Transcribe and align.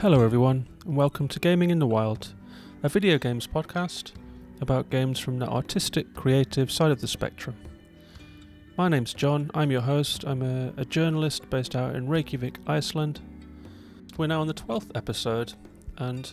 Hello, 0.00 0.24
everyone, 0.24 0.66
and 0.86 0.96
welcome 0.96 1.28
to 1.28 1.38
Gaming 1.38 1.68
in 1.68 1.78
the 1.78 1.86
Wild, 1.86 2.32
a 2.82 2.88
video 2.88 3.18
games 3.18 3.46
podcast 3.46 4.12
about 4.62 4.88
games 4.88 5.18
from 5.18 5.38
the 5.38 5.46
artistic, 5.46 6.14
creative 6.14 6.72
side 6.72 6.90
of 6.90 7.02
the 7.02 7.06
spectrum. 7.06 7.54
My 8.78 8.88
name's 8.88 9.12
John, 9.12 9.50
I'm 9.52 9.70
your 9.70 9.82
host. 9.82 10.24
I'm 10.26 10.40
a, 10.40 10.72
a 10.78 10.86
journalist 10.86 11.50
based 11.50 11.76
out 11.76 11.94
in 11.94 12.08
Reykjavik, 12.08 12.60
Iceland. 12.66 13.20
We're 14.16 14.28
now 14.28 14.40
on 14.40 14.46
the 14.46 14.54
12th 14.54 14.90
episode, 14.94 15.52
and 15.98 16.32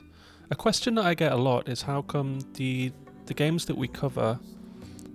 a 0.50 0.56
question 0.56 0.96
that 0.96 1.06
I 1.06 1.14
get 1.14 1.34
a 1.34 1.36
lot 1.36 1.68
is 1.68 1.82
how 1.82 2.04
come 2.04 2.40
the, 2.54 2.94
the 3.26 3.34
games 3.34 3.66
that 3.66 3.78
we 3.78 3.90
cover 3.90 4.40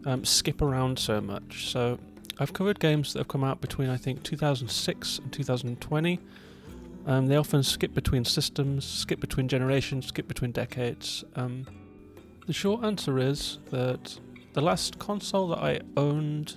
um, 0.05 0.27
skip 0.27 0.61
around 0.61 0.99
so 0.99 1.23
much? 1.23 1.71
So, 1.71 1.99
I've 2.39 2.53
covered 2.53 2.81
games 2.81 3.15
that 3.15 3.21
have 3.21 3.29
come 3.29 3.45
out 3.45 3.63
between 3.63 3.89
I 3.89 3.97
think 3.97 4.23
2006 4.25 5.21
and 5.21 5.33
2020 5.33 6.21
um, 7.07 7.27
they 7.27 7.37
often 7.37 7.63
skip 7.63 7.95
between 7.95 8.25
systems, 8.25 8.85
skip 8.85 9.21
between 9.21 9.49
generations, 9.49 10.07
skip 10.07 10.29
between 10.29 10.53
decades. 10.53 11.25
Um, 11.37 11.67
the 12.47 12.53
short 12.53 12.85
answer 12.85 13.19
is 13.19 13.59
that 13.71 14.19
the 14.53 14.61
last 14.61 14.99
console 14.99 15.49
that 15.49 15.59
I 15.59 15.81
owned 15.97 16.57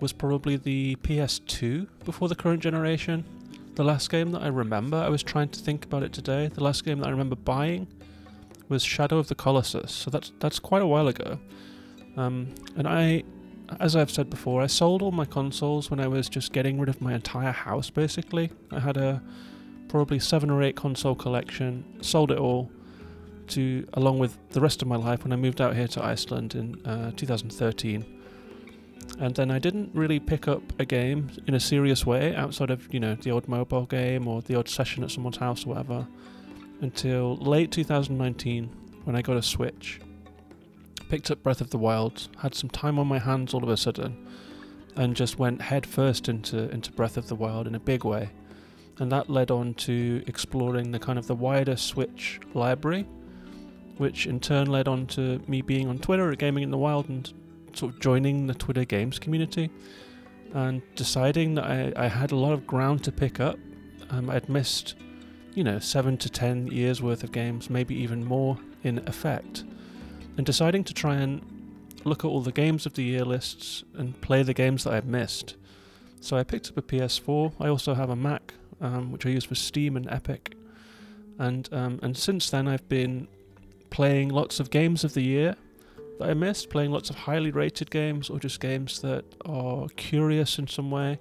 was 0.00 0.12
probably 0.12 0.56
the 0.56 0.96
PS2 0.96 1.86
before 2.04 2.28
the 2.28 2.34
current 2.34 2.62
generation. 2.62 3.24
The 3.74 3.84
last 3.84 4.10
game 4.10 4.30
that 4.32 4.42
I 4.42 4.48
remember, 4.48 4.96
I 4.96 5.08
was 5.08 5.22
trying 5.22 5.48
to 5.50 5.60
think 5.60 5.84
about 5.84 6.02
it 6.02 6.12
today. 6.12 6.48
The 6.48 6.62
last 6.62 6.84
game 6.84 6.98
that 7.00 7.08
I 7.08 7.10
remember 7.10 7.36
buying 7.36 7.86
was 8.68 8.82
Shadow 8.82 9.18
of 9.18 9.28
the 9.28 9.34
Colossus. 9.34 9.92
So 9.92 10.10
that's 10.10 10.32
that's 10.40 10.58
quite 10.58 10.82
a 10.82 10.86
while 10.86 11.08
ago. 11.08 11.38
Um, 12.16 12.54
and 12.76 12.88
I 12.88 13.24
as 13.80 13.96
I've 13.96 14.10
said 14.10 14.30
before, 14.30 14.62
I 14.62 14.66
sold 14.66 15.02
all 15.02 15.12
my 15.12 15.24
consoles 15.24 15.90
when 15.90 16.00
I 16.00 16.06
was 16.06 16.28
just 16.28 16.52
getting 16.52 16.78
rid 16.78 16.88
of 16.88 17.00
my 17.00 17.14
entire 17.14 17.52
house 17.52 17.90
basically. 17.90 18.50
I 18.70 18.80
had 18.80 18.96
a 18.96 19.22
probably 19.88 20.18
seven 20.18 20.50
or 20.50 20.62
eight 20.62 20.76
console 20.76 21.14
collection, 21.14 21.84
sold 22.00 22.30
it 22.30 22.38
all 22.38 22.70
to 23.48 23.86
along 23.94 24.18
with 24.18 24.36
the 24.50 24.60
rest 24.60 24.82
of 24.82 24.88
my 24.88 24.96
life 24.96 25.22
when 25.22 25.32
I 25.32 25.36
moved 25.36 25.60
out 25.60 25.76
here 25.76 25.88
to 25.88 26.04
Iceland 26.04 26.54
in 26.54 26.84
uh, 26.84 27.12
2013. 27.16 28.04
And 29.20 29.34
then 29.34 29.50
I 29.50 29.58
didn't 29.58 29.90
really 29.94 30.18
pick 30.18 30.48
up 30.48 30.62
a 30.80 30.84
game 30.84 31.30
in 31.46 31.54
a 31.54 31.60
serious 31.60 32.04
way 32.04 32.34
outside 32.34 32.70
of, 32.70 32.92
you 32.92 33.00
know, 33.00 33.14
the 33.14 33.30
odd 33.30 33.46
mobile 33.48 33.86
game 33.86 34.26
or 34.26 34.42
the 34.42 34.56
odd 34.56 34.68
session 34.68 35.04
at 35.04 35.10
someone's 35.10 35.36
house 35.36 35.64
or 35.64 35.70
whatever 35.70 36.06
until 36.80 37.36
late 37.36 37.70
2019 37.70 38.68
when 39.04 39.16
I 39.16 39.22
got 39.22 39.36
a 39.36 39.42
Switch 39.42 40.00
picked 41.08 41.30
up 41.30 41.42
Breath 41.42 41.60
of 41.60 41.70
the 41.70 41.78
Wild, 41.78 42.28
had 42.38 42.54
some 42.54 42.70
time 42.70 42.98
on 42.98 43.06
my 43.06 43.18
hands 43.18 43.54
all 43.54 43.62
of 43.62 43.68
a 43.68 43.76
sudden, 43.76 44.26
and 44.96 45.14
just 45.14 45.38
went 45.38 45.60
head 45.60 45.86
first 45.86 46.28
into 46.28 46.70
into 46.70 46.92
Breath 46.92 47.16
of 47.16 47.28
the 47.28 47.34
Wild 47.34 47.66
in 47.66 47.74
a 47.74 47.80
big 47.80 48.04
way. 48.04 48.30
And 48.98 49.12
that 49.12 49.28
led 49.28 49.50
on 49.50 49.74
to 49.74 50.22
exploring 50.26 50.90
the 50.90 50.98
kind 50.98 51.18
of 51.18 51.26
the 51.26 51.34
wider 51.34 51.76
Switch 51.76 52.40
library, 52.54 53.06
which 53.98 54.26
in 54.26 54.40
turn 54.40 54.68
led 54.68 54.88
on 54.88 55.06
to 55.08 55.40
me 55.46 55.60
being 55.60 55.88
on 55.88 55.98
Twitter 55.98 56.30
at 56.32 56.38
Gaming 56.38 56.62
in 56.62 56.70
the 56.70 56.78
Wild 56.78 57.08
and 57.08 57.32
sort 57.74 57.94
of 57.94 58.00
joining 58.00 58.46
the 58.46 58.54
Twitter 58.54 58.84
games 58.84 59.18
community 59.18 59.70
and 60.54 60.80
deciding 60.94 61.54
that 61.56 61.64
I, 61.64 61.92
I 61.96 62.08
had 62.08 62.32
a 62.32 62.36
lot 62.36 62.52
of 62.54 62.66
ground 62.66 63.04
to 63.04 63.12
pick 63.12 63.38
up. 63.38 63.58
Um, 64.08 64.30
I'd 64.30 64.48
missed, 64.48 64.94
you 65.54 65.62
know, 65.62 65.78
seven 65.78 66.16
to 66.18 66.30
ten 66.30 66.68
years 66.68 67.02
worth 67.02 67.22
of 67.22 67.32
games, 67.32 67.68
maybe 67.68 67.94
even 67.94 68.24
more 68.24 68.58
in 68.82 69.06
effect 69.06 69.64
and 70.36 70.44
deciding 70.44 70.84
to 70.84 70.94
try 70.94 71.16
and 71.16 71.42
look 72.04 72.24
at 72.24 72.28
all 72.28 72.40
the 72.40 72.52
games 72.52 72.86
of 72.86 72.94
the 72.94 73.02
year 73.02 73.24
lists 73.24 73.84
and 73.94 74.20
play 74.20 74.42
the 74.42 74.54
games 74.54 74.84
that 74.84 74.92
I've 74.92 75.06
missed. 75.06 75.56
So 76.20 76.36
I 76.36 76.44
picked 76.44 76.68
up 76.70 76.78
a 76.78 76.82
PS4. 76.82 77.54
I 77.60 77.68
also 77.68 77.94
have 77.94 78.10
a 78.10 78.16
Mac, 78.16 78.54
um, 78.80 79.12
which 79.12 79.26
I 79.26 79.30
use 79.30 79.44
for 79.44 79.54
Steam 79.54 79.96
and 79.96 80.08
Epic, 80.10 80.54
and 81.38 81.68
um, 81.72 81.98
and 82.02 82.16
since 82.16 82.50
then 82.50 82.66
I've 82.68 82.88
been 82.88 83.28
playing 83.90 84.30
lots 84.30 84.60
of 84.60 84.70
games 84.70 85.04
of 85.04 85.14
the 85.14 85.22
year 85.22 85.56
that 86.18 86.30
I 86.30 86.34
missed, 86.34 86.70
playing 86.70 86.90
lots 86.90 87.10
of 87.10 87.16
highly 87.16 87.50
rated 87.50 87.90
games 87.90 88.30
or 88.30 88.38
just 88.38 88.60
games 88.60 89.00
that 89.00 89.24
are 89.44 89.86
curious 89.96 90.58
in 90.58 90.66
some 90.66 90.90
way. 90.90 91.18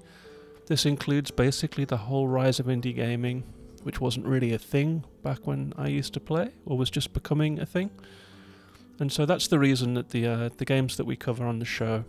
This 0.67 0.85
includes 0.85 1.31
basically 1.31 1.85
the 1.85 1.97
whole 1.97 2.27
rise 2.27 2.59
of 2.59 2.65
indie 2.65 2.95
gaming, 2.95 3.43
which 3.83 4.01
wasn't 4.01 4.25
really 4.25 4.53
a 4.53 4.57
thing 4.57 5.03
back 5.21 5.45
when 5.45 5.73
I 5.77 5.87
used 5.87 6.13
to 6.13 6.19
play, 6.19 6.51
or 6.65 6.77
was 6.77 6.89
just 6.89 7.13
becoming 7.13 7.59
a 7.59 7.65
thing. 7.65 7.91
And 8.99 9.11
so 9.11 9.25
that's 9.25 9.47
the 9.47 9.59
reason 9.59 9.93
that 9.95 10.09
the 10.09 10.25
uh, 10.25 10.49
the 10.57 10.65
games 10.65 10.97
that 10.97 11.05
we 11.05 11.15
cover 11.15 11.45
on 11.45 11.59
the 11.59 11.65
show 11.65 12.05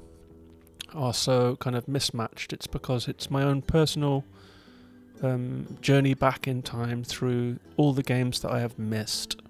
are 0.94 1.14
so 1.14 1.56
kind 1.56 1.74
of 1.76 1.88
mismatched. 1.88 2.52
It's 2.52 2.66
because 2.66 3.08
it's 3.08 3.30
my 3.30 3.42
own 3.42 3.62
personal 3.62 4.24
um, 5.22 5.78
journey 5.80 6.14
back 6.14 6.46
in 6.46 6.62
time 6.62 7.02
through 7.02 7.58
all 7.76 7.92
the 7.92 8.02
games 8.02 8.40
that 8.40 8.50
I 8.50 8.60
have 8.60 8.78
missed. 8.78 9.40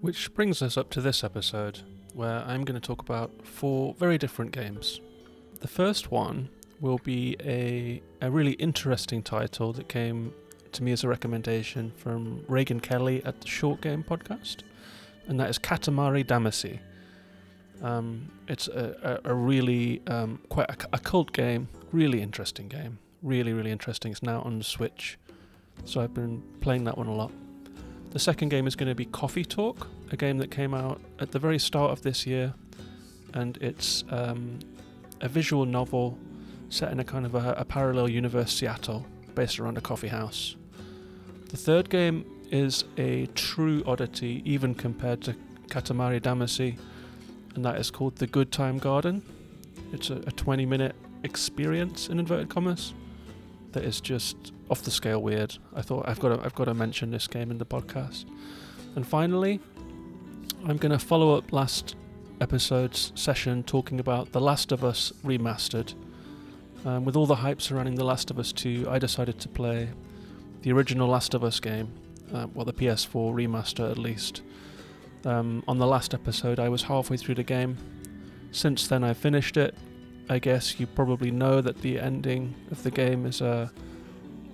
Which 0.00 0.32
brings 0.34 0.60
us 0.62 0.76
up 0.76 0.90
to 0.90 1.00
this 1.00 1.24
episode, 1.24 1.80
where 2.12 2.44
I'm 2.46 2.64
going 2.64 2.80
to 2.80 2.86
talk 2.86 3.00
about 3.00 3.30
four 3.44 3.94
very 3.94 4.18
different 4.18 4.52
games. 4.52 5.00
The 5.60 5.68
first 5.68 6.10
one 6.10 6.50
will 6.80 6.98
be 6.98 7.36
a, 7.40 8.02
a 8.20 8.30
really 8.30 8.52
interesting 8.52 9.22
title 9.22 9.72
that 9.72 9.88
came 9.88 10.34
to 10.72 10.82
me 10.82 10.92
as 10.92 11.04
a 11.04 11.08
recommendation 11.08 11.92
from 11.96 12.44
Reagan 12.48 12.80
Kelly 12.80 13.24
at 13.24 13.40
the 13.40 13.48
Short 13.48 13.80
Game 13.80 14.04
podcast 14.04 14.58
and 15.26 15.40
that 15.40 15.50
is 15.50 15.58
Katamari 15.58 16.24
Damacy. 16.24 16.78
Um, 17.82 18.30
it's 18.48 18.68
a, 18.68 19.20
a, 19.24 19.30
a 19.30 19.34
really 19.34 20.00
um, 20.06 20.40
quite 20.48 20.70
a, 20.70 20.76
a, 20.94 20.98
cult 20.98 21.32
game, 21.32 21.68
really 21.92 22.22
interesting 22.22 22.68
game, 22.68 22.98
really 23.22 23.52
really 23.52 23.70
interesting. 23.70 24.12
It's 24.12 24.22
now 24.22 24.40
on 24.42 24.62
Switch, 24.62 25.18
so 25.84 26.00
I've 26.00 26.14
been 26.14 26.42
playing 26.60 26.84
that 26.84 26.96
one 26.96 27.08
a 27.08 27.14
lot. 27.14 27.32
The 28.10 28.18
second 28.18 28.50
game 28.50 28.66
is 28.66 28.76
going 28.76 28.88
to 28.88 28.94
be 28.94 29.04
Coffee 29.06 29.44
Talk, 29.44 29.88
a 30.12 30.16
game 30.16 30.38
that 30.38 30.50
came 30.50 30.72
out 30.72 31.00
at 31.18 31.32
the 31.32 31.38
very 31.38 31.58
start 31.58 31.90
of 31.90 32.02
this 32.02 32.26
year, 32.26 32.54
and 33.34 33.56
it's 33.58 34.04
um, 34.10 34.60
a 35.20 35.28
visual 35.28 35.66
novel 35.66 36.16
set 36.68 36.92
in 36.92 37.00
a 37.00 37.04
kind 37.04 37.26
of 37.26 37.34
a, 37.34 37.54
a 37.58 37.64
parallel 37.64 38.08
universe 38.08 38.52
Seattle, 38.52 39.04
based 39.34 39.58
around 39.58 39.76
a 39.76 39.80
coffee 39.80 40.08
house. 40.08 40.56
The 41.50 41.56
third 41.56 41.90
game 41.90 42.24
is 42.54 42.84
a 42.98 43.26
true 43.34 43.82
oddity, 43.84 44.40
even 44.44 44.76
compared 44.76 45.20
to 45.20 45.34
Katamari 45.66 46.20
Damacy, 46.20 46.78
and 47.56 47.64
that 47.64 47.80
is 47.80 47.90
called 47.90 48.14
The 48.16 48.28
Good 48.28 48.52
Time 48.52 48.78
Garden. 48.78 49.22
It's 49.92 50.08
a, 50.08 50.18
a 50.18 50.30
20 50.30 50.64
minute 50.64 50.94
experience, 51.24 52.08
in 52.08 52.20
inverted 52.20 52.48
commas, 52.48 52.94
that 53.72 53.82
is 53.82 54.00
just 54.00 54.52
off 54.70 54.82
the 54.82 54.92
scale 54.92 55.20
weird. 55.20 55.58
I 55.74 55.82
thought 55.82 56.08
I've 56.08 56.20
got 56.20 56.28
to, 56.28 56.44
I've 56.44 56.54
got 56.54 56.66
to 56.66 56.74
mention 56.74 57.10
this 57.10 57.26
game 57.26 57.50
in 57.50 57.58
the 57.58 57.66
podcast. 57.66 58.24
And 58.94 59.04
finally, 59.04 59.58
I'm 60.64 60.76
going 60.76 60.92
to 60.92 60.98
follow 61.00 61.36
up 61.36 61.52
last 61.52 61.96
episode's 62.40 63.10
session 63.16 63.64
talking 63.64 63.98
about 63.98 64.30
The 64.30 64.40
Last 64.40 64.70
of 64.70 64.84
Us 64.84 65.12
Remastered. 65.24 65.94
Um, 66.84 67.04
with 67.04 67.16
all 67.16 67.26
the 67.26 67.34
hype 67.34 67.60
surrounding 67.60 67.96
The 67.96 68.04
Last 68.04 68.30
of 68.30 68.38
Us 68.38 68.52
2, 68.52 68.86
I 68.88 69.00
decided 69.00 69.40
to 69.40 69.48
play 69.48 69.88
the 70.62 70.70
original 70.70 71.08
Last 71.08 71.34
of 71.34 71.42
Us 71.42 71.58
game 71.58 71.90
uh, 72.32 72.46
well, 72.54 72.64
the 72.64 72.72
PS4 72.72 73.34
remaster 73.34 73.90
at 73.90 73.98
least. 73.98 74.42
Um, 75.24 75.64
on 75.66 75.78
the 75.78 75.86
last 75.86 76.14
episode, 76.14 76.58
I 76.58 76.68
was 76.68 76.82
halfway 76.82 77.16
through 77.16 77.36
the 77.36 77.44
game. 77.44 77.76
Since 78.50 78.86
then, 78.86 79.02
I 79.02 79.14
finished 79.14 79.56
it. 79.56 79.74
I 80.28 80.38
guess 80.38 80.78
you 80.78 80.86
probably 80.86 81.30
know 81.30 81.60
that 81.60 81.82
the 81.82 81.98
ending 81.98 82.54
of 82.70 82.82
the 82.82 82.90
game 82.90 83.26
is 83.26 83.40
a 83.40 83.70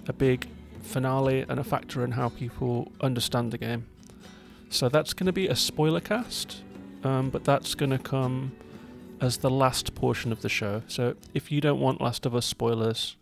a 0.08 0.12
big 0.12 0.48
finale 0.82 1.44
and 1.48 1.60
a 1.60 1.64
factor 1.64 2.04
in 2.04 2.12
how 2.12 2.30
people 2.30 2.90
understand 3.00 3.52
the 3.52 3.58
game. 3.58 3.86
So 4.70 4.88
that's 4.88 5.12
going 5.12 5.26
to 5.26 5.32
be 5.32 5.46
a 5.46 5.54
spoiler 5.54 6.00
cast, 6.00 6.62
um, 7.04 7.30
but 7.30 7.44
that's 7.44 7.74
going 7.74 7.90
to 7.90 7.98
come 7.98 8.52
as 9.20 9.38
the 9.38 9.50
last 9.50 9.94
portion 9.94 10.32
of 10.32 10.42
the 10.42 10.48
show. 10.48 10.82
So 10.88 11.14
if 11.34 11.52
you 11.52 11.60
don't 11.60 11.80
want 11.80 12.00
Last 12.00 12.24
of 12.24 12.34
Us 12.34 12.46
spoilers, 12.46 13.16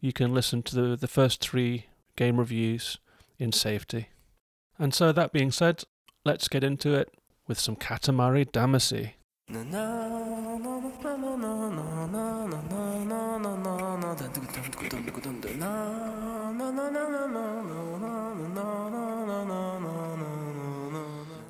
you 0.00 0.12
can 0.12 0.34
listen 0.34 0.62
to 0.64 0.74
the 0.74 0.96
the 0.96 1.08
first 1.08 1.40
three 1.40 1.86
game 2.16 2.38
reviews 2.38 2.98
in 3.38 3.52
safety. 3.52 4.08
And 4.78 4.94
so, 4.94 5.12
that 5.12 5.32
being 5.32 5.50
said, 5.50 5.84
let's 6.24 6.48
get 6.48 6.64
into 6.64 6.94
it 6.94 7.14
with 7.46 7.58
some 7.58 7.76
Katamari 7.76 8.50
Damacy. 8.50 9.12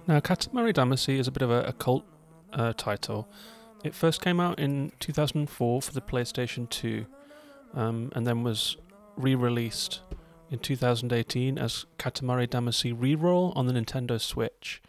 Now, 0.08 0.18
Katamari 0.20 0.74
Damacy 0.74 1.18
is 1.18 1.28
a 1.28 1.30
bit 1.30 1.42
of 1.42 1.50
a, 1.50 1.62
a 1.62 1.72
cult 1.72 2.04
uh, 2.52 2.72
title. 2.76 3.28
It 3.84 3.94
first 3.94 4.20
came 4.20 4.40
out 4.40 4.58
in 4.58 4.92
2004 5.00 5.82
for 5.82 5.92
the 5.92 6.00
PlayStation 6.00 6.68
2, 6.68 7.06
um, 7.74 8.12
and 8.14 8.26
then 8.26 8.42
was 8.42 8.76
re-released 9.16 10.00
in 10.52 10.58
2018 10.58 11.58
as 11.58 11.86
Katamari 11.98 12.46
Damacy 12.46 12.94
Reroll 12.94 13.56
on 13.56 13.66
the 13.66 13.72
Nintendo 13.72 14.20
Switch. 14.20 14.82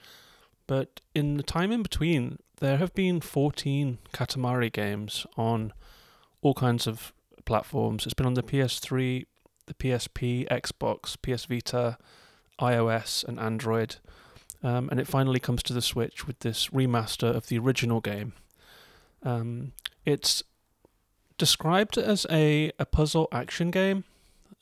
But 0.68 1.00
in 1.16 1.38
the 1.38 1.44
time 1.44 1.72
in 1.72 1.82
between, 1.82 2.38
there 2.60 2.78
have 2.78 2.94
been 2.94 3.22
14 3.22 3.98
Katamari 4.14 4.72
games 4.72 5.26
on 5.38 5.72
all 6.42 6.54
kinds 6.54 6.86
of 6.86 7.14
platforms. 7.46 8.06
It's 8.06 8.14
been 8.14 8.26
on 8.26 8.34
the 8.34 8.44
PS3, 8.44 9.26
the 9.68 9.74
PSP, 9.74 10.48
Xbox, 10.50 11.16
PS 11.22 11.46
Vita, 11.46 11.98
iOS 12.60 13.24
and 13.24 13.40
Android. 13.40 13.96
Um, 14.62 14.90
and 14.90 15.00
it 15.00 15.08
finally 15.08 15.40
comes 15.40 15.64
to 15.64 15.74
the 15.74 15.82
Switch 15.82 16.28
with 16.28 16.40
this 16.40 16.68
remaster 16.70 17.34
of 17.34 17.48
the 17.48 17.58
original 17.58 18.02
game. 18.02 18.34
Um, 19.24 19.72
it's 20.06 20.44
described 21.38 21.98
as 21.98 22.26
a, 22.30 22.72
a 22.78 22.86
puzzle 22.86 23.30
action 23.32 23.72
game 23.72 24.04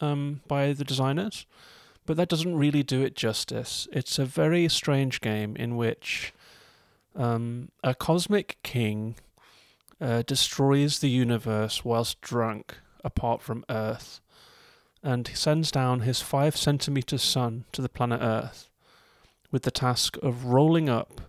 um, 0.01 0.42
by 0.48 0.74
the 0.74 0.83
designers, 0.83 1.45
but 2.06 2.18
that 2.18 2.30
doesn't 2.30 2.57
really 2.57 2.83
do 2.83 3.01
it 3.01 3.15
justice. 3.15 3.88
It's 3.92 4.19
a 4.19 4.25
very 4.25 4.68
strange 4.69 5.21
game 5.21 5.56
in 5.56 5.77
which 5.77 6.33
um, 7.15 7.69
a 7.83 7.94
cosmic 7.94 8.57
king 8.63 9.15
uh, 10.00 10.24
destroys 10.24 11.00
the 11.00 11.09
universe 11.09 11.86
whilst 11.86 12.21
drunk, 12.21 12.77
apart 13.03 13.42
from 13.42 13.65
Earth, 13.69 14.19
and 15.03 15.30
sends 15.33 15.71
down 15.71 16.01
his 16.01 16.21
five 16.21 16.57
centimeter 16.57 17.18
sun 17.18 17.65
to 17.71 17.81
the 17.81 17.89
planet 17.89 18.21
Earth 18.21 18.69
with 19.51 19.63
the 19.63 19.71
task 19.71 20.18
of 20.21 20.45
rolling 20.45 20.89
up 20.89 21.21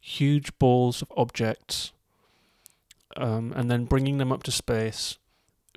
huge 0.00 0.58
balls 0.58 1.02
of 1.02 1.12
objects 1.16 1.92
um, 3.16 3.52
and 3.54 3.70
then 3.70 3.84
bringing 3.84 4.18
them 4.18 4.32
up 4.32 4.42
to 4.42 4.50
space 4.50 5.18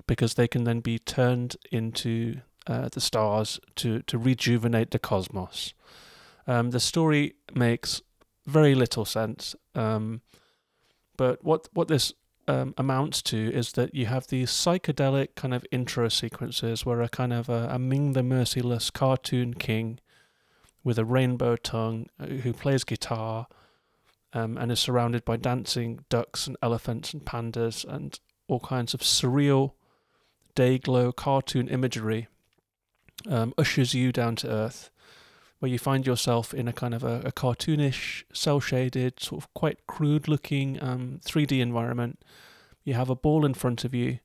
because 0.06 0.34
they 0.34 0.48
can 0.48 0.64
then 0.64 0.80
be 0.80 0.98
turned 0.98 1.56
into 1.70 2.40
uh, 2.66 2.88
the 2.90 3.00
stars 3.00 3.60
to, 3.76 4.00
to 4.02 4.18
rejuvenate 4.18 4.90
the 4.90 4.98
cosmos. 4.98 5.74
Um, 6.46 6.70
the 6.70 6.80
story 6.80 7.34
makes 7.54 8.02
very 8.46 8.74
little 8.74 9.04
sense, 9.04 9.54
um, 9.74 10.20
but 11.16 11.42
what 11.42 11.68
what 11.72 11.88
this 11.88 12.12
um, 12.48 12.74
amounts 12.76 13.22
to 13.22 13.52
is 13.52 13.72
that 13.72 13.94
you 13.94 14.06
have 14.06 14.26
these 14.26 14.50
psychedelic 14.50 15.34
kind 15.34 15.54
of 15.54 15.64
intro 15.70 16.08
sequences 16.08 16.84
where 16.84 17.00
a 17.00 17.08
kind 17.08 17.32
of 17.32 17.48
a, 17.48 17.68
a 17.70 17.78
Ming 17.78 18.12
the 18.12 18.22
Merciless 18.22 18.90
cartoon 18.90 19.54
king 19.54 20.00
with 20.82 20.98
a 20.98 21.04
rainbow 21.04 21.56
tongue 21.56 22.06
uh, 22.20 22.26
who 22.26 22.52
plays 22.52 22.84
guitar 22.84 23.46
um, 24.34 24.58
and 24.58 24.70
is 24.70 24.80
surrounded 24.80 25.24
by 25.24 25.36
dancing 25.36 26.04
ducks 26.10 26.46
and 26.46 26.56
elephants 26.62 27.14
and 27.14 27.24
pandas 27.24 27.84
and 27.86 28.20
all 28.48 28.60
kinds 28.60 28.92
of 28.92 29.00
surreal 29.00 29.72
day 30.54 30.78
glow 30.78 31.12
cartoon 31.12 31.68
imagery 31.68 32.28
um, 33.28 33.54
ushers 33.56 33.94
you 33.94 34.12
down 34.12 34.36
to 34.36 34.48
earth 34.48 34.90
where 35.58 35.70
you 35.70 35.78
find 35.78 36.06
yourself 36.06 36.52
in 36.52 36.68
a 36.68 36.72
kind 36.72 36.92
of 36.92 37.02
a, 37.02 37.20
a 37.24 37.32
cartoonish 37.32 38.24
cell 38.32 38.60
shaded 38.60 39.20
sort 39.20 39.42
of 39.42 39.54
quite 39.54 39.86
crude 39.86 40.28
looking 40.28 40.82
um, 40.82 41.20
3d 41.24 41.60
environment 41.60 42.22
you 42.84 42.94
have 42.94 43.10
a 43.10 43.16
ball 43.16 43.44
in 43.44 43.54
front 43.54 43.84
of 43.84 43.94
you 43.94 44.18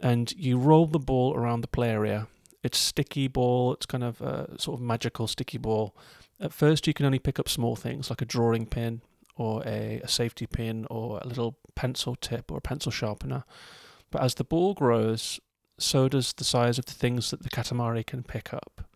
and 0.00 0.32
you 0.32 0.58
roll 0.58 0.86
the 0.86 0.98
ball 0.98 1.34
around 1.34 1.60
the 1.60 1.68
play 1.68 1.90
area 1.90 2.26
it's 2.62 2.78
sticky 2.78 3.28
ball. 3.28 3.72
It's 3.74 3.86
kind 3.86 4.04
of 4.04 4.20
a 4.20 4.54
sort 4.58 4.78
of 4.78 4.82
magical 4.84 5.26
sticky 5.26 5.58
ball. 5.58 5.96
At 6.40 6.52
first, 6.52 6.86
you 6.86 6.94
can 6.94 7.06
only 7.06 7.18
pick 7.18 7.38
up 7.38 7.48
small 7.48 7.76
things 7.76 8.10
like 8.10 8.22
a 8.22 8.24
drawing 8.24 8.66
pin 8.66 9.02
or 9.36 9.62
a, 9.66 10.00
a 10.02 10.08
safety 10.08 10.46
pin 10.46 10.86
or 10.90 11.18
a 11.22 11.26
little 11.26 11.58
pencil 11.74 12.14
tip 12.14 12.50
or 12.50 12.58
a 12.58 12.60
pencil 12.60 12.92
sharpener. 12.92 13.44
But 14.12 14.22
as 14.22 14.34
the 14.34 14.44
ball 14.44 14.74
grows, 14.74 15.40
so 15.78 16.08
does 16.08 16.32
the 16.34 16.44
size 16.44 16.78
of 16.78 16.84
the 16.84 16.92
things 16.92 17.30
that 17.30 17.42
the 17.42 17.50
Katamari 17.50 18.06
can 18.06 18.22
pick 18.22 18.54
up. 18.54 18.86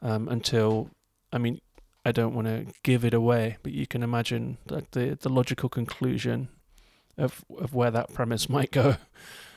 Um, 0.00 0.28
until, 0.28 0.90
I 1.32 1.38
mean, 1.38 1.60
I 2.04 2.12
don't 2.12 2.34
want 2.34 2.46
to 2.46 2.66
give 2.82 3.04
it 3.04 3.14
away, 3.14 3.56
but 3.62 3.72
you 3.72 3.86
can 3.86 4.02
imagine 4.02 4.58
like 4.68 4.90
the 4.92 5.18
the 5.20 5.30
logical 5.30 5.68
conclusion 5.68 6.48
of 7.16 7.44
of 7.58 7.74
where 7.74 7.90
that 7.90 8.12
premise 8.12 8.48
might 8.48 8.70
go. 8.70 8.96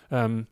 Um, 0.09 0.47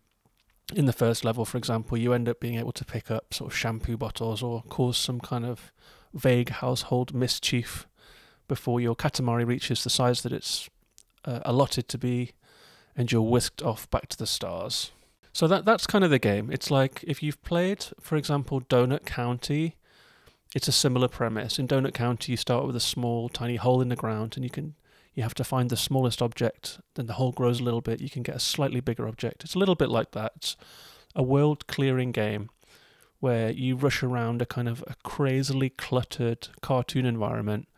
in 0.73 0.85
the 0.85 0.91
first 0.91 1.23
level, 1.23 1.45
for 1.45 1.57
example, 1.57 1.97
you 1.97 2.11
end 2.11 2.27
up 2.27 2.41
being 2.41 2.55
able 2.55 2.73
to 2.73 2.83
pick 2.83 3.09
up 3.09 3.33
sort 3.33 3.51
of 3.51 3.57
shampoo 3.57 3.95
bottles 3.95 4.43
or 4.43 4.63
cause 4.63 4.97
some 4.97 5.21
kind 5.21 5.45
of 5.45 5.71
vague 6.13 6.49
household 6.49 7.13
mischief 7.13 7.87
before 8.49 8.81
your 8.81 8.95
Katamari 8.95 9.47
reaches 9.47 9.83
the 9.83 9.89
size 9.89 10.23
that 10.23 10.33
it's 10.33 10.69
uh, 11.23 11.39
allotted 11.45 11.87
to 11.87 11.97
be, 11.97 12.33
and 12.95 13.11
you're 13.11 13.21
whisked 13.21 13.61
off 13.61 13.89
back 13.89 14.07
to 14.09 14.17
the 14.17 14.27
stars. 14.27 14.91
So 15.33 15.47
that 15.47 15.65
that's 15.65 15.87
kind 15.87 16.03
of 16.03 16.11
the 16.11 16.19
game. 16.19 16.49
It's 16.51 16.71
like 16.71 17.03
if 17.03 17.21
you've 17.21 17.41
played, 17.43 17.85
for 17.99 18.15
example, 18.15 18.61
Donut 18.61 19.05
County, 19.05 19.75
it's 20.55 20.69
a 20.69 20.71
similar 20.71 21.07
premise. 21.07 21.59
In 21.59 21.67
Donut 21.67 21.93
County, 21.93 22.31
you 22.31 22.37
start 22.37 22.65
with 22.65 22.75
a 22.75 22.81
small, 22.81 23.27
tiny 23.27 23.57
hole 23.57 23.81
in 23.81 23.89
the 23.89 23.95
ground, 23.97 24.33
and 24.35 24.43
you 24.43 24.49
can 24.49 24.75
you 25.15 25.23
have 25.23 25.33
to 25.33 25.43
find 25.43 25.69
the 25.69 25.77
smallest 25.77 26.21
object, 26.21 26.79
then 26.95 27.07
the 27.07 27.13
hole 27.13 27.31
grows 27.31 27.61
a 27.61 27.63
little 27.63 27.81
bit, 27.81 28.01
you 28.01 28.09
can 28.09 28.21
get 28.21 28.35
a 28.35 28.39
slightly 28.39 28.81
bigger 28.81 29.07
object. 29.07 29.43
It's 29.45 29.55
a 29.55 29.59
little 29.59 29.75
bit 29.75 29.89
like 29.89 30.11
that. 30.11 30.33
It's 30.35 30.57
a 31.15 31.23
world 31.23 31.67
clearing 31.67 32.11
game 32.11 32.49
where 33.21 33.49
you 33.49 33.77
rush 33.77 34.03
around 34.03 34.41
a 34.41 34.45
kind 34.45 34.67
of 34.67 34.83
a 34.87 34.95
crazily 35.03 35.69
cluttered 35.69 36.49
cartoon 36.61 37.05
environment, 37.05 37.69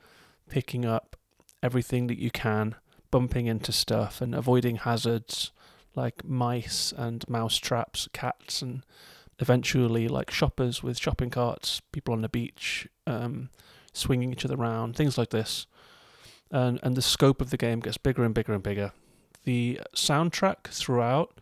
picking 0.50 0.84
up 0.84 1.16
everything 1.62 2.08
that 2.08 2.18
you 2.18 2.32
can, 2.32 2.76
bumping 3.12 3.48
into 3.48 3.72
stuff 3.72 4.22
and 4.22 4.34
avoiding 4.36 4.78
hazards 4.78 5.52
like 5.96 6.24
mice 6.24 6.94
and 6.96 7.28
mouse 7.28 7.58
traps, 7.58 8.08
cats, 8.14 8.62
and 8.62 8.84
eventually 9.40 10.08
like 10.08 10.30
shoppers 10.30 10.84
with 10.84 10.98
shopping 10.98 11.30
carts, 11.30 11.82
people 11.92 12.14
on 12.14 12.22
the 12.22 12.30
beach, 12.30 12.88
um, 13.08 13.50
swinging 13.94 14.32
each 14.32 14.46
other 14.46 14.56
around, 14.56 14.96
things 14.96 15.18
like 15.18 15.32
this 15.32 15.66
and 16.52 16.80
and 16.84 16.96
the 16.96 17.02
scope 17.02 17.42
of 17.42 17.50
the 17.50 17.58
game 17.58 17.80
gets 17.80 17.98
bigger 17.98 18.24
and 18.24 18.34
bigger 18.34 18.54
and 18.54 18.64
bigger. 18.64 18.92
The 19.44 19.82
soundtrack 19.96 20.68
throughout 20.68 21.40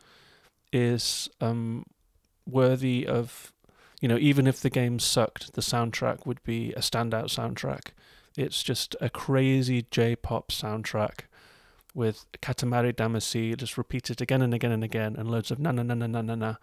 is 0.71 1.29
um, 1.41 1.85
worthy 2.45 3.07
of, 3.07 3.53
you 4.01 4.07
know, 4.07 4.17
even 4.17 4.45
if 4.45 4.59
the 4.59 4.69
game 4.69 4.99
sucked, 4.99 5.53
the 5.53 5.61
soundtrack 5.61 6.25
would 6.25 6.43
be 6.43 6.71
a 6.73 6.79
standout 6.79 7.25
soundtrack. 7.25 7.89
It's 8.37 8.61
just 8.61 8.95
a 8.99 9.09
crazy 9.09 9.85
J-pop 9.89 10.51
soundtrack 10.51 11.21
with 11.95 12.25
Katamari 12.41 12.93
Damacy 12.93 13.57
just 13.57 13.77
repeated 13.77 14.21
again 14.21 14.43
and 14.43 14.53
again 14.53 14.71
and 14.71 14.83
again, 14.83 15.15
and 15.17 15.31
loads 15.31 15.49
of 15.49 15.57
na 15.57 15.71
na 15.71 15.81
na 15.81 15.95
na 15.95 16.05
na 16.05 16.21
na 16.21 16.35
na. 16.35 16.55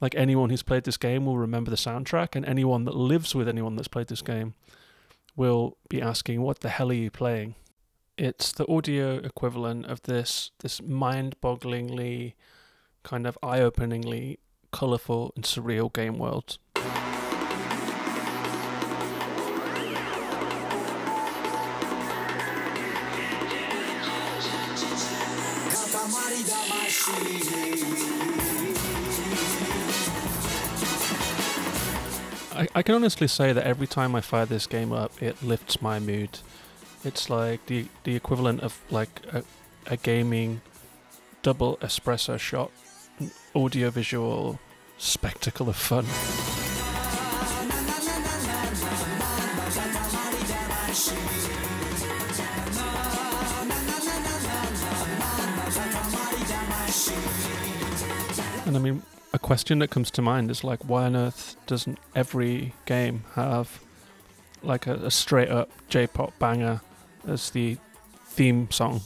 Like 0.00 0.14
anyone 0.14 0.50
who's 0.50 0.62
played 0.62 0.84
this 0.84 0.98
game 0.98 1.24
will 1.24 1.38
remember 1.38 1.70
the 1.70 1.76
soundtrack, 1.76 2.36
and 2.36 2.44
anyone 2.44 2.84
that 2.84 2.94
lives 2.94 3.34
with 3.34 3.48
anyone 3.48 3.76
that's 3.76 3.88
played 3.88 4.08
this 4.08 4.22
game 4.22 4.54
will 5.36 5.78
be 5.88 6.02
asking, 6.02 6.42
"What 6.42 6.60
the 6.60 6.68
hell 6.68 6.90
are 6.90 6.94
you 6.94 7.10
playing?" 7.10 7.54
it's 8.20 8.52
the 8.52 8.70
audio 8.70 9.16
equivalent 9.16 9.86
of 9.86 10.02
this 10.02 10.50
this 10.58 10.82
mind-bogglingly 10.82 12.34
kind 13.02 13.26
of 13.26 13.38
eye-openingly 13.42 14.38
colorful 14.72 15.32
and 15.34 15.44
surreal 15.44 15.90
game 15.90 16.18
world. 16.18 16.58
I, 32.60 32.68
I 32.74 32.82
can 32.82 32.94
honestly 32.94 33.26
say 33.26 33.54
that 33.54 33.64
every 33.66 33.86
time 33.86 34.14
I 34.14 34.20
fire 34.20 34.44
this 34.44 34.66
game 34.66 34.92
up, 34.92 35.22
it 35.22 35.42
lifts 35.42 35.80
my 35.80 35.98
mood. 35.98 36.40
It's 37.04 37.30
like 37.30 37.64
the 37.66 37.86
the 38.04 38.14
equivalent 38.14 38.60
of 38.60 38.78
like 38.90 39.22
a, 39.32 39.42
a 39.86 39.96
gaming 39.96 40.60
double 41.40 41.78
espresso 41.78 42.38
shot, 42.38 42.70
audiovisual 43.54 44.60
spectacle 44.98 45.70
of 45.70 45.76
fun. 45.76 46.04
And 58.66 58.76
I 58.76 58.80
mean, 58.80 59.02
a 59.32 59.38
question 59.38 59.78
that 59.78 59.90
comes 59.90 60.10
to 60.12 60.22
mind 60.22 60.50
is 60.50 60.64
like, 60.64 60.80
why 60.84 61.04
on 61.04 61.16
earth 61.16 61.56
doesn't 61.66 61.98
every 62.14 62.74
game 62.84 63.24
have 63.34 63.80
like 64.62 64.86
a, 64.86 64.94
a 64.94 65.10
straight 65.10 65.48
up 65.48 65.70
J-pop 65.88 66.38
banger 66.38 66.80
as 67.26 67.50
the 67.50 67.78
theme 68.24 68.70
song. 68.70 69.02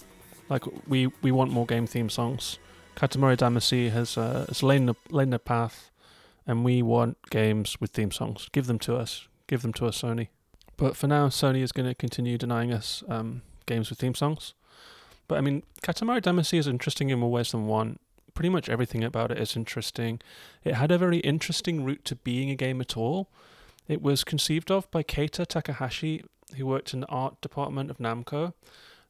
Like 0.48 0.64
we 0.86 1.08
we 1.22 1.32
want 1.32 1.50
more 1.50 1.66
game 1.66 1.86
theme 1.86 2.10
songs. 2.10 2.58
Katamari 2.96 3.36
Damacy 3.36 3.90
has 3.90 4.16
uh, 4.16 4.44
has 4.48 4.62
laid 4.62 4.86
the 4.86 4.94
laid 5.10 5.30
the 5.30 5.38
path, 5.38 5.90
and 6.46 6.64
we 6.64 6.82
want 6.82 7.16
games 7.30 7.80
with 7.80 7.90
theme 7.90 8.10
songs. 8.10 8.48
Give 8.52 8.66
them 8.66 8.78
to 8.80 8.96
us. 8.96 9.26
Give 9.46 9.62
them 9.62 9.72
to 9.74 9.86
us, 9.86 10.02
Sony. 10.02 10.28
But 10.76 10.96
for 10.96 11.06
now, 11.06 11.28
Sony 11.28 11.62
is 11.62 11.72
going 11.72 11.88
to 11.88 11.94
continue 11.94 12.36
denying 12.36 12.72
us 12.72 13.02
um, 13.08 13.42
games 13.66 13.90
with 13.90 13.98
theme 13.98 14.14
songs. 14.14 14.54
But 15.28 15.38
I 15.38 15.40
mean, 15.40 15.62
Katamari 15.82 16.20
Damacy 16.20 16.58
is 16.58 16.66
interesting 16.66 17.10
in 17.10 17.18
more 17.20 17.30
ways 17.30 17.52
than 17.52 17.66
one. 17.66 17.98
Pretty 18.34 18.48
much 18.48 18.68
everything 18.68 19.04
about 19.04 19.30
it 19.30 19.38
is 19.38 19.56
interesting. 19.56 20.20
It 20.64 20.74
had 20.74 20.90
a 20.90 20.98
very 20.98 21.18
interesting 21.18 21.84
route 21.84 22.04
to 22.06 22.16
being 22.16 22.50
a 22.50 22.56
game 22.56 22.80
at 22.80 22.96
all. 22.96 23.28
It 23.86 24.02
was 24.02 24.24
conceived 24.24 24.70
of 24.70 24.90
by 24.90 25.02
Keita 25.02 25.46
Takahashi 25.46 26.24
who 26.56 26.66
worked 26.66 26.94
in 26.94 27.00
the 27.00 27.08
art 27.08 27.40
department 27.40 27.90
of 27.90 27.98
Namco, 27.98 28.52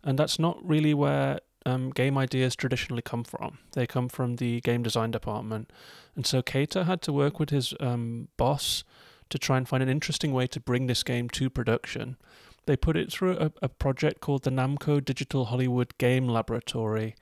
and 0.02 0.18
that's 0.18 0.38
not 0.38 0.58
really 0.66 0.94
where 0.94 1.40
um, 1.66 1.90
game 1.90 2.18
ideas 2.18 2.54
traditionally 2.56 3.02
come 3.02 3.24
from. 3.24 3.58
They 3.72 3.86
come 3.86 4.08
from 4.08 4.36
the 4.36 4.60
game 4.60 4.82
design 4.82 5.10
department, 5.10 5.70
and 6.14 6.26
so 6.26 6.42
Keita 6.42 6.84
had 6.84 7.02
to 7.02 7.12
work 7.12 7.40
with 7.40 7.50
his 7.50 7.74
um, 7.80 8.28
boss 8.36 8.84
to 9.30 9.38
try 9.38 9.56
and 9.56 9.68
find 9.68 9.82
an 9.82 9.88
interesting 9.88 10.32
way 10.32 10.46
to 10.48 10.60
bring 10.60 10.86
this 10.86 11.02
game 11.02 11.28
to 11.30 11.48
production. 11.48 12.16
They 12.66 12.76
put 12.76 12.96
it 12.96 13.12
through 13.12 13.38
a, 13.38 13.52
a 13.62 13.68
project 13.68 14.20
called 14.20 14.44
the 14.44 14.50
Namco 14.50 15.04
Digital 15.04 15.46
Hollywood 15.46 15.96
Game 15.98 16.28
Laboratory, 16.28 17.14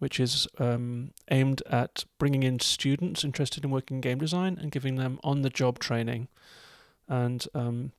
which 0.00 0.18
is 0.18 0.48
um, 0.58 1.12
aimed 1.30 1.62
at 1.70 2.04
bringing 2.18 2.42
in 2.42 2.58
students 2.58 3.22
interested 3.22 3.64
in 3.64 3.70
working 3.70 3.98
in 3.98 4.00
game 4.00 4.18
design 4.18 4.58
and 4.60 4.72
giving 4.72 4.96
them 4.96 5.20
on 5.22 5.42
the 5.42 5.50
job 5.50 5.78
training. 5.78 6.26
And 7.06 7.46
um, 7.54 7.92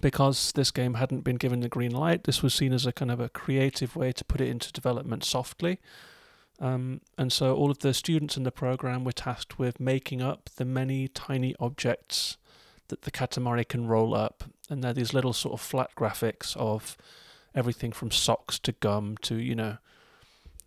because 0.00 0.52
this 0.52 0.70
game 0.70 0.94
hadn't 0.94 1.22
been 1.22 1.36
given 1.36 1.60
the 1.60 1.68
green 1.68 1.90
light, 1.90 2.24
this 2.24 2.42
was 2.42 2.54
seen 2.54 2.72
as 2.72 2.86
a 2.86 2.92
kind 2.92 3.10
of 3.10 3.18
a 3.18 3.28
creative 3.28 3.96
way 3.96 4.12
to 4.12 4.24
put 4.24 4.40
it 4.40 4.48
into 4.48 4.72
development 4.72 5.24
softly. 5.24 5.80
Um, 6.60 7.00
and 7.18 7.32
so 7.32 7.56
all 7.56 7.72
of 7.72 7.80
the 7.80 7.92
students 7.92 8.36
in 8.36 8.44
the 8.44 8.52
program 8.52 9.02
were 9.02 9.12
tasked 9.12 9.58
with 9.58 9.80
making 9.80 10.22
up 10.22 10.48
the 10.56 10.64
many 10.64 11.08
tiny 11.08 11.56
objects 11.58 12.36
that 12.86 13.02
the 13.02 13.10
Katamari 13.10 13.66
can 13.66 13.88
roll 13.88 14.14
up. 14.14 14.44
And 14.70 14.84
they're 14.84 14.92
these 14.92 15.12
little 15.12 15.32
sort 15.32 15.54
of 15.54 15.60
flat 15.60 15.90
graphics 15.96 16.56
of 16.56 16.96
everything 17.52 17.90
from 17.90 18.12
socks 18.12 18.60
to 18.60 18.72
gum 18.72 19.16
to, 19.22 19.34
you 19.34 19.56
know, 19.56 19.78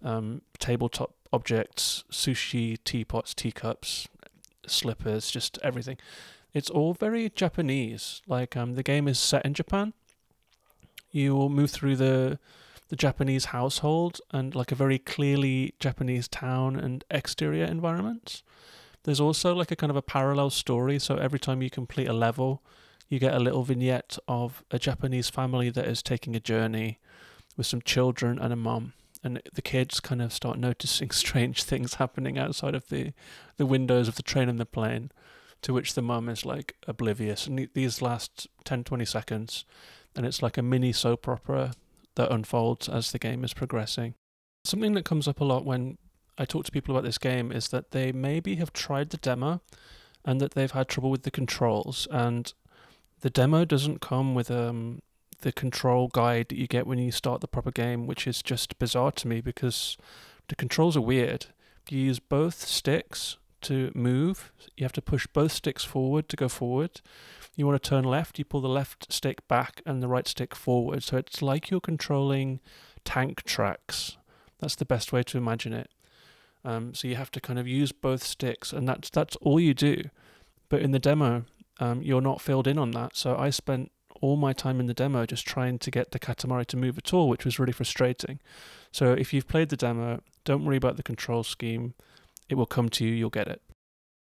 um, 0.04 0.42
tabletop 0.60 1.14
objects, 1.32 2.04
sushi, 2.12 2.78
teapots, 2.84 3.34
teacups, 3.34 4.08
slippers, 4.68 5.30
just 5.30 5.60
everything. 5.64 5.98
It's 6.54 6.70
all 6.70 6.94
very 6.94 7.30
Japanese. 7.30 8.22
Like 8.28 8.56
um, 8.56 8.75
the 8.75 8.84
game 8.84 9.08
is 9.08 9.20
set 9.20 9.46
in 9.46 9.54
Japan. 9.54 9.94
You 11.12 11.36
will 11.36 11.50
move 11.50 11.72
through 11.72 11.98
the 11.98 12.40
the 12.90 12.96
Japanese 12.96 13.46
household 13.46 14.22
and 14.32 14.54
like 14.54 14.72
a 14.72 14.75
very 14.75 15.00
clearly 15.00 15.74
Japanese 15.80 16.28
town 16.28 16.75
and 16.75 17.04
exterior 17.10 17.66
environments. 17.66 18.44
There's 19.04 19.20
also 19.20 19.56
like 19.56 19.72
a 19.72 19.75
kind 19.75 19.90
of 19.90 19.96
a 19.96 20.02
parallel 20.02 20.52
story. 20.52 21.00
So 21.00 21.16
every 21.16 21.40
time 21.40 21.64
you 21.64 21.70
complete 21.72 22.08
a 22.08 22.14
level, 22.14 22.62
you 23.10 23.18
get 23.20 23.34
a 23.34 23.40
little 23.40 23.64
vignette 23.64 24.20
of 24.28 24.64
a 24.70 24.78
Japanese 24.78 25.30
family 25.30 25.72
that 25.72 25.86
is 25.86 26.04
taking 26.04 26.36
a 26.36 26.40
journey 26.40 27.00
with 27.58 27.66
some 27.66 27.82
children 27.82 28.38
and 28.38 28.54
a 28.54 28.56
mum 28.56 28.94
and 29.25 29.41
the 29.53 29.62
kids 29.62 30.00
kind 30.00 30.22
of 30.22 30.32
start 30.32 30.58
noticing 30.58 31.10
strange 31.12 31.63
things 31.63 31.96
happening 31.96 32.38
outside 32.38 32.75
of 32.75 32.88
the 32.89 33.12
the 33.58 33.65
windows 33.65 34.08
of 34.08 34.15
the 34.15 34.24
train 34.24 34.48
and 34.48 34.60
the 34.60 34.65
plane 34.65 35.12
to 35.62 35.74
which 35.74 35.96
the 35.96 36.01
mum 36.01 36.29
is 36.29 36.46
like 36.46 36.75
oblivious. 36.88 37.48
And 37.48 37.67
these 37.74 38.01
last 38.01 38.48
10 38.65 38.84
20 38.84 39.03
seconds 39.03 39.65
and 40.15 40.25
it's 40.25 40.41
like 40.41 40.58
a 40.58 40.62
mini 40.62 40.94
soap 40.94 41.27
opera 41.27 41.74
that 42.15 42.32
unfolds 42.32 42.88
as 42.88 43.12
the 43.12 43.20
game 43.20 43.44
is 43.44 43.53
progressing. 43.53 44.13
Something 44.63 44.94
that 44.94 45.05
comes 45.05 45.27
up 45.27 45.41
a 45.41 45.46
lot 45.46 45.65
when 45.65 45.98
i 46.38 46.46
talk 46.46 46.65
to 46.65 46.72
people 46.72 46.96
about 46.96 47.05
this 47.05 47.17
game 47.17 47.51
is 47.51 47.70
that 47.70 47.91
they 47.91 48.12
maybe 48.12 48.55
have 48.55 48.74
tried 48.74 49.10
the 49.10 49.17
demo 49.17 49.62
and 50.24 50.41
that 50.41 50.53
they've 50.53 50.72
had 50.72 50.88
trouble 50.88 51.10
with 51.10 51.24
the 51.24 51.32
controls. 51.32 52.08
And 52.12 52.53
the 53.22 53.29
demo 53.29 53.65
doesn't 53.65 54.01
come 54.01 54.36
with 54.36 54.51
um 54.51 55.01
the 55.42 55.51
control 55.51 56.08
guide 56.08 56.50
that 56.50 56.58
you 56.58 56.68
get 56.68 56.88
when 56.88 56.98
you 56.98 57.12
start 57.12 57.42
the 57.42 57.48
proper 57.48 57.72
game, 57.72 58.08
which 58.08 58.27
is 58.27 58.42
just 58.42 58.77
bizarre 58.80 59.12
to 59.12 59.27
me 59.27 59.42
because 59.42 59.98
the 60.48 60.56
controls 60.56 60.98
are 60.98 61.01
weird. 61.01 61.48
You 61.89 62.00
use 62.00 62.20
both 62.20 62.65
sticks 62.65 63.38
to 63.62 63.92
move. 63.96 64.51
You 64.77 64.86
have 64.86 64.94
to 64.94 65.01
push 65.01 65.27
both 65.27 65.51
sticks 65.51 65.84
forward 65.84 66.30
to 66.30 66.36
go 66.36 66.48
forward. 66.48 67.01
You 67.56 67.65
want 67.65 67.82
to 67.82 67.89
turn 67.89 68.04
left, 68.04 68.38
you 68.38 68.46
pull 68.46 68.62
the 68.62 68.68
left 68.68 69.12
stick 69.12 69.48
back 69.48 69.82
and 69.86 70.04
the 70.04 70.08
right 70.08 70.27
stick 70.27 70.56
forward. 70.56 71.04
So 71.04 71.18
it's 71.18 71.42
like 71.42 71.70
you're 71.70 71.80
controlling 71.80 72.60
tank 73.04 73.44
tracks. 73.44 74.18
That's 74.60 74.75
the 74.75 74.86
best 74.86 75.13
way 75.13 75.24
to 75.24 75.38
imagine 75.38 75.74
it. 75.74 75.89
Um, 76.63 76.94
so 76.94 77.08
you 77.08 77.15
have 77.15 77.32
to 77.32 77.42
kind 77.42 77.60
of 77.60 77.68
use 77.68 77.92
both 77.92 78.24
sticks, 78.24 78.74
and 78.74 78.88
that's 78.88 79.12
that's 79.12 79.36
all 79.38 79.60
you 79.60 79.74
do. 79.74 80.10
But 80.68 80.82
in 80.82 80.92
the 80.92 81.00
demo, 81.00 81.46
um, 81.80 82.01
you're 82.01 82.22
not 82.22 82.42
filled 82.42 82.68
in 82.68 82.80
on 82.80 82.92
that. 82.92 83.15
So 83.15 83.38
I 83.38 83.51
spent 83.51 83.92
all 84.22 84.36
my 84.36 84.53
time 84.53 84.79
in 84.79 84.86
the 84.86 84.93
demo 84.93 85.25
just 85.25 85.45
trying 85.45 85.79
to 85.79 85.91
get 85.91 86.12
the 86.12 86.19
Katamari 86.19 86.65
to 86.67 86.77
move 86.77 86.98
at 86.98 87.13
all, 87.13 87.29
which 87.29 87.45
was 87.45 87.60
really 87.60 87.74
frustrating. 87.74 88.39
So 88.91 89.13
if 89.13 89.34
you've 89.34 89.48
played 89.48 89.69
the 89.69 89.77
demo, 89.77 90.22
don't 90.43 90.65
worry 90.65 90.77
about 90.77 90.98
the 90.98 91.03
control 91.03 91.43
scheme. 91.43 91.93
It 92.50 92.55
will 92.55 92.65
come 92.65 92.89
to 92.89 93.05
you, 93.05 93.13
you'll 93.13 93.29
get 93.29 93.48
it. 93.48 93.62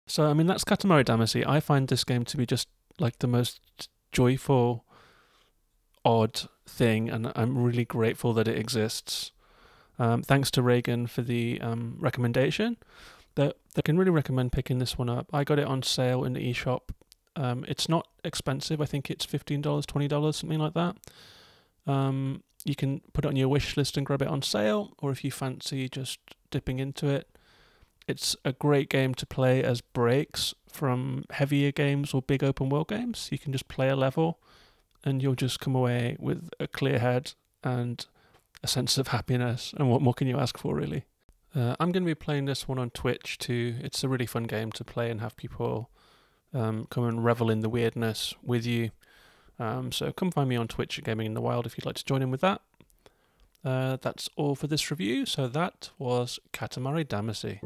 So, 0.08 0.28
I 0.30 0.34
mean, 0.34 0.48
that's 0.48 0.64
Katamari 0.64 1.04
Damacy. 1.04 1.46
I 1.46 1.60
find 1.60 1.88
this 1.88 2.04
game 2.04 2.26
to 2.26 2.38
be 2.38 2.46
just 2.46 2.68
like 3.00 3.20
the 3.20 3.28
most 3.28 3.90
joyful, 4.12 4.86
odd 6.04 6.42
thing, 6.68 7.10
and 7.10 7.32
I'm 7.36 7.58
really 7.58 7.86
grateful 7.86 8.34
that 8.34 8.48
it 8.48 8.58
exists. 8.58 9.32
Um, 9.98 10.22
thanks 10.22 10.52
to 10.52 10.62
Reagan 10.62 11.08
for 11.08 11.22
the 11.22 11.60
um, 11.62 11.96
recommendation. 12.00 12.78
That 13.36 13.58
they 13.74 13.82
can 13.82 13.98
really 13.98 14.12
recommend 14.12 14.52
picking 14.54 14.78
this 14.78 14.98
one 14.98 15.10
up. 15.10 15.28
I 15.34 15.44
got 15.44 15.60
it 15.60 15.68
on 15.68 15.84
sale 15.84 16.24
in 16.24 16.34
the 16.34 16.54
eShop 16.54 16.92
um, 17.36 17.66
it's 17.68 17.90
not 17.90 18.08
expensive. 18.24 18.82
I 18.82 18.86
think 18.86 19.10
it's 19.10 19.26
fifteen 19.26 19.62
dollars, 19.62 19.86
twenty 19.86 20.08
dollars, 20.08 20.38
something 20.38 20.60
like 20.60 20.74
that. 20.74 20.96
Um, 21.88 22.44
you 22.64 22.76
can 22.76 23.02
put 23.14 23.26
it 23.26 23.28
on 23.28 23.36
your 23.36 23.48
wish 23.48 23.78
list 23.78 23.98
and 23.98 24.06
grab 24.06 24.22
it 24.22 24.28
on 24.28 24.42
sale, 24.42 24.94
or 24.98 25.12
if 25.12 25.24
you 25.24 25.32
fancy 25.32 25.88
just 25.88 26.20
dipping 26.50 26.80
into 26.80 27.08
it, 27.08 27.30
it's 28.08 28.36
a 28.44 28.54
great 28.54 28.90
game 28.90 29.14
to 29.16 29.26
play 29.26 29.64
as 29.64 29.82
breaks 29.82 30.54
from 30.72 31.26
heavier 31.30 31.72
games 31.72 32.14
or 32.14 32.22
big 32.22 32.44
open 32.44 32.70
world 32.70 32.88
games. 32.88 33.30
You 33.32 33.38
can 33.38 33.52
just 33.52 33.68
play 33.68 33.90
a 33.90 33.96
level, 33.96 34.40
and 35.04 35.22
you'll 35.22 35.36
just 35.36 35.60
come 35.60 35.76
away 35.76 36.18
with 36.20 36.50
a 36.60 36.68
clear 36.68 37.00
head 37.00 37.34
and 37.64 38.06
a 38.64 38.68
sense 38.68 38.98
of 38.98 39.10
happiness. 39.10 39.74
And 39.78 39.90
what 39.90 40.02
more 40.02 40.14
can 40.14 40.28
you 40.28 40.40
ask 40.40 40.58
for, 40.58 40.76
really? 40.76 41.06
Uh, 41.56 41.76
I'm 41.80 41.92
going 41.92 42.04
to 42.04 42.08
be 42.08 42.16
playing 42.16 42.46
this 42.46 42.68
one 42.68 42.80
on 42.80 42.90
Twitch 42.90 43.38
too. 43.38 43.76
It's 43.80 44.04
a 44.04 44.10
really 44.10 44.26
fun 44.26 44.44
game 44.44 44.72
to 44.74 44.84
play 44.84 45.10
and 45.10 45.22
have 45.22 45.38
people 45.38 45.90
um, 46.56 46.88
come 46.90 47.04
and 47.04 47.24
revel 47.24 47.52
in 47.52 47.60
the 47.60 47.70
weirdness 47.70 48.34
with 48.42 48.66
you. 48.66 48.92
Um, 49.60 49.92
so 49.92 50.12
come 50.12 50.32
find 50.32 50.50
me 50.50 50.56
on 50.56 50.68
Twitch 50.68 50.98
at 50.98 51.04
Gaming 51.04 51.28
in 51.28 51.34
the 51.34 51.42
Wild 51.42 51.66
if 51.66 51.78
you'd 51.78 51.86
like 51.86 51.96
to 51.96 52.06
join 52.06 52.22
in 52.22 52.32
with 52.32 52.42
that. 52.42 52.62
Uh, 53.64 53.98
that's 54.02 54.30
all 54.36 54.56
for 54.56 54.68
this 54.68 54.90
review. 54.90 55.26
So 55.26 55.48
that 55.48 55.90
was 55.98 56.40
Katamari 56.54 57.06
Damacy. 57.06 57.60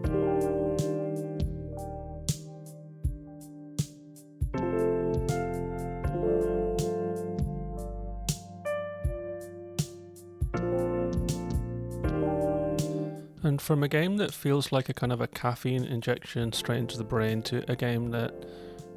And 13.41 13.61
from 13.61 13.83
a 13.83 13.87
game 13.87 14.17
that 14.17 14.33
feels 14.33 14.71
like 14.71 14.89
a 14.89 14.93
kind 14.93 15.11
of 15.11 15.21
a 15.21 15.27
caffeine 15.27 15.83
injection 15.83 16.53
straight 16.53 16.79
into 16.79 16.97
the 16.97 17.03
brain 17.03 17.41
to 17.43 17.69
a 17.69 17.75
game 17.75 18.11
that 18.11 18.33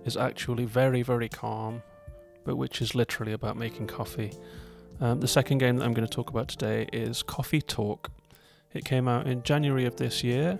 is 0.04 0.16
actually 0.16 0.64
very, 0.64 1.02
very 1.02 1.28
calm, 1.28 1.82
but 2.44 2.56
which 2.56 2.80
is 2.82 2.94
literally 2.94 3.32
about 3.32 3.56
making 3.56 3.86
coffee. 3.86 4.32
Um, 5.00 5.20
the 5.20 5.28
second 5.28 5.58
game 5.58 5.76
that 5.78 5.84
I'm 5.84 5.94
going 5.94 6.06
to 6.06 6.14
talk 6.14 6.30
about 6.30 6.48
today 6.48 6.88
is 6.92 7.22
Coffee 7.22 7.62
Talk. 7.62 8.10
It 8.72 8.84
came 8.84 9.08
out 9.08 9.26
in 9.26 9.42
January 9.42 9.84
of 9.84 9.96
this 9.96 10.22
year 10.22 10.58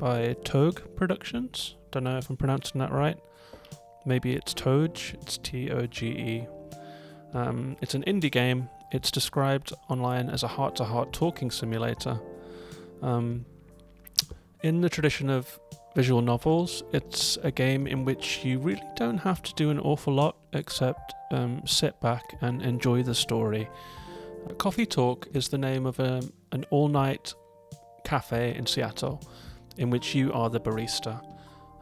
by 0.00 0.34
Toge 0.44 0.82
Productions. 0.96 1.76
Don't 1.90 2.04
know 2.04 2.16
if 2.16 2.30
I'm 2.30 2.36
pronouncing 2.36 2.78
that 2.80 2.90
right. 2.90 3.18
Maybe 4.04 4.32
it's 4.32 4.54
Toge, 4.54 5.14
it's 5.14 5.38
T 5.38 5.70
O 5.70 5.86
G 5.86 6.06
E. 6.08 6.46
Um, 7.34 7.76
it's 7.80 7.94
an 7.94 8.02
indie 8.04 8.30
game. 8.30 8.68
It's 8.92 9.10
described 9.10 9.72
online 9.88 10.28
as 10.28 10.42
a 10.42 10.48
heart 10.48 10.76
to 10.76 10.84
heart 10.84 11.12
talking 11.12 11.50
simulator. 11.50 12.20
Um, 13.00 13.44
in 14.62 14.80
the 14.80 14.88
tradition 14.88 15.30
of 15.30 15.58
visual 15.94 16.22
novels, 16.22 16.82
it's 16.92 17.36
a 17.42 17.50
game 17.50 17.86
in 17.86 18.04
which 18.04 18.44
you 18.44 18.58
really 18.58 18.82
don't 18.96 19.18
have 19.18 19.42
to 19.42 19.54
do 19.54 19.70
an 19.70 19.78
awful 19.80 20.12
lot 20.12 20.36
except 20.52 21.12
um, 21.32 21.62
sit 21.66 22.00
back 22.00 22.36
and 22.40 22.62
enjoy 22.62 23.02
the 23.02 23.14
story. 23.14 23.68
Coffee 24.58 24.86
Talk 24.86 25.28
is 25.32 25.48
the 25.48 25.58
name 25.58 25.86
of 25.86 25.98
a, 26.00 26.18
um, 26.18 26.32
an 26.52 26.64
all 26.70 26.88
night 26.88 27.34
cafe 28.04 28.54
in 28.54 28.66
Seattle 28.66 29.22
in 29.76 29.90
which 29.90 30.14
you 30.14 30.32
are 30.32 30.50
the 30.50 30.60
barista. 30.60 31.24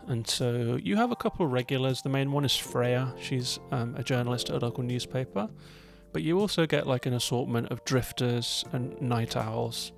And 0.06 0.26
so 0.26 0.78
you 0.82 0.96
have 0.96 1.12
a 1.12 1.16
couple 1.16 1.46
of 1.46 1.52
regulars. 1.52 2.02
The 2.02 2.08
main 2.08 2.32
one 2.32 2.44
is 2.44 2.56
Freya, 2.56 3.14
she's 3.20 3.58
um, 3.70 3.94
a 3.96 4.02
journalist 4.02 4.50
at 4.50 4.62
a 4.62 4.64
local 4.64 4.84
newspaper. 4.84 5.48
But 6.12 6.22
you 6.22 6.40
also 6.40 6.66
get 6.66 6.86
like 6.86 7.06
an 7.06 7.14
assortment 7.14 7.70
of 7.70 7.84
drifters 7.84 8.64
and 8.72 9.00
night 9.00 9.36
owls. 9.36 9.92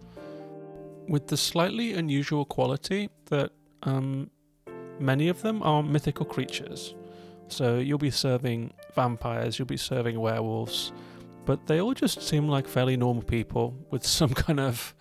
With 1.08 1.28
the 1.28 1.36
slightly 1.36 1.94
unusual 1.94 2.44
quality 2.44 3.08
that 3.26 3.52
um, 3.82 4.30
many 4.98 5.28
of 5.28 5.42
them 5.42 5.62
are 5.62 5.82
mythical 5.82 6.26
creatures. 6.26 6.94
So 7.48 7.78
you'll 7.78 7.98
be 7.98 8.10
serving 8.10 8.72
vampires, 8.94 9.58
you'll 9.58 9.66
be 9.66 9.76
serving 9.76 10.18
werewolves, 10.18 10.92
but 11.44 11.66
they 11.66 11.80
all 11.80 11.94
just 11.94 12.22
seem 12.22 12.48
like 12.48 12.66
fairly 12.66 12.96
normal 12.96 13.22
people 13.22 13.76
with 13.90 14.06
some 14.18 14.30
kind 14.30 14.60
of 14.60 14.94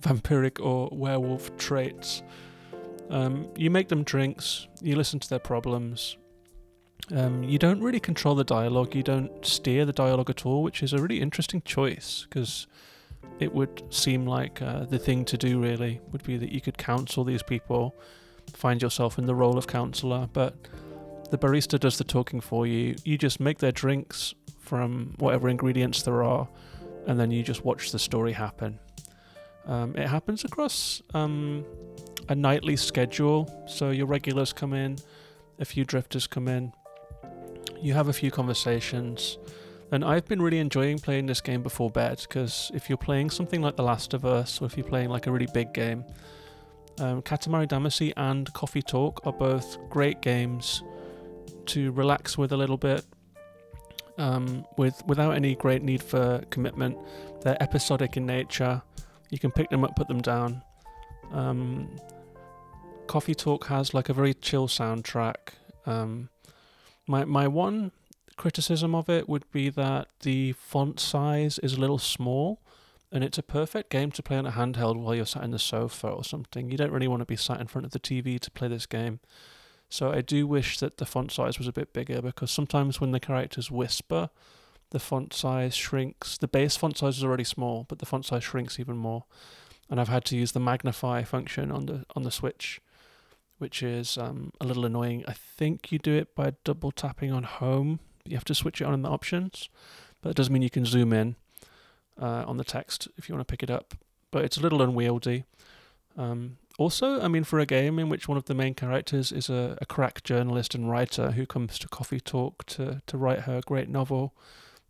vampiric 0.00 0.64
or 0.64 0.88
werewolf 0.92 1.56
traits. 1.56 2.22
Um, 3.10 3.48
you 3.56 3.70
make 3.70 3.88
them 3.88 4.04
drinks, 4.04 4.68
you 4.80 4.96
listen 4.96 5.18
to 5.20 5.28
their 5.28 5.38
problems. 5.38 6.16
Um, 7.10 7.42
you 7.42 7.58
don't 7.58 7.80
really 7.80 8.00
control 8.00 8.34
the 8.34 8.44
dialogue, 8.44 8.94
you 8.94 9.02
don't 9.02 9.44
steer 9.44 9.86
the 9.86 9.92
dialogue 9.92 10.28
at 10.28 10.44
all, 10.44 10.62
which 10.62 10.82
is 10.82 10.92
a 10.92 11.00
really 11.00 11.20
interesting 11.20 11.62
choice 11.62 12.26
because 12.28 12.66
it 13.38 13.54
would 13.54 13.82
seem 13.90 14.26
like 14.26 14.60
uh, 14.60 14.84
the 14.84 14.98
thing 14.98 15.24
to 15.24 15.38
do 15.38 15.60
really 15.60 16.00
would 16.12 16.22
be 16.24 16.36
that 16.36 16.52
you 16.52 16.60
could 16.60 16.76
counsel 16.76 17.24
these 17.24 17.42
people 17.42 17.94
find 18.54 18.82
yourself 18.82 19.18
in 19.18 19.26
the 19.26 19.34
role 19.34 19.58
of 19.58 19.66
counselor, 19.66 20.28
but 20.32 20.54
the 21.30 21.38
barista 21.38 21.78
does 21.78 21.98
the 21.98 22.04
talking 22.04 22.40
for 22.40 22.66
you. 22.66 22.96
You 23.04 23.18
just 23.18 23.40
make 23.40 23.58
their 23.58 23.72
drinks 23.72 24.34
from 24.58 25.14
whatever 25.18 25.48
ingredients 25.48 26.02
there 26.02 26.22
are, 26.22 26.48
and 27.06 27.18
then 27.18 27.30
you 27.30 27.42
just 27.42 27.64
watch 27.64 27.92
the 27.92 27.98
story 27.98 28.32
happen. 28.32 28.78
Um, 29.66 29.94
it 29.96 30.08
happens 30.08 30.44
across 30.44 31.02
um, 31.14 31.64
a 32.28 32.34
nightly 32.34 32.76
schedule, 32.76 33.64
so 33.68 33.90
your 33.90 34.06
regulars 34.06 34.52
come 34.52 34.72
in, 34.72 34.96
a 35.58 35.64
few 35.64 35.84
drifters 35.84 36.26
come 36.26 36.48
in, 36.48 36.72
you 37.80 37.94
have 37.94 38.08
a 38.08 38.12
few 38.12 38.30
conversations. 38.30 39.38
And 39.90 40.04
I've 40.04 40.26
been 40.26 40.42
really 40.42 40.58
enjoying 40.58 40.98
playing 40.98 41.26
this 41.26 41.40
game 41.40 41.62
before 41.62 41.90
bed 41.90 42.20
because 42.20 42.70
if 42.74 42.88
you're 42.88 42.98
playing 42.98 43.30
something 43.30 43.62
like 43.62 43.76
The 43.76 43.82
Last 43.82 44.12
of 44.12 44.26
Us 44.26 44.60
or 44.60 44.66
if 44.66 44.76
you're 44.76 44.86
playing 44.86 45.08
like 45.08 45.26
a 45.26 45.32
really 45.32 45.48
big 45.52 45.72
game, 45.72 46.04
um, 47.00 47.22
Katamari 47.22 47.66
Damacy 47.66 48.12
and 48.16 48.52
Coffee 48.52 48.82
Talk 48.82 49.20
are 49.24 49.32
both 49.32 49.78
great 49.88 50.20
games 50.20 50.82
to 51.66 51.92
relax 51.92 52.36
with 52.36 52.52
a 52.52 52.56
little 52.56 52.76
bit, 52.76 53.04
um, 54.16 54.64
with 54.76 55.02
without 55.06 55.32
any 55.32 55.54
great 55.54 55.82
need 55.82 56.02
for 56.02 56.44
commitment. 56.50 56.96
They're 57.42 57.62
episodic 57.62 58.16
in 58.16 58.26
nature. 58.26 58.82
You 59.30 59.38
can 59.38 59.50
pick 59.50 59.70
them 59.70 59.84
up, 59.84 59.94
put 59.96 60.08
them 60.08 60.20
down. 60.20 60.62
Um, 61.32 61.88
Coffee 63.06 63.34
Talk 63.34 63.66
has 63.66 63.94
like 63.94 64.08
a 64.08 64.12
very 64.12 64.34
chill 64.34 64.68
soundtrack. 64.68 65.54
Um, 65.86 66.30
my 67.06 67.24
my 67.24 67.46
one 67.46 67.92
criticism 68.36 68.94
of 68.94 69.08
it 69.08 69.28
would 69.28 69.50
be 69.50 69.68
that 69.68 70.08
the 70.20 70.52
font 70.52 71.00
size 71.00 71.58
is 71.58 71.74
a 71.74 71.80
little 71.80 71.98
small 71.98 72.60
and 73.10 73.24
it's 73.24 73.38
a 73.38 73.42
perfect 73.42 73.90
game 73.90 74.10
to 74.12 74.22
play 74.22 74.36
on 74.36 74.46
a 74.46 74.52
handheld 74.52 74.96
while 74.96 75.14
you're 75.14 75.26
sat 75.26 75.44
in 75.44 75.50
the 75.50 75.58
sofa 75.58 76.08
or 76.08 76.24
something. 76.24 76.70
You 76.70 76.76
don't 76.76 76.90
really 76.90 77.08
want 77.08 77.20
to 77.20 77.26
be 77.26 77.36
sat 77.36 77.60
in 77.60 77.66
front 77.66 77.86
of 77.86 77.92
the 77.92 78.00
TV 78.00 78.38
to 78.38 78.50
play 78.50 78.68
this 78.68 78.86
game. 78.86 79.20
So 79.88 80.12
I 80.12 80.20
do 80.20 80.46
wish 80.46 80.78
that 80.80 80.98
the 80.98 81.06
font 81.06 81.32
size 81.32 81.58
was 81.58 81.66
a 81.66 81.72
bit 81.72 81.94
bigger 81.94 82.20
because 82.20 82.50
sometimes 82.50 83.00
when 83.00 83.12
the 83.12 83.20
characters 83.20 83.70
whisper, 83.70 84.28
the 84.90 84.98
font 84.98 85.32
size 85.32 85.74
shrinks. 85.74 86.36
The 86.36 86.48
base 86.48 86.76
font 86.76 86.98
size 86.98 87.16
is 87.16 87.24
already 87.24 87.44
small, 87.44 87.86
but 87.88 87.98
the 87.98 88.06
font 88.06 88.26
size 88.26 88.44
shrinks 88.44 88.78
even 88.78 88.98
more. 88.98 89.24
And 89.88 89.98
I've 89.98 90.08
had 90.08 90.26
to 90.26 90.36
use 90.36 90.52
the 90.52 90.60
magnify 90.60 91.22
function 91.24 91.70
on 91.70 91.86
the 91.86 92.04
on 92.14 92.22
the 92.22 92.30
Switch, 92.30 92.82
which 93.56 93.82
is 93.82 94.18
um, 94.18 94.52
a 94.60 94.66
little 94.66 94.84
annoying. 94.84 95.24
I 95.26 95.32
think 95.32 95.90
you 95.90 95.98
do 95.98 96.14
it 96.14 96.34
by 96.34 96.52
double 96.64 96.90
tapping 96.90 97.32
on 97.32 97.44
home. 97.44 98.00
You 98.26 98.36
have 98.36 98.44
to 98.44 98.54
switch 98.54 98.82
it 98.82 98.84
on 98.84 98.92
in 98.92 99.00
the 99.00 99.08
options, 99.08 99.70
but 100.20 100.28
it 100.28 100.36
does 100.36 100.50
mean 100.50 100.60
you 100.60 100.68
can 100.68 100.84
zoom 100.84 101.14
in 101.14 101.36
uh, 102.20 102.44
on 102.46 102.56
the 102.56 102.64
text 102.64 103.08
if 103.16 103.28
you 103.28 103.34
want 103.34 103.46
to 103.46 103.50
pick 103.50 103.62
it 103.62 103.70
up. 103.70 103.94
But 104.30 104.44
it's 104.44 104.56
a 104.56 104.60
little 104.60 104.82
unwieldy. 104.82 105.44
Um, 106.16 106.58
also, 106.78 107.20
I 107.20 107.28
mean, 107.28 107.44
for 107.44 107.58
a 107.58 107.66
game 107.66 107.98
in 107.98 108.08
which 108.08 108.28
one 108.28 108.36
of 108.36 108.44
the 108.44 108.54
main 108.54 108.74
characters 108.74 109.32
is 109.32 109.48
a, 109.48 109.76
a 109.80 109.86
crack 109.86 110.22
journalist 110.22 110.74
and 110.74 110.90
writer 110.90 111.32
who 111.32 111.46
comes 111.46 111.78
to 111.78 111.88
Coffee 111.88 112.20
Talk 112.20 112.64
to, 112.66 113.02
to 113.06 113.18
write 113.18 113.40
her 113.40 113.60
great 113.66 113.88
novel, 113.88 114.34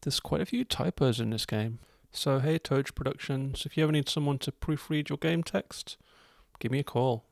there's 0.03 0.21
quite 0.21 0.41
a 0.41 0.47
few 0.47 0.65
typos 0.65 1.21
in 1.21 1.31
this 1.31 1.47
game. 1.47 1.79
So, 2.13 2.39
hey, 2.41 2.59
Toge 2.59 2.95
Productions, 2.95 3.65
if 3.65 3.77
you 3.77 3.85
ever 3.85 3.93
need 3.93 4.09
someone 4.09 4.39
to 4.39 4.53
proofread 4.53 5.09
your 5.09 5.19
game 5.19 5.43
text, 5.43 5.97
give 6.59 6.73
me 6.73 6.81
a 6.81 6.85
call. 6.85 7.25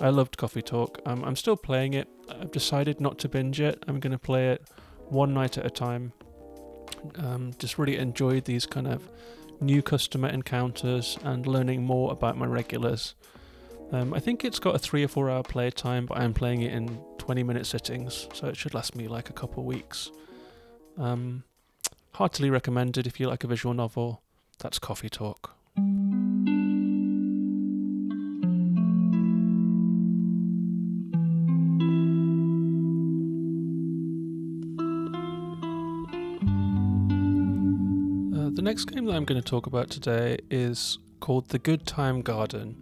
I 0.00 0.10
loved 0.10 0.36
Coffee 0.36 0.62
Talk. 0.62 1.00
Um, 1.06 1.24
I'm 1.24 1.36
still 1.36 1.56
playing 1.56 1.94
it. 1.94 2.08
I've 2.28 2.50
decided 2.50 3.00
not 3.00 3.18
to 3.20 3.28
binge 3.28 3.60
it. 3.60 3.82
I'm 3.88 3.98
going 3.98 4.12
to 4.12 4.18
play 4.18 4.50
it 4.50 4.62
one 5.08 5.32
night 5.32 5.56
at 5.56 5.64
a 5.64 5.70
time. 5.70 6.12
Um, 7.16 7.52
just 7.58 7.78
really 7.78 7.96
enjoyed 7.96 8.44
these 8.44 8.66
kind 8.66 8.86
of 8.86 9.08
new 9.60 9.82
customer 9.82 10.28
encounters 10.28 11.18
and 11.24 11.46
learning 11.46 11.82
more 11.82 12.12
about 12.12 12.36
my 12.36 12.46
regulars. 12.46 13.14
Um, 13.92 14.12
I 14.12 14.20
think 14.20 14.44
it's 14.44 14.58
got 14.58 14.74
a 14.74 14.78
three 14.78 15.04
or 15.04 15.08
four 15.08 15.30
hour 15.30 15.42
play 15.42 15.70
time, 15.70 16.06
but 16.06 16.18
I'm 16.18 16.34
playing 16.34 16.62
it 16.62 16.72
in 16.72 17.00
20 17.18 17.42
minute 17.42 17.66
sittings, 17.66 18.28
so 18.34 18.48
it 18.48 18.56
should 18.56 18.74
last 18.74 18.96
me 18.96 19.08
like 19.08 19.30
a 19.30 19.32
couple 19.32 19.64
weeks. 19.64 20.10
Um, 20.98 21.44
heartily 22.14 22.50
recommended 22.50 23.06
if 23.06 23.20
you 23.20 23.28
like 23.28 23.44
a 23.44 23.46
visual 23.46 23.74
novel. 23.74 24.22
That's 24.58 24.78
Coffee 24.78 25.08
Talk. 25.08 25.54
Next 38.66 38.86
game 38.86 39.04
that 39.04 39.14
I'm 39.14 39.24
going 39.24 39.40
to 39.40 39.48
talk 39.48 39.68
about 39.68 39.90
today 39.90 40.38
is 40.50 40.98
called 41.20 41.50
The 41.50 41.58
Good 41.60 41.86
Time 41.86 42.20
Garden. 42.20 42.74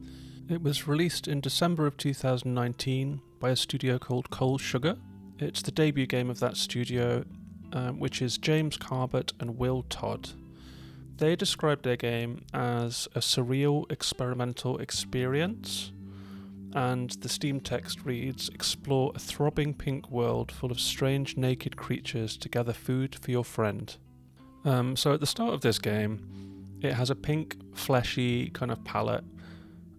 It 0.49 0.63
was 0.63 0.89
released 0.89 1.29
in 1.29 1.43
December 1.43 1.87
of 1.87 1.99
2019 1.99 3.21
by 3.39 3.51
a 3.51 3.57
studio 3.57 3.99
called 3.99 4.31
Coal 4.31 4.59
Supper. 4.59 4.97
It's 5.39 5.61
the 5.61 5.71
debut 5.71 6.07
game 6.07 6.31
of 6.31 6.41
that 6.41 6.57
studio, 6.57 7.27
um, 7.75 8.01
which 8.01 8.23
is 8.23 8.39
James 8.39 8.79
Carbutt 8.79 9.35
and 9.41 9.59
Will 9.59 9.83
Todd. 9.91 10.31
They 11.19 11.37
described 11.37 11.85
their 11.85 11.97
game 11.97 12.47
as 12.55 13.07
a 13.15 13.21
surreal 13.21 13.85
experimental 13.93 14.79
experience, 14.79 15.93
and 16.73 17.11
the 17.11 17.29
Steam 17.29 17.61
text 17.61 18.07
reads 18.07 18.49
Explore 18.49 19.13
a 19.15 19.19
throbbing 19.19 19.75
pink 19.75 20.11
world 20.11 20.51
full 20.51 20.71
of 20.71 20.81
strange 20.81 21.37
naked 21.37 21.77
creatures 21.77 22.39
to 22.39 22.49
gather 22.49 22.73
food 22.73 23.15
for 23.17 23.31
your 23.31 23.45
friend. 23.45 23.99
Um, 24.65 24.97
so 24.97 25.13
at 25.13 25.21
the 25.21 25.27
start 25.27 25.55
of 25.55 25.61
this 25.61 25.79
game, 25.79 26.27
it 26.81 26.93
has 26.95 27.11
a 27.11 27.15
pink, 27.15 27.57
fleshy 27.75 28.51
kind 28.51 28.71
of 28.71 28.83
palette. 28.85 29.25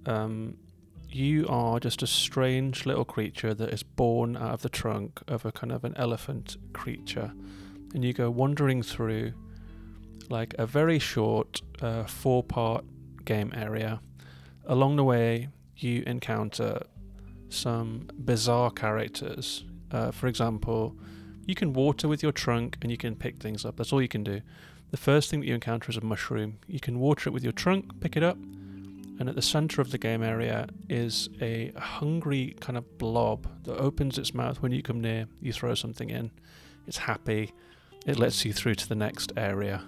Um, 0.06 0.58
you 1.10 1.47
are 1.47 1.80
just 1.80 2.04
a 2.04 2.08
strange 2.08 2.86
little 2.86 3.06
creature 3.06 3.54
that 3.54 3.69
is 3.69 3.84
born 3.84 4.36
out 4.36 4.54
of 4.54 4.62
the 4.62 4.69
trunk 4.69 5.21
of 5.28 5.45
a 5.45 5.51
kind 5.51 5.71
of 5.71 5.84
an 5.84 5.93
elephant 5.95 6.58
creature, 6.73 7.32
and 7.93 8.04
you 8.04 8.12
go 8.13 8.30
wandering 8.30 8.84
through 8.84 9.34
like 10.30 10.56
a 10.58 10.65
very 10.65 10.99
short 10.99 11.62
uh, 11.82 12.04
four-part 12.04 12.84
game 13.23 13.54
area. 13.56 14.01
Along 14.65 14.95
the 14.95 15.04
way, 15.04 15.49
you 15.78 16.04
encounter 16.08 16.82
some 17.49 18.10
bizarre 18.17 18.71
characters. 18.71 19.63
Uh, 19.91 20.12
for 20.12 20.28
example, 20.28 20.95
you 21.45 21.55
can 21.55 21.73
water 21.73 22.08
with 22.08 22.23
your 22.23 22.31
trunk 22.31 22.77
and 22.81 22.91
you 22.91 22.97
can 22.97 23.15
pick 23.15 23.41
things 23.41 23.65
up. 23.65 23.77
That's 23.77 23.93
all 23.93 24.01
you 24.01 24.08
can 24.08 24.23
do. 24.23 24.41
The 24.91 24.97
first 24.97 25.29
thing 25.29 25.41
that 25.41 25.47
you 25.47 25.53
encounter 25.53 25.89
is 25.89 25.97
a 25.97 26.01
mushroom. 26.01 26.60
You 26.67 26.79
can 26.79 26.99
water 26.99 27.29
it 27.29 27.34
with 27.34 27.43
your 27.43 27.53
trunk, 27.53 27.99
pick 27.99 28.15
it 28.15 28.23
up, 28.23 28.38
and 29.17 29.29
at 29.29 29.36
the 29.36 29.41
center 29.41 29.81
of 29.81 29.91
the 29.91 29.97
game 29.97 30.23
area 30.23 30.67
is 30.89 31.29
a 31.41 31.71
hungry 31.77 32.55
kind 32.60 32.77
of 32.77 32.97
blob 32.97 33.47
that 33.63 33.77
opens 33.77 34.17
its 34.17 34.34
mouth 34.34 34.62
when 34.62 34.71
you 34.71 34.81
come 34.81 34.99
near. 35.01 35.27
You 35.39 35.53
throw 35.53 35.73
something 35.73 36.10
in, 36.10 36.31
it's 36.88 36.97
happy, 36.97 37.53
it 38.05 38.19
lets 38.19 38.45
you 38.45 38.53
through 38.53 38.75
to 38.75 38.89
the 38.89 38.95
next 38.95 39.31
area. 39.38 39.84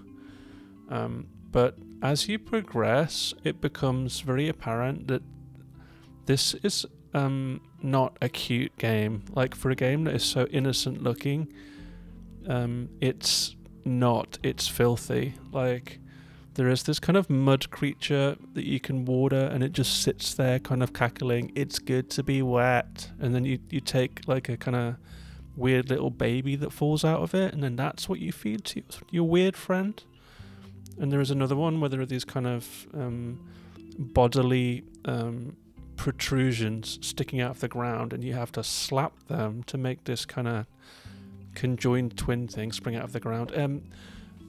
Um, 0.90 1.28
but 1.52 1.78
as 2.02 2.28
you 2.28 2.40
progress, 2.40 3.34
it 3.44 3.60
becomes 3.60 4.22
very 4.22 4.48
apparent 4.48 5.08
that 5.08 5.22
this 6.26 6.54
is 6.56 6.86
um, 7.14 7.62
not 7.82 8.18
a 8.22 8.30
cute 8.30 8.76
game. 8.78 9.24
Like 9.34 9.56
for 9.56 9.70
a 9.70 9.76
game 9.76 10.04
that 10.06 10.16
is 10.16 10.24
so 10.24 10.46
innocent 10.48 11.04
looking, 11.04 11.52
um, 12.48 12.90
it's 13.02 13.56
not. 13.86 14.38
It's 14.44 14.68
filthy. 14.68 15.36
Like 15.52 16.00
there 16.56 16.70
is 16.70 16.84
this 16.84 17.00
kind 17.00 17.18
of 17.18 17.30
mud 17.30 17.70
creature 17.70 18.36
that 18.54 18.66
you 18.66 18.80
can 18.80 19.06
water, 19.06 19.50
and 19.54 19.64
it 19.64 19.74
just 19.74 20.02
sits 20.02 20.34
there, 20.34 20.60
kind 20.60 20.82
of 20.82 20.94
cackling. 20.94 21.52
It's 21.56 21.80
good 21.80 22.10
to 22.12 22.24
be 22.24 22.42
wet, 22.42 23.12
and 23.20 23.34
then 23.34 23.46
you 23.46 23.60
you 23.70 23.80
take 23.80 24.28
like 24.28 24.50
a 24.50 24.58
kind 24.58 24.76
of 24.76 24.96
weird 25.56 25.90
little 25.90 26.12
baby 26.12 26.56
that 26.56 26.72
falls 26.72 27.04
out 27.04 27.22
of 27.22 27.34
it, 27.34 27.54
and 27.54 27.64
then 27.64 27.76
that's 27.76 28.08
what 28.08 28.20
you 28.20 28.32
feed 28.32 28.64
to 28.66 28.84
your 29.12 29.28
weird 29.28 29.56
friend. 29.56 30.04
And 31.00 31.12
there 31.12 31.22
is 31.22 31.30
another 31.30 31.56
one 31.56 31.80
where 31.80 31.90
there 31.90 32.02
are 32.02 32.08
these 32.08 32.26
kind 32.26 32.48
of 32.48 32.88
um, 32.94 33.40
bodily 33.98 34.84
um, 35.06 35.56
protrusions 35.98 37.00
sticking 37.02 37.42
out 37.42 37.52
of 37.52 37.60
the 37.60 37.68
ground, 37.68 38.14
and 38.14 38.24
you 38.24 38.34
have 38.34 38.52
to 38.54 38.64
slap 38.64 39.28
them 39.28 39.64
to 39.64 39.78
make 39.78 40.06
this 40.06 40.26
kind 40.26 40.48
of 40.48 40.66
conjoined 41.56 42.16
twin 42.16 42.48
thing 42.48 42.72
spring 42.72 42.96
out 42.96 43.04
of 43.04 43.12
the 43.12 43.20
ground. 43.20 43.52
Um, 43.56 43.84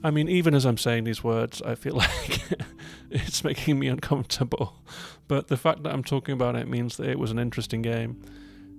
I 0.03 0.11
mean, 0.11 0.29
even 0.29 0.53
as 0.53 0.65
I'm 0.65 0.77
saying 0.77 1.03
these 1.03 1.23
words, 1.23 1.61
I 1.61 1.75
feel 1.75 1.95
like 1.95 2.41
it's 3.09 3.43
making 3.43 3.79
me 3.79 3.87
uncomfortable. 3.87 4.81
But 5.27 5.47
the 5.47 5.57
fact 5.57 5.83
that 5.83 5.93
I'm 5.93 6.03
talking 6.03 6.33
about 6.33 6.55
it 6.55 6.67
means 6.67 6.97
that 6.97 7.09
it 7.09 7.19
was 7.19 7.31
an 7.31 7.39
interesting 7.39 7.81
game. 7.81 8.21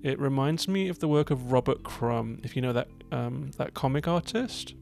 It 0.03 0.19
reminds 0.19 0.67
me 0.67 0.89
of 0.89 1.01
the 1.01 1.09
work 1.09 1.31
of 1.31 1.53
Robert 1.53 1.83
Crumb, 1.83 2.41
if 2.43 2.57
you 2.57 2.63
know 2.63 2.73
that 2.73 2.89
um, 3.13 3.51
that 3.59 3.75
comic 3.75 4.09
artist. 4.09 4.75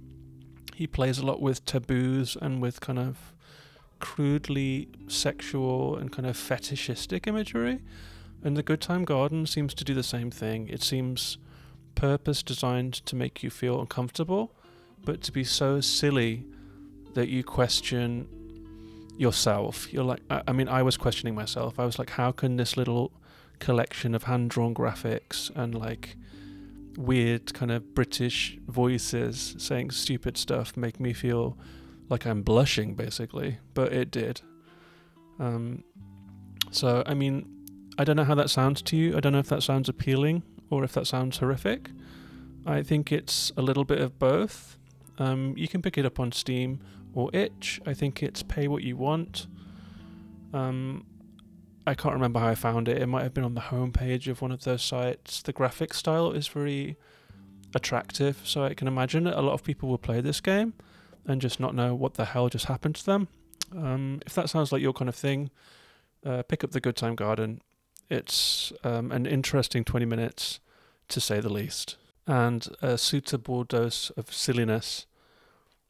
He 0.76 0.86
plays 0.86 1.18
a 1.18 1.26
lot 1.26 1.42
with 1.42 1.64
taboos 1.64 2.36
and 2.40 2.62
with 2.62 2.80
kind 2.80 3.00
of 3.00 3.34
crudely 4.00 4.88
sexual 5.06 5.96
and 5.96 6.12
kind 6.12 6.26
of 6.26 6.36
fetishistic 6.36 7.26
imagery. 7.26 7.80
And 8.42 8.56
the 8.56 8.62
Good 8.62 8.80
Time 8.80 9.04
Garden 9.04 9.46
seems 9.46 9.74
to 9.74 9.84
do 9.84 9.94
the 9.94 10.02
same 10.02 10.30
thing. 10.30 10.68
It 10.68 10.82
seems 10.82 11.38
purpose 11.94 12.42
designed 12.42 12.94
to 13.06 13.16
make 13.16 13.42
you 13.42 13.50
feel 13.50 13.80
uncomfortable, 13.80 14.54
but 15.04 15.20
to 15.22 15.32
be 15.32 15.42
so 15.44 15.80
silly 15.80 16.44
that 17.14 17.28
you 17.28 17.42
question 17.42 18.28
yourself. 19.16 19.92
You're 19.92 20.04
like, 20.04 20.20
I, 20.30 20.42
I 20.48 20.52
mean, 20.52 20.68
I 20.68 20.82
was 20.82 20.96
questioning 20.96 21.34
myself. 21.34 21.78
I 21.78 21.84
was 21.84 21.98
like, 21.98 22.10
how 22.10 22.30
can 22.30 22.56
this 22.56 22.76
little 22.76 23.12
collection 23.58 24.14
of 24.14 24.24
hand 24.24 24.50
drawn 24.50 24.72
graphics 24.72 25.50
and 25.56 25.74
like 25.74 26.16
weird 26.96 27.52
kind 27.54 27.70
of 27.70 27.94
British 27.94 28.56
voices 28.66 29.54
saying 29.58 29.90
stupid 29.90 30.36
stuff 30.36 30.76
make 30.76 31.00
me 31.00 31.12
feel 31.12 31.56
like 32.08 32.26
I'm 32.26 32.42
blushing, 32.42 32.94
basically. 32.94 33.58
But 33.74 33.92
it 33.92 34.10
did. 34.10 34.40
Um, 35.38 35.84
so, 36.70 37.02
I 37.06 37.14
mean, 37.14 37.46
I 37.98 38.04
don't 38.04 38.16
know 38.16 38.24
how 38.24 38.34
that 38.34 38.50
sounds 38.50 38.82
to 38.82 38.96
you. 38.96 39.16
I 39.16 39.20
don't 39.20 39.32
know 39.32 39.38
if 39.38 39.48
that 39.48 39.62
sounds 39.62 39.88
appealing 39.88 40.42
or 40.70 40.84
if 40.84 40.92
that 40.92 41.06
sounds 41.06 41.38
horrific. 41.38 41.90
I 42.66 42.82
think 42.82 43.12
it's 43.12 43.52
a 43.56 43.62
little 43.62 43.84
bit 43.84 44.00
of 44.00 44.18
both. 44.18 44.76
Um, 45.18 45.54
you 45.56 45.68
can 45.68 45.82
pick 45.82 45.98
it 45.98 46.04
up 46.04 46.20
on 46.20 46.32
Steam 46.32 46.80
or 47.14 47.30
Itch. 47.32 47.80
I 47.86 47.94
think 47.94 48.22
it's 48.22 48.42
pay 48.42 48.68
what 48.68 48.82
you 48.82 48.96
want. 48.96 49.46
Um, 50.52 51.06
I 51.86 51.94
can't 51.94 52.14
remember 52.14 52.38
how 52.40 52.48
I 52.48 52.54
found 52.54 52.88
it. 52.88 53.00
It 53.00 53.06
might 53.06 53.22
have 53.22 53.34
been 53.34 53.44
on 53.44 53.54
the 53.54 53.62
homepage 53.62 54.28
of 54.28 54.42
one 54.42 54.52
of 54.52 54.64
those 54.64 54.82
sites. 54.82 55.42
The 55.42 55.52
graphic 55.52 55.94
style 55.94 56.32
is 56.32 56.46
very 56.46 56.96
attractive, 57.74 58.42
so 58.44 58.64
I 58.64 58.74
can 58.74 58.86
imagine 58.86 59.26
a 59.26 59.40
lot 59.40 59.54
of 59.54 59.64
people 59.64 59.88
will 59.88 59.98
play 59.98 60.20
this 60.20 60.40
game 60.40 60.74
and 61.28 61.40
just 61.40 61.60
not 61.60 61.74
know 61.74 61.94
what 61.94 62.14
the 62.14 62.24
hell 62.24 62.48
just 62.48 62.64
happened 62.64 62.96
to 62.96 63.06
them. 63.06 63.28
Um, 63.76 64.20
if 64.26 64.34
that 64.34 64.48
sounds 64.48 64.72
like 64.72 64.82
your 64.82 64.94
kind 64.94 65.08
of 65.08 65.14
thing, 65.14 65.50
uh, 66.24 66.42
pick 66.42 66.64
up 66.64 66.70
the 66.70 66.80
Good 66.80 66.96
Time 66.96 67.14
Garden. 67.14 67.60
It's 68.08 68.72
um, 68.82 69.12
an 69.12 69.26
interesting 69.26 69.84
20 69.84 70.06
minutes, 70.06 70.58
to 71.08 71.20
say 71.20 71.40
the 71.40 71.52
least, 71.52 71.96
and 72.26 72.66
a 72.80 72.96
suitable 72.96 73.62
dose 73.62 74.10
of 74.10 74.32
silliness 74.32 75.06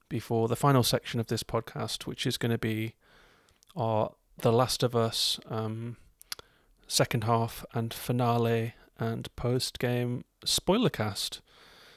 before 0.08 0.48
the 0.48 0.56
final 0.56 0.82
section 0.82 1.20
of 1.20 1.28
this 1.28 1.44
podcast, 1.44 2.06
which 2.06 2.26
is 2.26 2.36
going 2.36 2.52
to 2.52 2.58
be 2.58 2.94
our 3.76 4.12
The 4.38 4.52
Last 4.52 4.82
of 4.82 4.96
Us 4.96 5.38
um, 5.48 5.96
second 6.88 7.24
half 7.24 7.64
and 7.74 7.94
finale 7.94 8.74
and 8.98 9.34
post 9.36 9.78
game 9.78 10.24
spoiler 10.44 10.90
cast. 10.90 11.40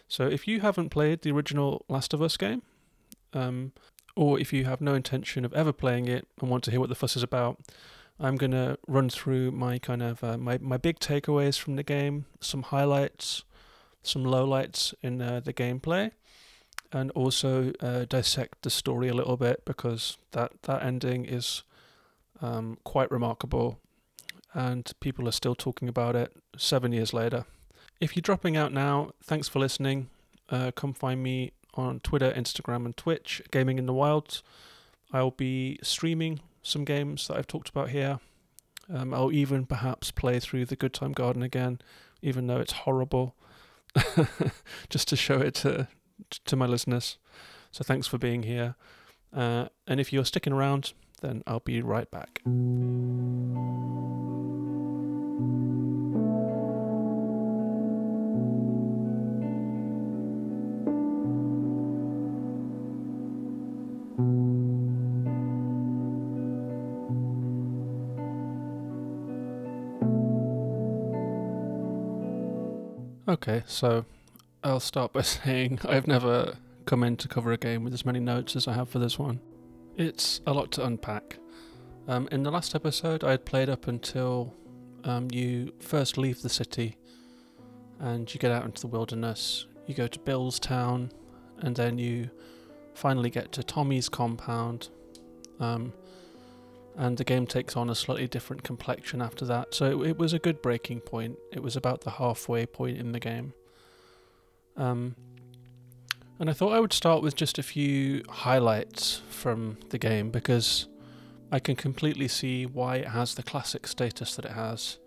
So 0.07 0.27
if 0.27 0.47
you 0.47 0.59
haven't 0.59 0.89
played 0.89 1.21
the 1.21 1.31
original 1.31 1.85
Last 1.87 2.13
of 2.13 2.21
Us 2.21 2.37
game, 2.37 2.61
um, 3.33 3.71
or 4.15 4.39
if 4.39 4.51
you 4.51 4.65
have 4.65 4.81
no 4.81 4.93
intention 4.93 5.45
of 5.45 5.53
ever 5.53 5.71
playing 5.71 6.07
it 6.07 6.27
and 6.39 6.49
want 6.49 6.63
to 6.65 6.71
hear 6.71 6.79
what 6.79 6.89
the 6.89 6.95
fuss 6.95 7.15
is 7.15 7.23
about, 7.23 7.59
I'm 8.19 8.37
going 8.37 8.51
to 8.51 8.77
run 8.87 9.09
through 9.09 9.51
my 9.51 9.79
kind 9.79 10.03
of 10.03 10.23
uh, 10.23 10.37
my 10.37 10.57
my 10.59 10.77
big 10.77 10.99
takeaways 10.99 11.57
from 11.57 11.75
the 11.75 11.83
game, 11.83 12.25
some 12.39 12.63
highlights, 12.63 13.43
some 14.03 14.23
lowlights 14.23 14.93
in 15.01 15.21
uh, 15.21 15.39
the 15.39 15.53
gameplay, 15.53 16.11
and 16.91 17.09
also 17.11 17.73
uh, 17.79 18.05
dissect 18.07 18.61
the 18.61 18.69
story 18.69 19.07
a 19.07 19.13
little 19.13 19.37
bit 19.37 19.65
because 19.65 20.17
that 20.31 20.51
that 20.63 20.83
ending 20.83 21.25
is 21.25 21.63
um, 22.41 22.77
quite 22.83 23.09
remarkable, 23.09 23.79
and 24.53 24.91
people 24.99 25.27
are 25.27 25.33
still 25.33 25.55
talking 25.55 25.89
about 25.89 26.15
it 26.15 26.31
seven 26.57 26.91
years 26.91 27.13
later. 27.13 27.45
If 27.99 28.15
you're 28.15 28.21
dropping 28.21 28.57
out 28.57 28.71
now, 28.71 29.11
thanks 29.23 29.47
for 29.47 29.59
listening. 29.59 30.09
Uh, 30.49 30.71
come 30.71 30.93
find 30.93 31.23
me 31.23 31.53
on 31.73 31.99
Twitter, 32.01 32.31
Instagram, 32.31 32.85
and 32.85 32.95
Twitch, 32.95 33.41
Gaming 33.51 33.79
in 33.79 33.85
the 33.85 33.93
Wild. 33.93 34.41
I'll 35.13 35.31
be 35.31 35.79
streaming 35.81 36.39
some 36.63 36.85
games 36.85 37.27
that 37.27 37.37
I've 37.37 37.47
talked 37.47 37.69
about 37.69 37.89
here. 37.89 38.19
Um, 38.93 39.13
I'll 39.13 39.31
even 39.31 39.65
perhaps 39.65 40.11
play 40.11 40.39
through 40.39 40.65
the 40.65 40.75
Good 40.75 40.93
Time 40.93 41.13
Garden 41.13 41.43
again, 41.43 41.79
even 42.21 42.47
though 42.47 42.59
it's 42.59 42.73
horrible, 42.73 43.35
just 44.89 45.07
to 45.09 45.15
show 45.15 45.39
it 45.39 45.55
to 45.55 45.87
to 46.45 46.55
my 46.55 46.65
listeners. 46.65 47.17
So 47.71 47.83
thanks 47.83 48.07
for 48.07 48.17
being 48.17 48.43
here. 48.43 48.75
Uh, 49.33 49.67
and 49.87 49.99
if 49.99 50.13
you're 50.13 50.25
sticking 50.25 50.53
around, 50.53 50.93
then 51.21 51.43
I'll 51.47 51.61
be 51.61 51.81
right 51.81 52.09
back. 52.11 52.41
Okay, 73.31 73.63
so 73.65 74.03
I'll 74.61 74.81
start 74.81 75.13
by 75.13 75.21
saying 75.21 75.79
I've 75.87 76.05
never 76.05 76.55
come 76.83 77.01
in 77.01 77.15
to 77.15 77.29
cover 77.29 77.53
a 77.53 77.57
game 77.57 77.85
with 77.85 77.93
as 77.93 78.05
many 78.05 78.19
notes 78.19 78.57
as 78.57 78.67
I 78.67 78.73
have 78.73 78.89
for 78.89 78.99
this 78.99 79.17
one. 79.17 79.39
It's 79.95 80.41
a 80.45 80.51
lot 80.51 80.69
to 80.73 80.85
unpack. 80.85 81.37
Um, 82.09 82.27
in 82.29 82.43
the 82.43 82.51
last 82.51 82.75
episode, 82.75 83.23
I 83.23 83.31
had 83.31 83.45
played 83.45 83.69
up 83.69 83.87
until 83.87 84.53
um, 85.05 85.29
you 85.31 85.71
first 85.79 86.17
leave 86.17 86.41
the 86.41 86.49
city 86.49 86.97
and 88.01 88.31
you 88.33 88.37
get 88.37 88.51
out 88.51 88.65
into 88.65 88.81
the 88.81 88.87
wilderness. 88.87 89.65
You 89.87 89.95
go 89.95 90.07
to 90.07 90.19
Bill's 90.19 90.59
town, 90.59 91.09
and 91.59 91.73
then 91.73 91.97
you 91.97 92.29
finally 92.95 93.29
get 93.29 93.53
to 93.53 93.63
Tommy's 93.63 94.09
compound. 94.09 94.89
Um, 95.61 95.93
and 96.95 97.17
the 97.17 97.23
game 97.23 97.47
takes 97.47 97.75
on 97.75 97.89
a 97.89 97.95
slightly 97.95 98.27
different 98.27 98.63
complexion 98.63 99.21
after 99.21 99.45
that. 99.45 99.73
So 99.73 100.01
it, 100.01 100.09
it, 100.09 100.17
was 100.17 100.33
a 100.33 100.39
good 100.39 100.61
breaking 100.61 101.01
point. 101.01 101.37
It 101.51 101.63
was 101.63 101.75
about 101.75 102.01
the 102.01 102.11
halfway 102.11 102.65
point 102.65 102.97
in 102.97 103.11
the 103.11 103.19
game. 103.19 103.53
Um, 104.75 105.15
and 106.39 106.49
I 106.49 106.53
thought 106.53 106.73
I 106.73 106.79
would 106.79 106.93
start 106.93 107.21
with 107.21 107.35
just 107.35 107.59
a 107.59 107.63
few 107.63 108.23
highlights 108.27 109.21
from 109.29 109.77
the 109.89 109.97
game 109.97 110.31
because 110.31 110.87
I 111.51 111.59
can 111.59 111.75
completely 111.75 112.27
see 112.27 112.65
why 112.65 112.97
it 112.97 113.09
has 113.09 113.35
the 113.35 113.43
classic 113.43 113.85
status 113.87 114.35
that 114.35 114.45
it 114.45 114.51
has. 114.51 114.97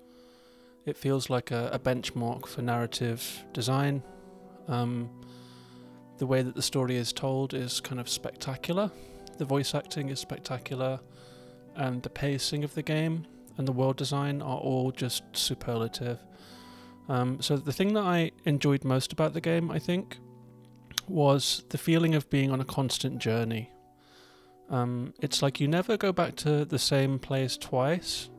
It 0.87 0.97
feels 0.97 1.31
like 1.31 1.51
a, 1.51 1.70
a 1.73 1.79
benchmark 1.79 2.47
for 2.47 2.62
narrative 2.62 3.44
design. 3.53 4.03
Um, 4.68 5.11
the 6.18 6.27
way 6.27 6.42
that 6.42 6.55
the 6.55 6.62
story 6.62 6.97
is 6.97 7.12
told 7.12 7.53
is 7.55 7.81
kind 7.81 8.01
of 8.01 8.09
spectacular. 8.09 8.90
The 9.38 9.44
voice 9.44 9.75
acting 9.75 10.11
is 10.11 10.20
spectacular 10.20 11.01
and 11.77 12.03
the 12.03 12.11
pacing 12.11 12.65
of 12.65 12.75
the 12.75 12.83
game 12.83 13.27
and 13.57 13.69
the 13.69 13.73
world 13.73 13.97
design 13.97 14.43
are 14.43 14.59
all 14.59 14.91
just 14.91 15.23
superlative. 15.33 16.19
Um, 17.09 17.41
so 17.41 17.57
the 17.57 17.73
thing 17.73 17.95
that 17.95 18.05
I 18.05 18.33
enjoyed 18.45 18.85
most 18.85 19.13
about 19.13 19.35
the 19.35 19.41
game, 19.41 19.71
I 19.71 19.79
think, 19.79 20.19
was 21.09 21.65
the 21.69 21.79
feeling 21.79 22.15
of 22.15 22.31
being 22.31 22.51
on 22.51 22.61
a 22.61 22.65
constant 22.65 23.19
journey. 23.19 23.71
Um, 24.71 25.13
it's 25.21 25.43
like 25.43 25.61
you 25.61 25.69
never 25.69 25.97
go 25.97 26.13
back 26.13 26.37
to 26.37 26.65
the 26.65 26.79
same 26.79 27.19
place 27.19 27.57
twice. 27.57 28.31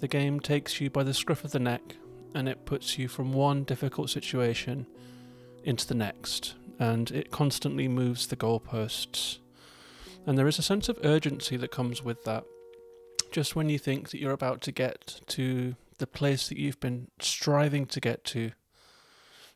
The 0.00 0.08
game 0.08 0.40
takes 0.40 0.80
you 0.80 0.90
by 0.90 1.04
the 1.04 1.14
scruff 1.14 1.44
of 1.44 1.52
the 1.52 1.60
neck 1.60 1.96
and 2.34 2.48
it 2.48 2.66
puts 2.66 2.98
you 2.98 3.08
from 3.08 3.32
one 3.32 3.62
difficult 3.64 4.10
situation 4.10 4.86
into 5.64 5.86
the 5.86 5.94
next, 5.94 6.54
and 6.78 7.10
it 7.10 7.30
constantly 7.30 7.86
moves 7.86 8.26
the 8.26 8.36
goalposts. 8.36 9.38
And 10.26 10.38
there 10.38 10.48
is 10.48 10.58
a 10.58 10.62
sense 10.62 10.88
of 10.88 10.98
urgency 11.04 11.56
that 11.58 11.70
comes 11.70 12.02
with 12.02 12.24
that 12.24 12.44
just 13.32 13.56
when 13.56 13.68
you 13.68 13.78
think 13.78 14.10
that 14.10 14.20
you're 14.20 14.32
about 14.32 14.60
to 14.62 14.72
get 14.72 15.20
to 15.26 15.74
the 15.98 16.06
place 16.06 16.48
that 16.48 16.58
you've 16.58 16.80
been 16.80 17.08
striving 17.20 17.86
to 17.86 18.00
get 18.00 18.24
to, 18.24 18.52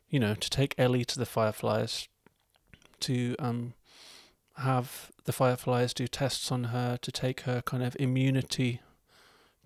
you 0.09 0.19
know, 0.19 0.33
to 0.33 0.49
take 0.49 0.75
Ellie 0.77 1.05
to 1.05 1.19
the 1.19 1.25
Fireflies, 1.25 2.07
to 3.01 3.35
um, 3.39 3.73
have 4.57 5.11
the 5.25 5.31
Fireflies 5.31 5.93
do 5.93 6.07
tests 6.07 6.51
on 6.51 6.65
her, 6.65 6.97
to 7.01 7.11
take 7.11 7.41
her 7.41 7.61
kind 7.61 7.83
of 7.83 7.95
immunity 7.99 8.81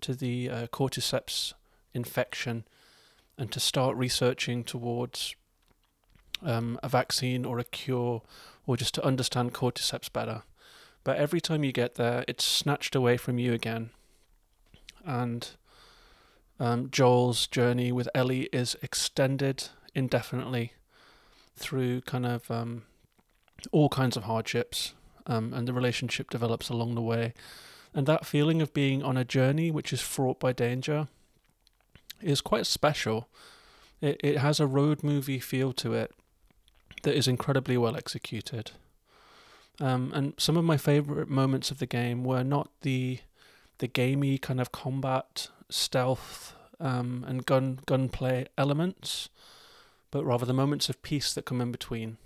to 0.00 0.14
the 0.14 0.50
uh, 0.50 0.66
cordyceps 0.66 1.54
infection, 1.94 2.64
and 3.38 3.50
to 3.50 3.60
start 3.60 3.96
researching 3.96 4.62
towards 4.62 5.34
um, 6.44 6.78
a 6.82 6.88
vaccine 6.88 7.44
or 7.44 7.58
a 7.58 7.64
cure, 7.64 8.22
or 8.66 8.76
just 8.76 8.94
to 8.94 9.04
understand 9.04 9.54
cordyceps 9.54 10.12
better. 10.12 10.42
But 11.04 11.16
every 11.16 11.40
time 11.40 11.64
you 11.64 11.72
get 11.72 11.94
there, 11.94 12.24
it's 12.28 12.44
snatched 12.44 12.94
away 12.94 13.16
from 13.16 13.38
you 13.38 13.52
again 13.52 13.90
and 15.04 15.48
um, 16.60 16.90
Joel's 16.90 17.46
journey 17.46 17.92
with 17.92 18.08
Ellie 18.14 18.48
is 18.52 18.76
extended 18.82 19.68
indefinitely 19.94 20.72
through 21.56 22.02
kind 22.02 22.26
of 22.26 22.50
um, 22.50 22.84
all 23.70 23.88
kinds 23.88 24.16
of 24.16 24.24
hardships, 24.24 24.94
um, 25.26 25.52
and 25.52 25.66
the 25.66 25.72
relationship 25.72 26.30
develops 26.30 26.68
along 26.68 26.94
the 26.94 27.02
way. 27.02 27.34
And 27.94 28.06
that 28.06 28.26
feeling 28.26 28.62
of 28.62 28.72
being 28.72 29.02
on 29.02 29.16
a 29.16 29.24
journey 29.24 29.70
which 29.70 29.92
is 29.92 30.00
fraught 30.00 30.40
by 30.40 30.52
danger 30.52 31.08
is 32.20 32.40
quite 32.40 32.66
special. 32.66 33.28
It, 34.00 34.20
it 34.24 34.38
has 34.38 34.60
a 34.60 34.66
road 34.66 35.02
movie 35.02 35.38
feel 35.38 35.72
to 35.74 35.94
it 35.94 36.12
that 37.02 37.14
is 37.16 37.28
incredibly 37.28 37.76
well 37.76 37.96
executed. 37.96 38.72
Um, 39.80 40.12
and 40.14 40.34
some 40.38 40.56
of 40.56 40.64
my 40.64 40.76
favorite 40.76 41.28
moments 41.28 41.70
of 41.70 41.78
the 41.78 41.86
game 41.86 42.24
were 42.24 42.44
not 42.44 42.70
the 42.82 43.18
the 43.82 43.88
gamey 43.88 44.38
kind 44.38 44.60
of 44.60 44.70
combat, 44.70 45.48
stealth, 45.68 46.54
um, 46.78 47.24
and 47.26 47.44
gun 47.44 47.80
gunplay 47.84 48.46
elements, 48.56 49.28
but 50.12 50.24
rather 50.24 50.46
the 50.46 50.52
moments 50.52 50.88
of 50.88 51.02
peace 51.02 51.34
that 51.34 51.44
come 51.44 51.60
in 51.60 51.72
between. 51.72 52.16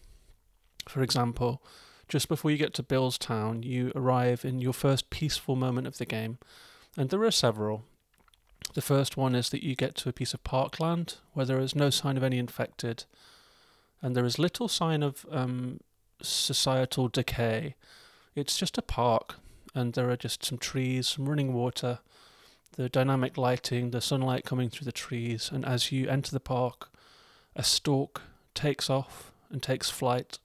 For 0.87 1.01
example, 1.01 1.63
just 2.11 2.29
before 2.29 2.51
you 2.51 2.59
get 2.59 2.75
to 2.75 2.83
Bill's 2.83 3.17
Town, 3.17 3.63
you 3.63 3.91
arrive 3.95 4.45
in 4.45 4.59
your 4.59 4.75
first 4.75 5.09
peaceful 5.09 5.57
moment 5.57 5.87
of 5.87 5.97
the 5.97 6.05
game, 6.05 6.37
and 6.95 7.09
there 7.09 7.25
are 7.25 7.31
several. 7.31 7.85
The 8.75 8.83
first 8.83 9.17
one 9.17 9.35
is 9.35 9.49
that 9.49 9.65
you 9.65 9.75
get 9.75 9.95
to 9.95 10.11
a 10.11 10.13
piece 10.13 10.35
of 10.35 10.45
parkland 10.45 11.15
where 11.33 11.47
there 11.47 11.61
is 11.61 11.75
no 11.75 11.89
sign 11.89 12.19
of 12.19 12.23
any 12.23 12.37
infected, 12.37 13.05
and 14.03 14.15
there 14.15 14.27
is 14.27 14.39
little 14.39 14.69
sign 14.69 15.03
of 15.03 15.25
um, 15.31 15.81
societal 16.21 17.09
decay. 17.09 17.77
It's 18.35 18.59
just 18.59 18.77
a 18.77 18.83
park, 18.83 19.37
and 19.77 19.93
there 19.93 20.09
are 20.09 20.17
just 20.17 20.45
some 20.45 20.57
trees, 20.57 21.07
some 21.07 21.29
running 21.29 21.53
water, 21.53 21.99
the 22.77 22.89
dynamic 22.89 23.37
lighting, 23.37 23.91
the 23.91 24.01
sunlight 24.01 24.45
coming 24.45 24.71
through 24.71 24.87
the 24.87 24.93
trees, 24.93 25.51
and 25.53 25.65
as 25.67 25.93
you 25.93 26.09
enter 26.09 26.31
the 26.31 26.41
park, 26.41 26.89
a 27.55 27.63
stork 27.63 28.23
takes 28.55 28.89
off 28.89 29.33
and 29.51 29.63
takes 29.63 29.91
flight 29.91 30.39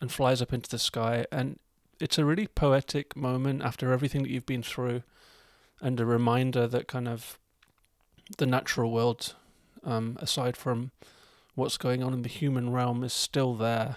and 0.00 0.12
flies 0.12 0.40
up 0.40 0.52
into 0.52 0.70
the 0.70 0.78
sky. 0.78 1.26
And 1.30 1.58
it's 2.00 2.18
a 2.18 2.24
really 2.24 2.46
poetic 2.46 3.16
moment 3.16 3.62
after 3.62 3.92
everything 3.92 4.22
that 4.22 4.30
you've 4.30 4.46
been 4.46 4.62
through, 4.62 5.02
and 5.80 5.98
a 5.98 6.06
reminder 6.06 6.68
that 6.68 6.86
kind 6.86 7.08
of 7.08 7.38
the 8.38 8.46
natural 8.46 8.92
world, 8.92 9.34
um, 9.82 10.16
aside 10.20 10.56
from 10.56 10.92
what's 11.56 11.76
going 11.76 12.02
on 12.02 12.12
in 12.12 12.22
the 12.22 12.28
human 12.28 12.70
realm, 12.70 13.02
is 13.02 13.12
still 13.12 13.54
there. 13.54 13.96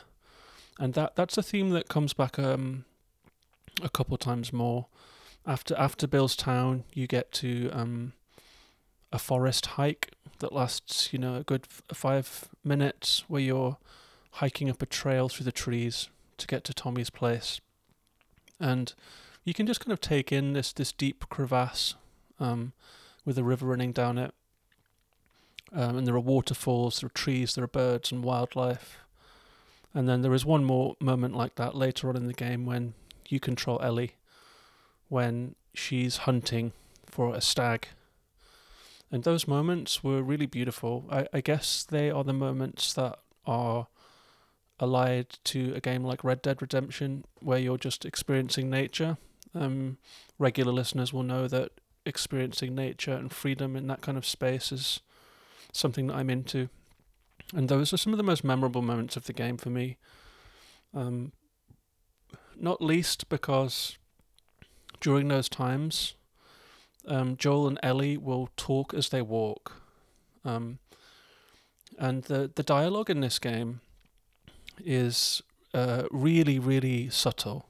And 0.79 0.95
that 0.95 1.15
that's 1.15 1.37
a 1.37 1.43
theme 1.43 1.69
that 1.69 1.87
comes 1.87 2.13
back 2.13 2.39
um, 2.39 2.85
a 3.81 3.89
couple 3.89 4.17
times 4.17 4.53
more. 4.53 4.87
After 5.45 5.75
after 5.75 6.07
Bill's 6.07 6.35
Town, 6.35 6.85
you 6.93 7.07
get 7.07 7.31
to 7.33 7.69
um, 7.71 8.13
a 9.11 9.19
forest 9.19 9.65
hike 9.65 10.11
that 10.39 10.51
lasts, 10.51 11.13
you 11.13 11.19
know, 11.19 11.35
a 11.35 11.43
good 11.43 11.67
f- 11.69 11.83
five 11.95 12.49
minutes, 12.63 13.23
where 13.27 13.41
you're 13.41 13.77
hiking 14.31 14.69
up 14.69 14.81
a 14.81 14.85
trail 14.85 15.29
through 15.29 15.45
the 15.45 15.51
trees 15.51 16.09
to 16.37 16.47
get 16.47 16.63
to 16.63 16.73
Tommy's 16.73 17.09
place, 17.09 17.61
and 18.59 18.93
you 19.43 19.53
can 19.53 19.67
just 19.67 19.79
kind 19.79 19.93
of 19.93 20.01
take 20.01 20.31
in 20.31 20.53
this 20.53 20.73
this 20.73 20.91
deep 20.91 21.29
crevasse 21.29 21.95
um, 22.39 22.73
with 23.23 23.37
a 23.37 23.43
river 23.43 23.67
running 23.67 23.91
down 23.91 24.17
it, 24.17 24.33
um, 25.71 25.97
and 25.97 26.07
there 26.07 26.15
are 26.15 26.19
waterfalls, 26.19 26.99
there 26.99 27.07
are 27.07 27.09
trees, 27.09 27.53
there 27.53 27.63
are 27.63 27.67
birds 27.67 28.11
and 28.11 28.23
wildlife, 28.23 28.97
and 29.93 30.09
then 30.09 30.23
there 30.23 30.33
is 30.33 30.43
one 30.43 30.63
more 30.63 30.95
moment 30.99 31.35
like 31.35 31.55
that 31.55 31.75
later 31.75 32.09
on 32.09 32.17
in 32.17 32.25
the 32.25 32.33
game 32.33 32.65
when 32.65 32.95
you 33.31 33.39
control 33.39 33.79
Ellie, 33.81 34.15
when 35.09 35.55
she's 35.73 36.17
hunting 36.17 36.71
for 37.05 37.33
a 37.33 37.41
stag. 37.41 37.87
And 39.11 39.23
those 39.23 39.47
moments 39.47 40.03
were 40.03 40.21
really 40.21 40.45
beautiful. 40.45 41.05
I, 41.11 41.27
I 41.33 41.41
guess 41.41 41.83
they 41.83 42.09
are 42.09 42.23
the 42.23 42.33
moments 42.33 42.93
that 42.93 43.19
are 43.45 43.87
allied 44.79 45.37
to 45.45 45.73
a 45.75 45.79
game 45.79 46.03
like 46.03 46.23
Red 46.23 46.41
Dead 46.41 46.61
Redemption, 46.61 47.23
where 47.39 47.59
you're 47.59 47.77
just 47.77 48.05
experiencing 48.05 48.69
nature. 48.69 49.17
Um, 49.53 49.97
regular 50.37 50.73
listeners 50.73 51.13
will 51.13 51.23
know 51.23 51.47
that 51.47 51.71
experiencing 52.05 52.75
nature 52.75 53.13
and 53.13 53.31
freedom 53.31 53.75
in 53.75 53.87
that 53.87 54.01
kind 54.01 54.17
of 54.17 54.25
space 54.25 54.71
is 54.71 54.99
something 55.71 56.07
that 56.07 56.15
I'm 56.15 56.29
into. 56.29 56.69
And 57.53 57.69
those 57.69 57.93
are 57.93 57.97
some 57.97 58.13
of 58.13 58.17
the 58.17 58.23
most 58.23 58.43
memorable 58.43 58.81
moments 58.81 59.15
of 59.15 59.25
the 59.25 59.33
game 59.33 59.57
for 59.57 59.69
me. 59.69 59.97
Um, 60.93 61.31
not 62.59 62.81
least 62.81 63.29
because 63.29 63.97
during 64.99 65.27
those 65.27 65.49
times, 65.49 66.15
um, 67.07 67.37
Joel 67.37 67.67
and 67.67 67.79
Ellie 67.83 68.17
will 68.17 68.49
talk 68.57 68.93
as 68.93 69.09
they 69.09 69.21
walk. 69.21 69.81
Um, 70.43 70.79
and 71.97 72.23
the, 72.23 72.51
the 72.53 72.63
dialogue 72.63 73.09
in 73.09 73.21
this 73.21 73.39
game 73.39 73.81
is 74.83 75.41
uh, 75.73 76.03
really, 76.11 76.59
really 76.59 77.09
subtle 77.09 77.69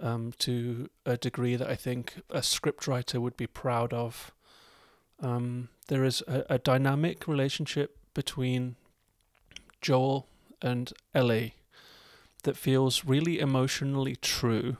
um, 0.00 0.32
to 0.38 0.88
a 1.04 1.16
degree 1.16 1.56
that 1.56 1.68
I 1.68 1.74
think 1.74 2.22
a 2.30 2.40
scriptwriter 2.40 3.20
would 3.20 3.36
be 3.36 3.46
proud 3.46 3.92
of. 3.92 4.32
Um, 5.20 5.68
there 5.88 6.04
is 6.04 6.22
a, 6.28 6.44
a, 6.48 6.58
dynamic 6.58 7.26
relationship 7.26 7.98
between 8.14 8.76
Joel 9.80 10.28
and 10.62 10.92
Ellie 11.12 11.54
that 12.42 12.56
feels 12.56 13.04
really 13.04 13.38
emotionally 13.38 14.16
true. 14.16 14.76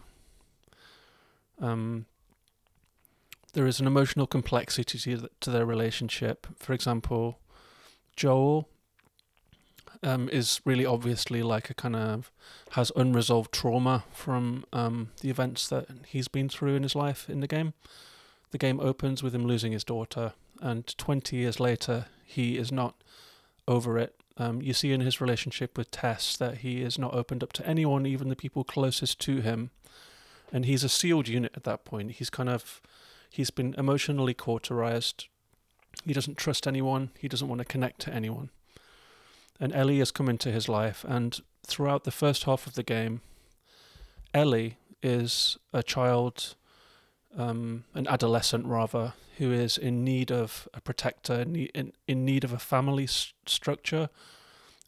Um, 1.60 2.06
there 3.54 3.66
is 3.66 3.80
an 3.80 3.86
emotional 3.86 4.26
complexity 4.26 4.98
to, 4.98 5.28
to 5.40 5.50
their 5.50 5.66
relationship. 5.66 6.46
For 6.56 6.72
example, 6.72 7.38
Joel 8.16 8.68
um, 10.02 10.28
is 10.28 10.60
really 10.64 10.86
obviously 10.86 11.42
like 11.42 11.70
a 11.70 11.74
kind 11.74 11.96
of 11.96 12.30
has 12.72 12.92
unresolved 12.94 13.52
trauma 13.52 14.04
from 14.12 14.64
um, 14.72 15.10
the 15.20 15.30
events 15.30 15.68
that 15.68 15.86
he's 16.06 16.28
been 16.28 16.48
through 16.48 16.76
in 16.76 16.82
his 16.82 16.94
life 16.94 17.28
in 17.28 17.40
the 17.40 17.46
game. 17.46 17.74
The 18.50 18.58
game 18.58 18.80
opens 18.80 19.22
with 19.22 19.34
him 19.34 19.44
losing 19.44 19.72
his 19.72 19.84
daughter, 19.84 20.32
and 20.60 20.86
20 20.96 21.36
years 21.36 21.60
later, 21.60 22.06
he 22.24 22.56
is 22.56 22.72
not 22.72 22.94
over 23.66 23.98
it. 23.98 24.14
Um, 24.38 24.62
you 24.62 24.72
see 24.72 24.92
in 24.92 25.00
his 25.00 25.20
relationship 25.20 25.76
with 25.76 25.90
Tess 25.90 26.36
that 26.36 26.58
he 26.58 26.82
is 26.82 26.98
not 26.98 27.14
opened 27.14 27.42
up 27.42 27.52
to 27.54 27.66
anyone, 27.66 28.06
even 28.06 28.28
the 28.28 28.36
people 28.36 28.62
closest 28.62 29.20
to 29.22 29.40
him. 29.40 29.70
And 30.52 30.64
he's 30.64 30.84
a 30.84 30.88
sealed 30.88 31.28
unit 31.28 31.52
at 31.56 31.64
that 31.64 31.84
point. 31.84 32.12
He's 32.12 32.30
kind 32.30 32.48
of, 32.48 32.80
he's 33.30 33.50
been 33.50 33.74
emotionally 33.76 34.34
cauterized. 34.34 35.26
He 36.04 36.12
doesn't 36.12 36.38
trust 36.38 36.66
anyone. 36.66 37.10
He 37.18 37.28
doesn't 37.28 37.48
want 37.48 37.58
to 37.58 37.64
connect 37.64 38.00
to 38.02 38.14
anyone 38.14 38.50
and 39.60 39.74
Ellie 39.74 39.98
has 39.98 40.10
come 40.10 40.28
into 40.28 40.50
his 40.50 40.68
life. 40.68 41.04
And 41.06 41.38
throughout 41.66 42.04
the 42.04 42.10
first 42.10 42.44
half 42.44 42.66
of 42.66 42.74
the 42.74 42.82
game, 42.82 43.20
Ellie 44.32 44.76
is 45.02 45.58
a 45.72 45.82
child, 45.82 46.54
um, 47.36 47.84
an 47.94 48.06
adolescent 48.06 48.66
rather, 48.66 49.14
who 49.38 49.52
is 49.52 49.78
in 49.78 50.04
need 50.04 50.30
of 50.30 50.68
a 50.74 50.80
protector, 50.80 51.40
in, 51.42 51.92
in 52.06 52.24
need 52.24 52.44
of 52.44 52.52
a 52.52 52.58
family 52.58 53.04
s- 53.04 53.32
structure, 53.46 54.08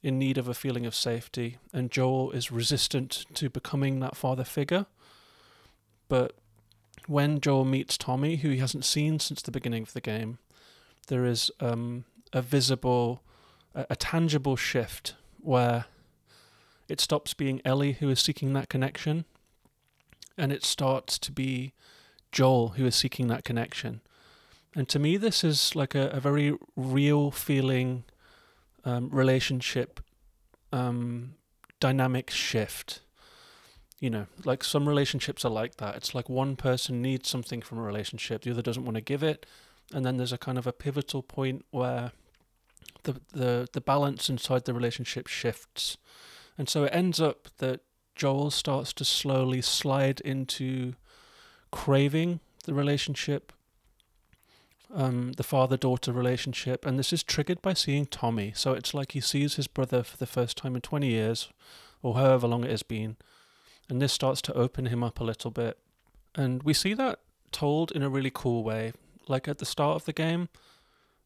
in 0.03 0.19
need 0.19 0.39
of 0.39 0.49
a 0.49 0.55
feeling 0.55 0.87
of 0.87 0.95
safety. 0.95 1.59
And 1.73 1.91
Joel 1.91 2.31
is 2.33 2.51
resistant 2.51 3.27
to 3.35 3.51
becoming 3.51 4.01
that 4.01 4.17
father 4.17 4.45
figure. 4.45 4.87
But 6.09 6.35
when 7.07 7.41
Joel 7.41 7.65
meets 7.65 7.97
Tommy, 7.97 8.37
who 8.37 8.51
he 8.51 8.59
hasn't 8.59 8.85
seen 8.85 9.19
since 9.21 9.43
the 9.43 9.51
beginning 9.51 9.83
of 9.83 9.93
the 9.93 10.01
game, 10.01 10.39
there 11.09 11.25
is 11.25 11.51
um, 11.61 12.05
a 12.33 12.43
visible 12.43 13.23
a, 13.75 13.87
a 13.91 13.97
tangible 13.97 14.57
shift 14.57 15.15
where 15.41 15.87
it 16.89 17.01
stops 17.01 17.35
being 17.35 17.61
Ellie 17.65 17.93
who 17.93 18.09
is 18.11 18.21
seeking 18.21 18.53
that 18.53 18.69
connection 18.69 19.25
and 20.37 20.53
it 20.53 20.65
starts 20.65 21.19
to 21.19 21.33
be 21.33 21.73
Joel 22.33 22.71
who 22.71 22.87
is 22.87 22.95
seeking 22.95 23.29
that 23.29 23.45
connection. 23.45 24.01
And 24.75 24.89
to 24.89 24.99
me, 24.99 25.17
this 25.17 25.43
is 25.43 25.75
like 25.75 25.95
a, 25.95 26.09
a 26.11 26.21
very 26.21 26.57
real 26.77 27.31
feeling 27.31 28.05
um, 28.85 29.11
relationship 29.11 30.01
um, 30.73 31.35
dynamic 31.81 32.31
shift. 32.31 33.01
You 33.99 34.11
know, 34.11 34.27
like 34.45 34.65
some 34.65 34.89
relationships 34.89 35.45
are 35.45 35.51
like 35.51 35.77
that. 35.77 35.97
It's 35.97 36.15
like 36.15 36.29
one 36.29 36.57
person 36.57 37.03
needs 37.03 37.29
something 37.29 37.61
from 37.61 37.79
a 37.79 37.83
relationship, 37.83 38.43
the 38.43 38.51
other 38.53 38.63
doesn't 38.63 38.85
want 38.85 38.95
to 38.95 39.03
give 39.03 39.23
it. 39.23 39.45
And 39.93 40.07
then 40.07 40.17
there's 40.17 40.33
a 40.33 40.39
kind 40.39 40.57
of 40.57 40.67
a 40.67 40.73
pivotal 40.73 41.23
point 41.23 41.65
where 41.71 42.13
the 43.03 43.21
the 43.33 43.69
the 43.73 43.81
balance 43.81 44.31
inside 44.31 44.65
the 44.65 44.75
relationship 44.75 45.27
shifts, 45.27 45.97
and 46.57 46.69
so 46.69 46.85
it 46.85 46.95
ends 46.95 47.21
up 47.21 47.49
that 47.59 47.81
Joel 48.15 48.51
starts 48.51 48.93
to 48.95 49.05
slowly 49.05 49.61
slide 49.63 50.21
into 50.21 50.95
craving 51.71 52.41
the 52.65 52.75
relationship, 52.75 53.53
um, 54.95 55.33
the 55.33 55.43
father 55.43 55.77
daughter 55.77 56.13
relationship, 56.13 56.85
and 56.85 56.99
this 56.99 57.13
is 57.13 57.23
triggered 57.23 57.63
by 57.63 57.75
seeing 57.75 58.07
Tommy. 58.07 58.53
So 58.55 58.73
it's 58.73 58.95
like 58.95 59.13
he 59.13 59.21
sees 59.21 59.55
his 59.55 59.67
brother 59.67 60.03
for 60.03 60.17
the 60.17 60.27
first 60.27 60.57
time 60.57 60.75
in 60.75 60.81
20 60.81 61.09
years, 61.09 61.49
or 62.03 62.15
however 62.15 62.47
long 62.47 62.65
it 62.65 62.71
has 62.71 62.83
been, 62.83 63.17
and 63.89 64.01
this 64.01 64.13
starts 64.13 64.43
to 64.43 64.55
open 64.55 64.87
him 64.87 65.03
up 65.03 65.21
a 65.21 65.25
little 65.25 65.51
bit. 65.51 65.79
And 66.35 66.63
we 66.63 66.75
see 66.75 66.95
that 66.95 67.21
told 67.53 67.91
in 67.93 68.03
a 68.03 68.09
really 68.09 68.31
cool 68.33 68.63
way. 68.63 68.93
Like 69.29 69.49
at 69.49 69.59
the 69.59 69.67
start 69.67 69.97
of 69.97 70.05
the 70.05 70.13
game, 70.13 70.49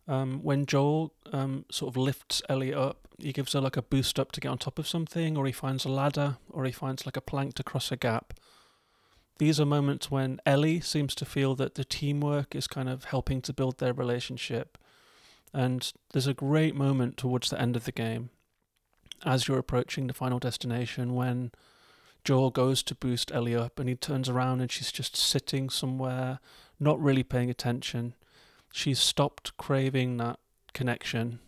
um, 0.06 0.40
when 0.42 0.66
Joel 0.66 1.12
um, 1.32 1.64
sort 1.70 1.92
of 1.92 1.96
lifts 1.96 2.42
Ellie 2.48 2.74
up, 2.74 3.08
he 3.18 3.32
gives 3.32 3.52
her 3.52 3.60
like 3.60 3.76
a 3.76 3.82
boost 3.82 4.18
up 4.18 4.32
to 4.32 4.40
get 4.40 4.48
on 4.48 4.58
top 4.58 4.78
of 4.78 4.86
something, 4.86 5.36
or 5.36 5.46
he 5.46 5.52
finds 5.52 5.84
a 5.84 5.88
ladder, 5.88 6.36
or 6.50 6.64
he 6.64 6.72
finds 6.72 7.06
like 7.06 7.16
a 7.16 7.20
plank 7.20 7.54
to 7.54 7.62
cross 7.62 7.90
a 7.92 7.96
gap. 7.96 8.34
These 9.38 9.60
are 9.60 9.66
moments 9.66 10.10
when 10.10 10.40
Ellie 10.46 10.80
seems 10.80 11.14
to 11.16 11.24
feel 11.24 11.54
that 11.56 11.74
the 11.74 11.84
teamwork 11.84 12.54
is 12.54 12.66
kind 12.66 12.88
of 12.88 13.04
helping 13.04 13.42
to 13.42 13.52
build 13.52 13.78
their 13.78 13.92
relationship. 13.92 14.78
And 15.52 15.92
there's 16.12 16.26
a 16.26 16.34
great 16.34 16.74
moment 16.74 17.16
towards 17.16 17.50
the 17.50 17.60
end 17.60 17.76
of 17.76 17.84
the 17.84 17.92
game, 17.92 18.30
as 19.24 19.48
you're 19.48 19.58
approaching 19.58 20.06
the 20.06 20.14
final 20.14 20.38
destination, 20.38 21.14
when 21.14 21.52
Joel 22.24 22.50
goes 22.50 22.82
to 22.84 22.94
boost 22.94 23.32
Ellie 23.32 23.56
up 23.56 23.78
and 23.78 23.88
he 23.88 23.94
turns 23.94 24.28
around 24.28 24.60
and 24.60 24.70
she's 24.70 24.92
just 24.92 25.16
sitting 25.16 25.70
somewhere, 25.70 26.38
not 26.78 27.00
really 27.00 27.22
paying 27.22 27.50
attention 27.50 28.14
she's 28.74 28.98
stopped 28.98 29.56
craving 29.56 30.16
that 30.16 30.40
connection, 30.72 31.38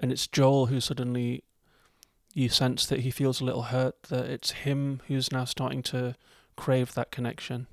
and 0.00 0.10
it's 0.10 0.26
Joel 0.26 0.66
who 0.66 0.80
suddenly 0.80 1.44
you 2.34 2.48
sense 2.48 2.86
that 2.86 3.00
he 3.00 3.10
feels 3.12 3.40
a 3.40 3.44
little 3.44 3.62
hurt 3.62 4.02
that 4.04 4.26
it's 4.26 4.50
him 4.50 5.00
who's 5.06 5.30
now 5.30 5.44
starting 5.44 5.80
to 5.84 6.16
crave 6.56 6.94
that 6.94 7.10
connection. 7.10 7.66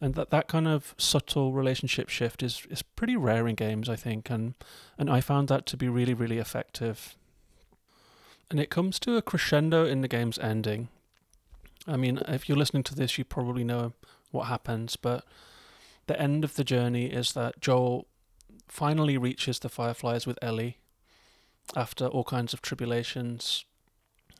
And 0.00 0.14
that 0.14 0.30
that 0.30 0.48
kind 0.48 0.66
of 0.66 0.94
subtle 0.96 1.52
relationship 1.52 2.08
shift 2.08 2.42
is 2.42 2.66
is 2.70 2.82
pretty 2.82 3.16
rare 3.16 3.46
in 3.46 3.54
games 3.54 3.88
I 3.88 3.96
think 3.96 4.30
and 4.30 4.54
and 4.98 5.10
I 5.10 5.20
found 5.20 5.48
that 5.48 5.66
to 5.66 5.76
be 5.76 5.88
really 5.88 6.14
really 6.14 6.38
effective. 6.38 7.16
And 8.50 8.58
it 8.58 8.70
comes 8.70 8.98
to 9.00 9.16
a 9.16 9.22
crescendo 9.22 9.84
in 9.84 10.00
the 10.00 10.08
game's 10.08 10.38
ending. 10.38 10.88
I 11.86 11.96
mean 11.96 12.18
if 12.28 12.48
you're 12.48 12.58
listening 12.58 12.84
to 12.84 12.94
this 12.94 13.18
you 13.18 13.24
probably 13.24 13.64
know 13.64 13.92
what 14.30 14.44
happens 14.44 14.96
but 14.96 15.24
the 16.06 16.20
end 16.20 16.44
of 16.44 16.54
the 16.54 16.64
journey 16.64 17.06
is 17.06 17.32
that 17.32 17.60
Joel 17.60 18.06
finally 18.68 19.18
reaches 19.18 19.58
the 19.58 19.68
Fireflies 19.68 20.26
with 20.26 20.38
Ellie 20.40 20.78
after 21.76 22.06
all 22.06 22.24
kinds 22.24 22.52
of 22.52 22.62
tribulations 22.62 23.64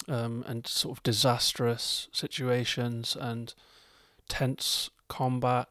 um, 0.09 0.45
and 0.47 0.67
sort 0.67 0.97
of 0.97 1.03
disastrous 1.03 2.09
situations 2.13 3.17
and 3.19 3.55
tense 4.29 4.91
combat 5.09 5.69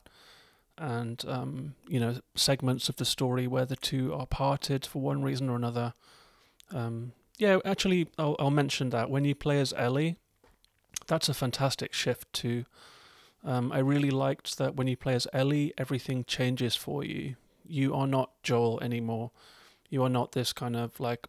and 0.78 1.26
um, 1.28 1.76
you 1.88 2.00
know 2.00 2.20
segments 2.36 2.90
of 2.90 2.96
the 2.96 3.06
story 3.06 3.48
where 3.48 3.66
the 3.66 3.76
two 3.76 4.14
are 4.14 4.26
parted 4.26 4.86
for 4.86 5.02
one 5.02 5.22
reason 5.22 5.50
or 5.50 5.56
another. 5.56 5.94
Um, 6.72 7.14
yeah, 7.38 7.60
actually, 7.66 8.08
I'll, 8.18 8.36
I'll, 8.38 8.52
mention 8.52 8.90
that 8.90 9.10
when 9.10 9.24
you 9.24 9.34
play 9.34 9.60
as 9.60 9.74
Ellie, 9.76 10.18
that's 11.08 11.30
a 11.30 11.34
fantastic 11.34 11.94
shift 11.94 12.32
too. 12.34 12.66
Um, 13.44 13.72
I 13.72 13.80
really 13.80 14.12
liked 14.12 14.58
that 14.58 14.76
when 14.76 14.88
you 14.88 14.98
play 14.98 15.16
as 15.16 15.28
Ellie, 15.32 15.74
everything 15.78 16.26
changes 16.26 16.76
for 16.76 17.04
you. 17.04 17.36
You 17.66 17.96
are 17.96 18.08
not 18.08 18.32
Joel 18.44 18.80
anymore. 18.82 19.32
You 19.90 20.04
are 20.04 20.10
not 20.10 20.34
this 20.34 20.52
kind 20.52 20.76
of 20.76 21.00
like 21.00 21.28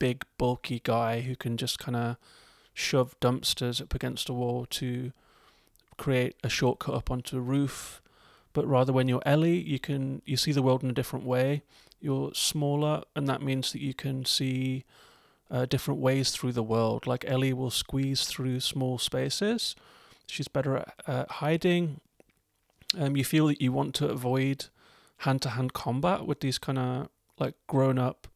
big, 0.00 0.24
bulky 0.36 0.80
guy 0.82 1.20
who 1.20 1.36
can 1.36 1.56
just 1.56 1.78
kind 1.78 1.94
of 1.94 2.16
shove 2.74 3.14
dumpsters 3.20 3.80
up 3.80 3.94
against 3.94 4.28
a 4.28 4.32
wall 4.32 4.66
to 4.70 5.12
create 5.96 6.34
a 6.42 6.48
shortcut 6.48 6.94
up 6.94 7.10
onto 7.10 7.36
a 7.36 7.40
roof. 7.40 8.02
But 8.52 8.66
rather, 8.66 8.92
when 8.92 9.06
you're 9.06 9.22
Ellie, 9.24 9.60
you 9.60 9.78
can 9.78 10.22
you 10.24 10.36
see 10.36 10.50
the 10.50 10.62
world 10.62 10.82
in 10.82 10.90
a 10.90 10.94
different 10.94 11.24
way. 11.24 11.62
You're 12.00 12.32
smaller, 12.34 13.02
and 13.14 13.28
that 13.28 13.42
means 13.42 13.70
that 13.72 13.80
you 13.80 13.94
can 13.94 14.24
see 14.24 14.84
uh, 15.50 15.66
different 15.66 16.00
ways 16.00 16.30
through 16.30 16.52
the 16.52 16.62
world. 16.62 17.06
Like 17.06 17.24
Ellie 17.28 17.52
will 17.52 17.70
squeeze 17.70 18.24
through 18.24 18.60
small 18.60 18.98
spaces. 18.98 19.76
She's 20.26 20.48
better 20.48 20.84
at 21.06 21.30
hiding. 21.30 22.00
Um, 22.98 23.16
you 23.16 23.24
feel 23.24 23.46
that 23.48 23.60
you 23.60 23.70
want 23.70 23.94
to 23.96 24.08
avoid 24.08 24.66
hand-to-hand 25.18 25.72
combat 25.74 26.26
with 26.26 26.40
these 26.40 26.58
kind 26.58 26.78
of 26.78 27.08
like 27.38 27.54
grown-up 27.66 28.26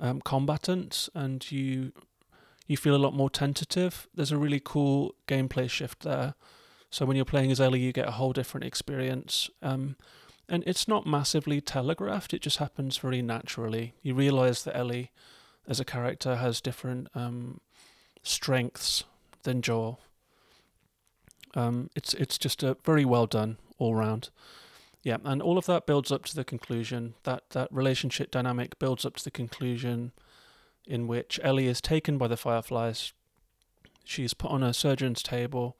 um, 0.00 0.20
combatants, 0.20 1.10
and 1.14 1.50
you 1.50 1.92
you 2.66 2.76
feel 2.76 2.94
a 2.94 2.98
lot 2.98 3.14
more 3.14 3.30
tentative. 3.30 4.08
There's 4.14 4.32
a 4.32 4.38
really 4.38 4.60
cool 4.62 5.14
gameplay 5.26 5.68
shift 5.68 6.00
there. 6.00 6.34
So 6.90 7.04
when 7.04 7.16
you're 7.16 7.24
playing 7.24 7.50
as 7.50 7.60
Ellie, 7.60 7.80
you 7.80 7.92
get 7.92 8.06
a 8.06 8.12
whole 8.12 8.32
different 8.32 8.64
experience. 8.64 9.50
Um, 9.60 9.96
and 10.48 10.64
it's 10.66 10.88
not 10.88 11.06
massively 11.06 11.60
telegraphed, 11.60 12.34
it 12.34 12.42
just 12.42 12.58
happens 12.58 12.98
very 12.98 13.22
naturally. 13.22 13.94
You 14.02 14.14
realize 14.14 14.64
that 14.64 14.76
Ellie, 14.76 15.12
as 15.68 15.78
a 15.78 15.84
character, 15.84 16.36
has 16.36 16.60
different 16.60 17.06
um, 17.14 17.60
strengths 18.24 19.04
than 19.44 19.62
Joel. 19.62 20.00
Um, 21.54 21.90
it's 21.94 22.14
it's 22.14 22.38
just 22.38 22.62
a 22.62 22.76
very 22.84 23.04
well 23.04 23.26
done 23.26 23.58
all 23.78 23.94
round. 23.94 24.30
Yeah, 25.02 25.16
and 25.24 25.40
all 25.40 25.56
of 25.56 25.66
that 25.66 25.86
builds 25.86 26.12
up 26.12 26.24
to 26.26 26.36
the 26.36 26.44
conclusion. 26.44 27.14
That 27.22 27.44
that 27.50 27.68
relationship 27.72 28.30
dynamic 28.30 28.78
builds 28.78 29.04
up 29.04 29.16
to 29.16 29.24
the 29.24 29.30
conclusion 29.30 30.12
in 30.86 31.06
which 31.06 31.40
Ellie 31.42 31.68
is 31.68 31.80
taken 31.80 32.18
by 32.18 32.28
the 32.28 32.36
Fireflies. 32.36 33.12
She's 34.04 34.34
put 34.34 34.50
on 34.50 34.62
a 34.62 34.74
surgeon's 34.74 35.22
table, 35.22 35.76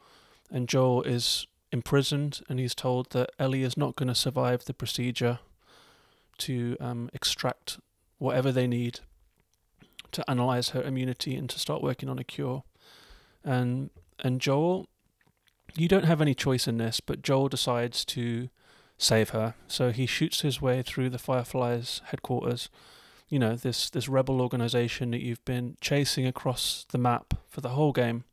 and 0.51 0.69
Joel 0.69 1.03
is 1.03 1.47
imprisoned, 1.73 2.41
and 2.49 2.59
he's 2.59 2.75
told 2.75 3.11
that 3.11 3.31
Ellie 3.39 3.63
is 3.63 3.77
not 3.77 3.97
going 3.97 4.09
to 4.09 4.15
survive 4.15 4.65
the 4.65 4.75
procedure 4.75 5.41
to 6.39 6.77
um, 6.81 7.11
extract 7.13 7.79
whatever 8.19 8.51
they 8.51 8.67
need 8.67 9.01
to 10.13 10.29
analyze 10.29 10.71
her 10.71 10.83
immunity 10.83 11.37
and 11.37 11.49
to 11.51 11.59
start 11.59 11.83
working 11.83 12.09
on 12.09 12.19
a 12.19 12.25
cure. 12.25 12.65
And 13.45 13.91
and 14.19 14.41
Joel, 14.41 14.89
you 15.77 15.89
don't 15.89 16.05
have 16.05 16.21
any 16.21 16.35
choice 16.35 16.67
in 16.67 16.79
this, 16.79 17.01
but 17.01 17.23
Joel 17.23 17.49
decides 17.49 18.05
to 18.07 18.49
save 19.01 19.31
her. 19.31 19.55
So 19.67 19.91
he 19.91 20.07
shoots 20.07 20.43
his 20.43 20.61
way 20.61 20.83
through 20.83 21.11
the 21.11 21.19
Fireflies 21.19 22.03
headquarters. 22.07 22.69
You 23.29 23.39
know, 23.39 23.57
this 23.57 23.91
this 23.91 24.09
rebel 24.09 24.41
organization 24.41 25.11
that 25.13 25.23
you've 25.23 25.45
been 25.45 25.77
chasing 25.81 26.27
across 26.27 26.85
the 26.91 26.99
map 26.99 27.35
for 27.49 27.61
the 27.61 27.71
whole 27.71 27.93
game. 27.93 28.25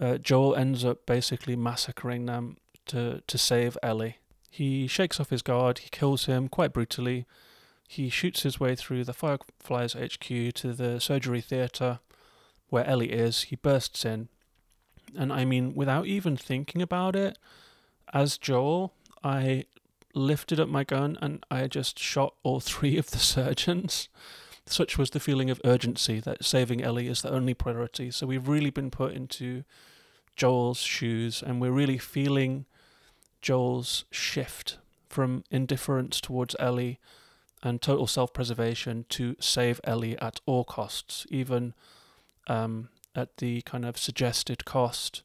Uh, 0.00 0.16
Joel 0.16 0.56
ends 0.56 0.84
up 0.84 1.04
basically 1.04 1.56
massacring 1.56 2.26
them 2.26 2.56
to 2.86 3.22
to 3.26 3.38
save 3.38 3.76
Ellie. 3.82 4.16
He 4.50 4.86
shakes 4.86 5.20
off 5.20 5.30
his 5.30 5.42
guard, 5.42 5.78
he 5.78 5.88
kills 5.90 6.24
him 6.24 6.48
quite 6.48 6.72
brutally. 6.72 7.26
He 7.86 8.08
shoots 8.08 8.42
his 8.42 8.60
way 8.60 8.76
through 8.76 9.04
the 9.04 9.12
Fireflies 9.12 9.94
HQ 9.94 10.54
to 10.54 10.72
the 10.72 11.00
surgery 11.00 11.40
theatre 11.40 11.98
where 12.68 12.86
Ellie 12.86 13.12
is. 13.12 13.42
He 13.42 13.56
bursts 13.56 14.04
in. 14.04 14.28
And 15.16 15.32
I 15.32 15.44
mean, 15.44 15.74
without 15.74 16.06
even 16.06 16.36
thinking 16.36 16.80
about 16.82 17.16
it, 17.16 17.36
as 18.12 18.38
Joel, 18.38 18.92
I 19.22 19.64
lifted 20.14 20.58
up 20.58 20.68
my 20.68 20.84
gun 20.84 21.18
and 21.20 21.44
I 21.50 21.66
just 21.66 21.98
shot 21.98 22.34
all 22.42 22.60
three 22.60 22.96
of 22.96 23.10
the 23.10 23.18
surgeons. 23.18 24.08
Such 24.66 24.98
was 24.98 25.10
the 25.10 25.20
feeling 25.20 25.50
of 25.50 25.60
urgency 25.64 26.20
that 26.20 26.44
saving 26.44 26.82
Ellie 26.82 27.08
is 27.08 27.22
the 27.22 27.30
only 27.30 27.54
priority. 27.54 28.10
So 28.10 28.26
we've 28.26 28.48
really 28.48 28.70
been 28.70 28.90
put 28.90 29.12
into 29.14 29.64
Joel's 30.36 30.80
shoes 30.80 31.42
and 31.42 31.60
we're 31.60 31.72
really 31.72 31.98
feeling 31.98 32.66
Joel's 33.42 34.04
shift 34.10 34.78
from 35.08 35.44
indifference 35.50 36.20
towards 36.20 36.54
Ellie 36.58 36.98
and 37.62 37.82
total 37.82 38.06
self 38.06 38.32
preservation 38.32 39.06
to 39.10 39.36
save 39.40 39.80
Ellie 39.84 40.18
at 40.20 40.40
all 40.46 40.64
costs, 40.64 41.26
even 41.30 41.74
um, 42.46 42.88
at 43.14 43.38
the 43.38 43.62
kind 43.62 43.84
of 43.84 43.98
suggested 43.98 44.64
cost 44.64 45.22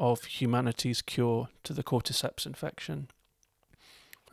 of 0.00 0.24
humanity's 0.24 1.02
cure 1.02 1.50
to 1.62 1.74
the 1.74 1.84
cordyceps 1.84 2.46
infection. 2.46 3.08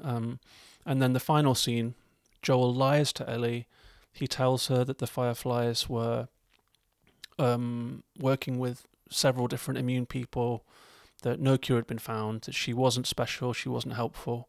Um, 0.02 0.40
and 0.86 1.02
then 1.02 1.12
the 1.12 1.20
final 1.20 1.54
scene, 1.54 1.94
Joel 2.42 2.74
lies 2.74 3.12
to 3.14 3.30
Ellie. 3.30 3.68
He 4.14 4.28
tells 4.28 4.68
her 4.68 4.86
that 4.86 5.00
the 5.00 5.06
Fireflies 5.06 5.90
were 5.90 6.30
um, 7.38 8.04
working 8.18 8.58
with 8.58 8.88
several 9.12 9.48
different 9.48 9.78
immune 9.78 10.06
people, 10.06 10.64
that 11.24 11.42
no 11.42 11.58
cure 11.58 11.78
had 11.78 11.88
been 11.88 12.00
found, 12.00 12.42
that 12.44 12.56
she 12.56 12.74
wasn't 12.74 13.06
special, 13.06 13.52
she 13.52 13.70
wasn't 13.70 13.96
helpful. 13.96 14.48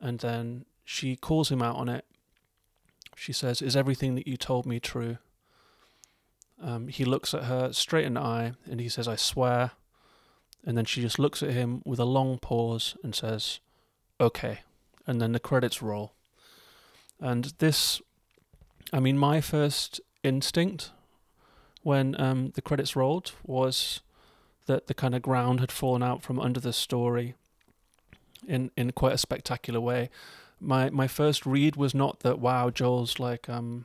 And 0.00 0.18
then 0.18 0.64
she 0.84 1.14
calls 1.14 1.50
him 1.50 1.62
out 1.62 1.76
on 1.76 1.88
it. 1.88 2.04
She 3.14 3.32
says, 3.32 3.62
Is 3.62 3.76
everything 3.76 4.16
that 4.16 4.26
you 4.26 4.36
told 4.36 4.66
me 4.66 4.80
true? 4.80 5.18
Um, 6.60 6.88
he 6.88 7.04
looks 7.04 7.34
at 7.34 7.44
her 7.44 7.72
straight 7.72 8.04
in 8.04 8.14
the 8.14 8.20
eye 8.20 8.52
and 8.68 8.80
he 8.80 8.88
says, 8.88 9.06
I 9.06 9.16
swear. 9.16 9.72
And 10.66 10.76
then 10.76 10.84
she 10.84 11.00
just 11.00 11.18
looks 11.18 11.42
at 11.42 11.50
him 11.50 11.82
with 11.84 11.98
a 11.98 12.04
long 12.04 12.38
pause 12.38 12.96
and 13.02 13.14
says, 13.14 13.60
Okay. 14.20 14.60
And 15.06 15.20
then 15.20 15.32
the 15.32 15.40
credits 15.40 15.82
roll. 15.82 16.12
And 17.20 17.52
this, 17.58 18.00
I 18.92 19.00
mean, 19.00 19.18
my 19.18 19.40
first 19.40 20.00
instinct 20.22 20.90
when 21.82 22.18
um, 22.20 22.52
the 22.54 22.62
credits 22.62 22.96
rolled 22.96 23.32
was 23.44 24.00
that 24.66 24.86
the 24.86 24.94
kind 24.94 25.14
of 25.14 25.22
ground 25.22 25.60
had 25.60 25.70
fallen 25.70 26.02
out 26.02 26.22
from 26.22 26.40
under 26.40 26.60
the 26.60 26.72
story 26.72 27.34
in, 28.48 28.70
in 28.76 28.92
quite 28.92 29.12
a 29.12 29.18
spectacular 29.18 29.80
way. 29.80 30.10
My 30.60 30.88
my 30.88 31.06
first 31.08 31.44
read 31.44 31.76
was 31.76 31.94
not 31.94 32.20
that 32.20 32.38
wow 32.38 32.70
Joel's 32.70 33.18
like 33.18 33.48
um 33.48 33.84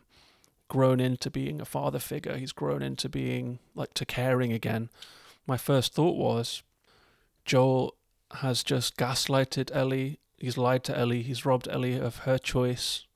grown 0.70 1.00
into 1.00 1.30
being 1.30 1.60
a 1.60 1.66
father 1.66 2.00
figure. 2.00 2.38
He's 2.38 2.54
grown 2.54 2.82
into 2.82 3.10
being 3.10 3.60
like 3.76 3.94
to 3.96 4.06
caring 4.06 4.54
again. 4.54 4.90
My 5.46 5.58
first 5.58 5.94
thought 5.94 6.16
was 6.16 6.64
Joel 7.50 7.96
has 8.36 8.62
just 8.62 8.96
gaslighted 8.96 9.76
Ellie. 9.76 10.20
He's 10.38 10.56
lied 10.56 10.84
to 10.84 10.96
Ellie. 10.96 11.24
He's 11.24 11.48
robbed 11.48 11.68
Ellie 11.68 11.98
of 11.98 12.18
her 12.18 12.38
choice. 12.38 13.08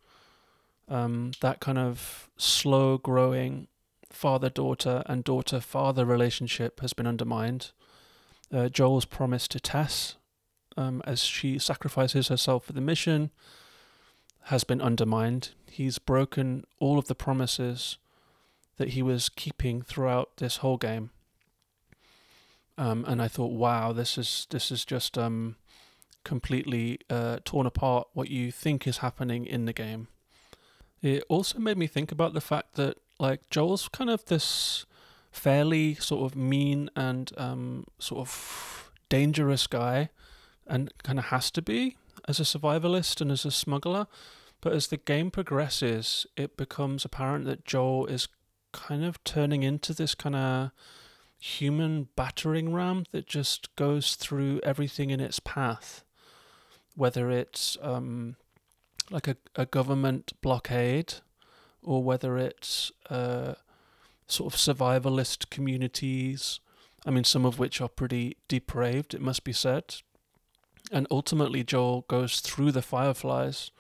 Um, 0.90 1.34
that 1.42 1.60
kind 1.60 1.78
of 1.78 2.32
slow 2.36 2.98
growing 2.98 3.68
father 4.10 4.50
daughter 4.50 5.04
and 5.06 5.24
daughter 5.24 5.60
father 5.60 6.04
relationship 6.04 6.80
has 6.80 6.94
been 6.94 7.06
undermined. 7.06 7.74
Uh, 8.52 8.70
Joel's 8.70 9.06
promise 9.06 9.48
to 9.50 9.60
Tess, 9.60 10.16
um, 10.76 11.04
as 11.06 11.22
she 11.22 11.60
sacrifices 11.60 12.30
herself 12.30 12.66
for 12.66 12.74
the 12.74 12.82
mission, 12.82 13.30
has 14.46 14.64
been 14.64 14.82
undermined. 14.82 15.52
He's 15.70 16.00
broken 16.00 16.64
all 16.80 16.98
of 16.98 17.06
the 17.06 17.14
promises 17.14 18.00
that 18.78 18.90
he 18.90 19.04
was 19.04 19.30
keeping 19.30 19.84
throughout 19.84 20.38
this 20.38 20.58
whole 20.58 20.78
game. 20.78 21.12
Um, 22.78 23.06
and 23.08 23.22
I 23.22 23.28
thought, 23.28 23.52
wow, 23.52 23.94
this 23.94 24.18
is 24.18 24.48
this 24.50 24.72
is 24.72 24.84
just 24.86 25.18
um, 25.18 25.58
completely 26.24 27.00
uh, 27.10 27.38
torn 27.46 27.66
apart 27.68 28.08
what 28.14 28.30
you 28.30 28.52
think 28.52 28.88
is 28.88 28.98
happening 28.98 29.46
in 29.46 29.66
the 29.66 29.74
game. 29.74 30.08
It 31.02 31.24
also 31.30 31.60
made 31.60 31.78
me 31.78 31.88
think 31.88 32.12
about 32.12 32.34
the 32.34 32.42
fact 32.42 32.76
that, 32.76 32.98
like 33.20 33.50
Joel's 33.50 33.90
kind 33.90 34.10
of 34.10 34.26
this 34.26 34.86
fairly 35.32 35.96
sort 35.96 36.32
of 36.32 36.38
mean 36.38 36.90
and 36.96 37.32
um, 37.38 37.86
sort 38.00 38.22
of 38.22 38.92
dangerous 39.10 39.68
guy, 39.68 40.10
and 40.66 40.92
kind 41.04 41.20
of 41.20 41.26
has 41.26 41.52
to 41.52 41.62
be 41.62 41.98
as 42.28 42.40
a 42.40 42.44
survivalist 42.44 43.22
and 43.22 43.32
as 43.32 43.46
a 43.46 43.52
smuggler. 43.52 44.08
But 44.62 44.74
as 44.74 44.88
the 44.88 44.98
game 44.98 45.30
progresses, 45.30 46.26
it 46.38 46.56
becomes 46.56 47.04
apparent 47.04 47.46
that 47.46 47.66
Joel 47.66 48.06
is 48.06 48.30
kind 48.72 49.04
of 49.04 49.22
turning 49.26 49.62
into 49.62 49.94
this 49.94 50.16
kind 50.16 50.36
of 50.36 50.72
human 51.44 52.08
battering 52.16 52.74
ram 52.74 53.04
that 53.12 53.28
just 53.28 53.76
goes 53.76 54.16
through 54.16 54.62
everything 54.64 55.10
in 55.10 55.20
its 55.20 55.42
path, 55.42 56.06
whether 56.96 57.30
it's 57.30 57.78
um, 57.82 58.38
like 59.12 59.28
a, 59.28 59.36
a 59.54 59.66
government 59.66 60.32
blockade 60.42 61.16
or 61.82 62.02
whether 62.02 62.38
it's 62.38 62.94
uh, 63.10 63.56
sort 64.26 64.54
of 64.54 64.58
survivalist 64.58 65.50
communities. 65.50 66.62
I 67.06 67.12
mean, 67.12 67.26
some 67.26 67.46
of 67.46 67.60
which 67.60 67.82
are 67.82 67.90
pretty 67.90 68.38
depraved, 68.48 69.14
it 69.14 69.20
must 69.20 69.44
be 69.44 69.52
said. 69.52 69.96
And 70.94 71.08
ultimately, 71.12 71.62
Joel 71.66 72.06
goes 72.08 72.40
through 72.40 72.72
the 72.72 72.82
Fireflies, 72.82 73.72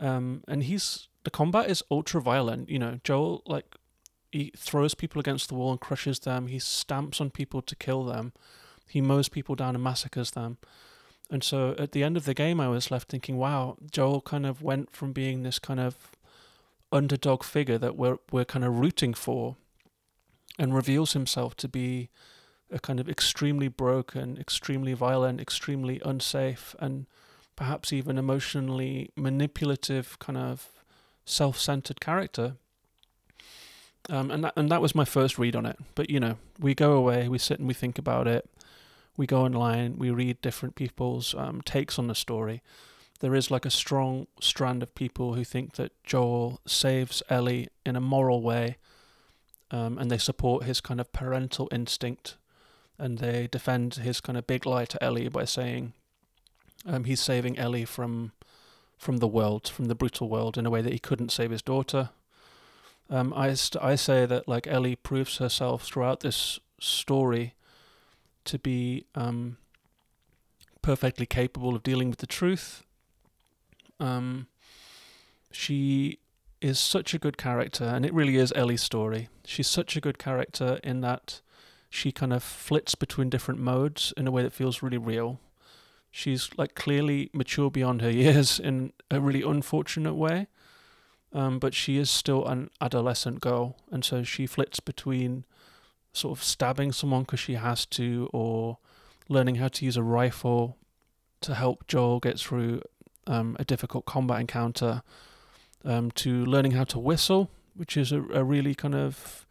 um, 0.00 0.42
and 0.48 0.64
he's 0.64 1.06
the 1.22 1.30
combat 1.30 1.70
is 1.70 1.84
ultra 1.92 2.20
violent. 2.20 2.68
You 2.68 2.80
know, 2.80 2.98
Joel 3.04 3.42
like 3.46 3.76
he 4.32 4.50
throws 4.56 4.94
people 4.94 5.20
against 5.20 5.48
the 5.48 5.54
wall 5.54 5.70
and 5.70 5.80
crushes 5.80 6.18
them. 6.20 6.46
He 6.48 6.58
stamps 6.58 7.20
on 7.20 7.30
people 7.30 7.62
to 7.62 7.76
kill 7.76 8.04
them. 8.04 8.32
He 8.88 9.00
mows 9.00 9.28
people 9.28 9.54
down 9.54 9.74
and 9.74 9.84
massacres 9.84 10.32
them. 10.32 10.56
And 11.30 11.44
so 11.44 11.74
at 11.78 11.92
the 11.92 12.02
end 12.02 12.16
of 12.16 12.24
the 12.24 12.34
game, 12.34 12.60
I 12.60 12.68
was 12.68 12.90
left 12.90 13.08
thinking, 13.08 13.36
wow, 13.36 13.76
Joel 13.90 14.20
kind 14.20 14.44
of 14.44 14.62
went 14.62 14.90
from 14.90 15.12
being 15.12 15.42
this 15.42 15.58
kind 15.58 15.80
of 15.80 15.96
underdog 16.90 17.42
figure 17.42 17.78
that 17.78 17.96
we're 17.96 18.18
we're 18.30 18.44
kind 18.44 18.64
of 18.64 18.78
rooting 18.78 19.14
for, 19.14 19.56
and 20.58 20.74
reveals 20.74 21.14
himself 21.14 21.56
to 21.56 21.68
be 21.68 22.10
a 22.70 22.78
kind 22.78 23.00
of 23.00 23.08
extremely 23.08 23.68
broken, 23.68 24.36
extremely 24.38 24.92
violent, 24.92 25.40
extremely 25.40 26.00
unsafe, 26.04 26.74
and 26.78 27.06
perhaps 27.56 27.92
even 27.92 28.18
emotionally 28.18 29.10
manipulative 29.16 30.18
kind 30.18 30.38
of 30.38 30.68
self-centered 31.24 32.00
character. 32.00 32.56
Um, 34.08 34.30
and 34.30 34.44
that 34.44 34.52
and 34.56 34.70
that 34.70 34.82
was 34.82 34.94
my 34.94 35.04
first 35.04 35.38
read 35.38 35.54
on 35.54 35.66
it. 35.66 35.78
But 35.94 36.10
you 36.10 36.18
know, 36.18 36.36
we 36.58 36.74
go 36.74 36.92
away, 36.92 37.28
we 37.28 37.38
sit 37.38 37.58
and 37.58 37.68
we 37.68 37.74
think 37.74 37.98
about 37.98 38.26
it. 38.26 38.48
We 39.16 39.26
go 39.26 39.42
online, 39.42 39.98
we 39.98 40.10
read 40.10 40.40
different 40.40 40.74
people's 40.74 41.34
um, 41.34 41.60
takes 41.62 41.98
on 41.98 42.06
the 42.08 42.14
story. 42.14 42.62
There 43.20 43.34
is 43.34 43.50
like 43.50 43.64
a 43.64 43.70
strong 43.70 44.26
strand 44.40 44.82
of 44.82 44.94
people 44.94 45.34
who 45.34 45.44
think 45.44 45.74
that 45.74 45.92
Joel 46.02 46.60
saves 46.66 47.22
Ellie 47.28 47.68
in 47.86 47.94
a 47.94 48.00
moral 48.00 48.42
way, 48.42 48.78
um, 49.70 49.98
and 49.98 50.10
they 50.10 50.18
support 50.18 50.64
his 50.64 50.80
kind 50.80 51.00
of 51.00 51.12
parental 51.12 51.68
instinct, 51.70 52.36
and 52.98 53.18
they 53.18 53.48
defend 53.52 53.94
his 53.96 54.20
kind 54.20 54.36
of 54.36 54.46
big 54.46 54.66
lie 54.66 54.86
to 54.86 55.02
Ellie 55.04 55.28
by 55.28 55.44
saying 55.44 55.92
um, 56.84 57.04
he's 57.04 57.20
saving 57.20 57.58
Ellie 57.58 57.84
from 57.84 58.32
from 58.98 59.18
the 59.18 59.28
world, 59.28 59.68
from 59.68 59.86
the 59.86 59.94
brutal 59.94 60.28
world, 60.28 60.56
in 60.56 60.64
a 60.64 60.70
way 60.70 60.80
that 60.80 60.92
he 60.92 60.98
couldn't 60.98 61.32
save 61.32 61.50
his 61.50 61.62
daughter. 61.62 62.10
Um, 63.12 63.34
I, 63.36 63.52
st- 63.52 63.84
I 63.84 63.94
say 63.94 64.24
that 64.24 64.48
like 64.48 64.66
Ellie 64.66 64.96
proves 64.96 65.36
herself 65.36 65.82
throughout 65.82 66.20
this 66.20 66.58
story 66.80 67.54
to 68.46 68.58
be 68.58 69.04
um, 69.14 69.58
perfectly 70.80 71.26
capable 71.26 71.76
of 71.76 71.82
dealing 71.82 72.08
with 72.08 72.20
the 72.20 72.26
truth. 72.26 72.84
Um, 74.00 74.46
she 75.50 76.20
is 76.62 76.78
such 76.78 77.12
a 77.12 77.18
good 77.18 77.36
character, 77.36 77.84
and 77.84 78.06
it 78.06 78.14
really 78.14 78.36
is 78.36 78.50
Ellie's 78.56 78.82
story. 78.82 79.28
She's 79.44 79.68
such 79.68 79.94
a 79.94 80.00
good 80.00 80.18
character 80.18 80.80
in 80.82 81.02
that 81.02 81.42
she 81.90 82.12
kind 82.12 82.32
of 82.32 82.42
flits 82.42 82.94
between 82.94 83.28
different 83.28 83.60
modes 83.60 84.14
in 84.16 84.26
a 84.26 84.30
way 84.30 84.42
that 84.42 84.54
feels 84.54 84.80
really 84.80 84.96
real. 84.96 85.38
She's 86.10 86.48
like 86.56 86.74
clearly 86.74 87.28
mature 87.34 87.70
beyond 87.70 88.00
her 88.00 88.10
years 88.24 88.58
in 88.58 88.94
a 89.10 89.20
really 89.20 89.42
unfortunate 89.42 90.14
way, 90.14 90.46
um, 91.32 91.58
but 91.58 91.74
she 91.74 91.98
is 91.98 92.10
still 92.10 92.46
an 92.46 92.70
adolescent 92.80 93.40
girl, 93.40 93.76
and 93.90 94.04
so 94.04 94.22
she 94.22 94.46
flits 94.46 94.80
between 94.80 95.44
sort 96.12 96.36
of 96.36 96.44
stabbing 96.44 96.92
someone 96.92 97.22
because 97.22 97.40
she 97.40 97.54
has 97.54 97.86
to, 97.86 98.28
or 98.32 98.78
learning 99.28 99.56
how 99.56 99.68
to 99.68 99.84
use 99.84 99.96
a 99.96 100.02
rifle 100.02 100.76
to 101.40 101.54
help 101.54 101.86
Joel 101.86 102.20
get 102.20 102.38
through 102.38 102.82
um, 103.26 103.56
a 103.58 103.64
difficult 103.64 104.04
combat 104.04 104.40
encounter, 104.40 105.02
um, 105.84 106.10
to 106.12 106.44
learning 106.44 106.72
how 106.72 106.84
to 106.84 106.98
whistle, 106.98 107.50
which 107.74 107.96
is 107.96 108.12
a, 108.12 108.22
a 108.32 108.44
really 108.44 108.74
kind 108.74 108.94
of 108.94 109.46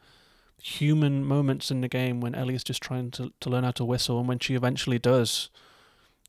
human 0.61 1.25
moments 1.25 1.71
in 1.71 1.81
the 1.81 1.87
game 1.87 2.21
when 2.21 2.35
Ellie 2.35 2.53
is 2.53 2.63
just 2.63 2.83
trying 2.83 3.09
to, 3.11 3.33
to 3.39 3.49
learn 3.49 3.63
how 3.63 3.71
to 3.71 3.85
whistle, 3.85 4.19
and 4.19 4.27
when 4.27 4.39
she 4.39 4.53
eventually 4.53 4.99
does, 4.99 5.49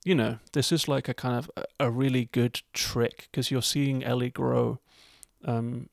you 0.05 0.15
know, 0.15 0.39
this 0.53 0.73
is 0.73 0.89
like 0.89 1.09
a 1.09 1.15
kind 1.15 1.37
of 1.37 1.51
a, 1.57 1.87
a 1.87 1.91
really 1.91 2.31
good 2.33 2.63
trick 2.73 3.29
because 3.31 3.51
you're 3.51 3.63
seeing 3.63 4.03
Ellie 4.03 4.31
grow 4.31 4.81
um, 5.45 5.89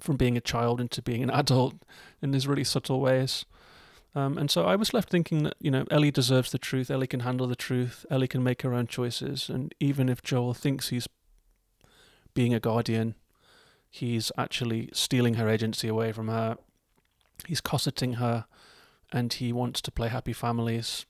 from 0.00 0.16
being 0.16 0.36
a 0.36 0.40
child 0.40 0.80
into 0.80 1.02
being 1.02 1.22
an 1.22 1.30
adult 1.42 1.74
in 2.22 2.30
these 2.30 2.46
really 2.46 2.64
subtle 2.64 3.00
ways. 3.00 3.44
Um, 4.16 4.38
and 4.38 4.50
so 4.50 4.64
I 4.64 4.76
was 4.76 4.94
left 4.94 5.10
thinking 5.10 5.42
that, 5.42 5.54
you 5.58 5.70
know, 5.70 5.84
Ellie 5.90 6.12
deserves 6.12 6.52
the 6.52 6.58
truth. 6.58 6.90
Ellie 6.90 7.08
can 7.08 7.20
handle 7.20 7.48
the 7.48 7.56
truth. 7.56 8.06
Ellie 8.10 8.28
can 8.28 8.44
make 8.44 8.62
her 8.62 8.72
own 8.72 8.86
choices. 8.86 9.48
And 9.48 9.74
even 9.80 10.08
if 10.08 10.22
Joel 10.22 10.54
thinks 10.54 10.90
he's 10.90 11.08
being 12.32 12.54
a 12.54 12.60
guardian, 12.60 13.16
he's 13.90 14.30
actually 14.38 14.88
stealing 14.92 15.34
her 15.34 15.48
agency 15.48 15.88
away 15.88 16.12
from 16.12 16.28
her. 16.28 16.58
He's 17.46 17.60
cosseting 17.60 18.14
her 18.14 18.46
and 19.12 19.32
he 19.32 19.52
wants 19.52 19.80
to 19.82 19.90
play 19.90 20.08
happy 20.08 20.32
families. 20.32 21.06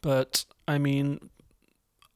But, 0.00 0.44
I 0.68 0.78
mean, 0.78 1.30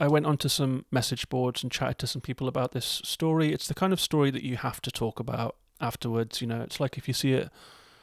I 0.02 0.08
went 0.08 0.26
onto 0.26 0.48
some 0.48 0.84
message 0.90 1.28
boards 1.28 1.62
and 1.62 1.70
chatted 1.70 1.98
to 1.98 2.08
some 2.08 2.20
people 2.20 2.48
about 2.48 2.72
this 2.72 3.00
story. 3.04 3.52
It's 3.52 3.68
the 3.68 3.74
kind 3.74 3.92
of 3.92 4.00
story 4.00 4.32
that 4.32 4.42
you 4.42 4.56
have 4.56 4.82
to 4.82 4.90
talk 4.90 5.20
about 5.20 5.54
afterwards. 5.80 6.40
You 6.40 6.48
know, 6.48 6.60
it's 6.60 6.80
like 6.80 6.98
if 6.98 7.06
you 7.06 7.14
see 7.14 7.34
a, 7.34 7.52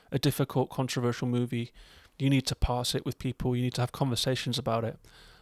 a 0.09 0.17
difficult, 0.17 0.69
controversial 0.69 1.27
movie, 1.27 1.73
you 2.17 2.29
need 2.29 2.47
to 2.47 2.55
pass 2.55 2.95
it 2.95 3.05
with 3.05 3.19
people, 3.19 3.53
you 3.53 3.63
need 3.63 3.73
to 3.73 3.81
have 3.81 3.91
conversations 3.91 4.57
about 4.57 4.85
it. 4.85 4.97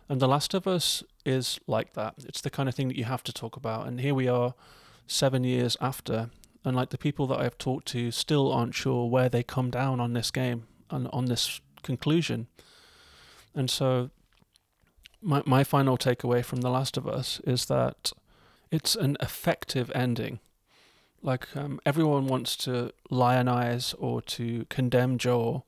And 0.10 0.20
The 0.20 0.28
Last 0.28 0.56
of 0.56 0.66
Us 0.66 1.04
is 1.24 1.60
like 1.68 1.94
that. 1.94 2.16
It's 2.26 2.42
the 2.42 2.50
kind 2.50 2.68
of 2.68 2.74
thing 2.74 2.88
that 2.88 2.98
you 2.98 3.04
have 3.04 3.22
to 3.26 3.32
talk 3.32 3.56
about. 3.56 3.86
And 3.86 4.02
here 4.02 4.16
we 4.16 4.28
are, 4.28 4.56
seven 5.06 5.44
years 5.44 5.78
after, 5.80 6.32
and 6.66 6.76
like 6.76 6.90
the 6.90 6.98
people 6.98 7.28
that 7.28 7.40
I've 7.40 7.60
talked 7.60 7.88
to 7.90 8.10
still 8.10 8.52
aren't 8.52 8.74
sure 8.74 9.08
where 9.08 9.30
they 9.30 9.44
come 9.44 9.70
down 9.70 10.00
on 10.00 10.14
this 10.14 10.32
game 10.32 10.66
and 10.90 11.08
on 11.14 11.26
this 11.26 11.62
conclusion. 11.84 12.48
And 13.54 13.70
so 13.70 14.10
my 15.22 15.42
my 15.46 15.64
final 15.64 15.98
takeaway 15.98 16.44
from 16.44 16.62
The 16.62 16.70
Last 16.70 16.98
of 16.98 17.08
Us 17.08 17.40
is 17.44 17.66
that 17.66 18.12
it's 18.72 18.96
an 18.96 19.18
effective 19.20 19.92
ending. 19.96 20.40
Like 21.22 21.56
um, 21.56 21.80
everyone 21.86 22.28
wants 22.28 22.56
to 22.58 22.92
lionize 23.10 23.96
or 23.98 24.22
to 24.24 24.66
condemn 24.70 25.18
Joel, 25.18 25.66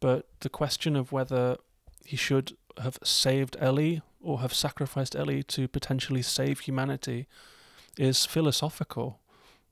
but 0.00 0.26
the 0.40 0.48
question 0.48 0.96
of 0.96 1.12
whether 1.12 1.56
he 2.04 2.16
should 2.16 2.56
have 2.82 2.98
saved 3.02 3.56
Ellie 3.58 4.02
or 4.20 4.40
have 4.40 4.52
sacrificed 4.52 5.16
Ellie 5.16 5.42
to 5.44 5.66
potentially 5.66 6.22
save 6.22 6.60
humanity 6.60 7.26
is 7.96 8.26
philosophical 8.26 9.20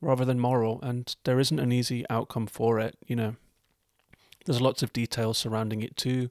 rather 0.01 0.25
than 0.25 0.41
moral, 0.41 0.81
and 0.83 1.17
there 1.25 1.41
isn't 1.41 1.61
an 1.61 1.73
easy 1.73 2.05
outcome 2.09 2.47
for 2.47 2.81
it. 2.81 2.97
You 3.07 3.17
know, 3.17 3.37
there's 4.47 4.61
lots 4.61 4.83
of 4.83 4.93
details 4.93 5.39
surrounding 5.39 5.83
it 5.83 5.97
too 5.97 6.31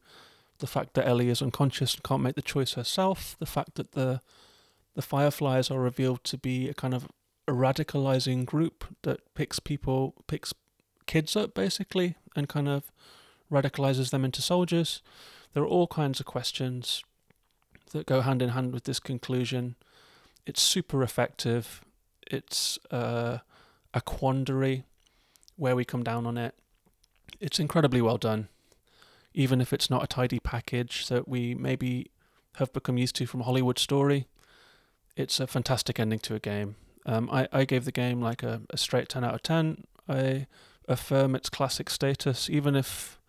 the 0.63 0.67
fact 0.67 0.93
that 0.93 1.05
Ellie 1.05 1.27
is 1.27 1.41
unconscious 1.41 1.93
and 1.93 2.03
can't 2.05 2.23
make 2.23 2.35
the 2.35 2.41
choice 2.41 2.75
herself, 2.75 3.35
the 3.37 3.45
fact 3.45 3.75
that 3.75 3.91
the 3.91 4.21
the 4.95 5.01
Fireflies 5.01 5.69
are 5.69 5.81
revealed 5.81 6.23
to 6.23 6.37
be 6.37 6.69
a 6.69 6.73
kind 6.73 6.93
of 6.93 7.09
a 7.49 7.51
radicalizing 7.51 8.45
group 8.45 8.85
that 9.01 9.19
picks 9.35 9.59
people, 9.59 10.13
picks 10.25 10.53
kids 11.05 11.35
up 11.35 11.53
basically, 11.53 12.15
and 12.33 12.47
kind 12.47 12.69
of 12.69 12.93
radicalizes 13.51 14.11
them 14.11 14.23
into 14.23 14.41
soldiers. 14.41 15.01
There 15.53 15.63
are 15.63 15.67
all 15.67 15.87
kinds 15.87 16.21
of 16.21 16.25
questions 16.25 17.03
that 17.91 18.05
go 18.05 18.21
hand 18.21 18.41
in 18.41 18.49
hand 18.49 18.71
with 18.71 18.85
this 18.85 19.01
conclusion. 19.01 19.75
It's 20.45 20.61
super 20.61 21.03
effective. 21.03 21.81
It's 22.25 22.79
uh, 22.89 23.39
a 23.93 23.99
quandary 23.99 24.85
where 25.57 25.75
we 25.75 25.83
come 25.83 26.03
down 26.05 26.25
on 26.25 26.37
it. 26.37 26.55
It's 27.41 27.59
incredibly 27.59 28.01
well 28.01 28.17
done 28.17 28.47
even 29.33 29.61
if 29.61 29.73
it's 29.73 29.89
not 29.89 30.03
a 30.03 30.07
tidy 30.07 30.39
package 30.39 31.07
that 31.07 31.27
we 31.27 31.55
maybe 31.55 32.11
have 32.55 32.71
become 32.73 32.97
used 32.97 33.15
to 33.15 33.25
from 33.25 33.41
Hollywood 33.41 33.79
Story. 33.79 34.27
It's 35.15 35.39
a 35.39 35.47
fantastic 35.47 35.99
ending 35.99 36.19
to 36.19 36.35
a 36.35 36.39
game. 36.39 36.75
Um, 37.05 37.29
I, 37.31 37.47
I 37.51 37.65
gave 37.65 37.85
the 37.85 37.91
game 37.91 38.21
like 38.21 38.43
a, 38.43 38.61
a 38.69 38.77
straight 38.77 39.09
10 39.09 39.23
out 39.23 39.33
of 39.33 39.43
10. 39.43 39.85
I 40.07 40.47
affirm 40.87 41.35
its 41.35 41.49
classic 41.49 41.89
status, 41.89 42.49
even 42.49 42.75
if 42.75 43.19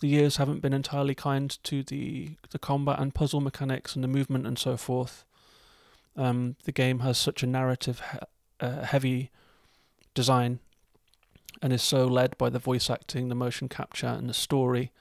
the 0.00 0.08
years 0.08 0.36
haven't 0.36 0.60
been 0.60 0.72
entirely 0.72 1.14
kind 1.14 1.56
to 1.64 1.82
the, 1.82 2.32
the 2.50 2.58
combat 2.58 2.98
and 2.98 3.14
puzzle 3.14 3.40
mechanics 3.40 3.94
and 3.94 4.02
the 4.02 4.08
movement 4.08 4.46
and 4.46 4.58
so 4.58 4.76
forth. 4.76 5.24
Um, 6.16 6.56
the 6.64 6.72
game 6.72 7.00
has 7.00 7.18
such 7.18 7.42
a 7.42 7.46
narrative 7.46 8.02
he- 8.12 8.18
uh, 8.60 8.82
heavy 8.82 9.30
design 10.14 10.60
and 11.60 11.72
is 11.72 11.82
so 11.82 12.06
led 12.06 12.36
by 12.38 12.50
the 12.50 12.58
voice 12.58 12.88
acting, 12.88 13.28
the 13.28 13.34
motion 13.34 13.68
capture, 13.68 14.06
and 14.06 14.28
the 14.28 14.34
story, 14.34 14.92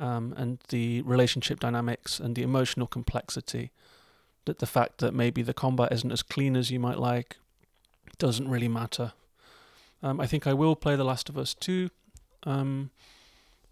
um, 0.00 0.34
and 0.36 0.58
the 0.70 1.02
relationship 1.02 1.60
dynamics 1.60 2.18
and 2.18 2.34
the 2.34 2.42
emotional 2.42 2.86
complexity 2.86 3.70
that 4.46 4.58
the 4.58 4.66
fact 4.66 4.98
that 4.98 5.14
maybe 5.14 5.42
the 5.42 5.54
combat 5.54 5.92
isn't 5.92 6.10
as 6.10 6.22
clean 6.22 6.56
as 6.56 6.70
you 6.70 6.80
might 6.80 6.98
like 6.98 7.36
doesn't 8.18 8.48
really 8.48 8.68
matter. 8.68 9.12
Um, 10.02 10.18
I 10.20 10.26
think 10.26 10.46
I 10.46 10.54
will 10.54 10.74
play 10.74 10.96
The 10.96 11.04
Last 11.04 11.28
of 11.28 11.36
Us 11.36 11.54
2. 11.54 11.90
Um, 12.44 12.90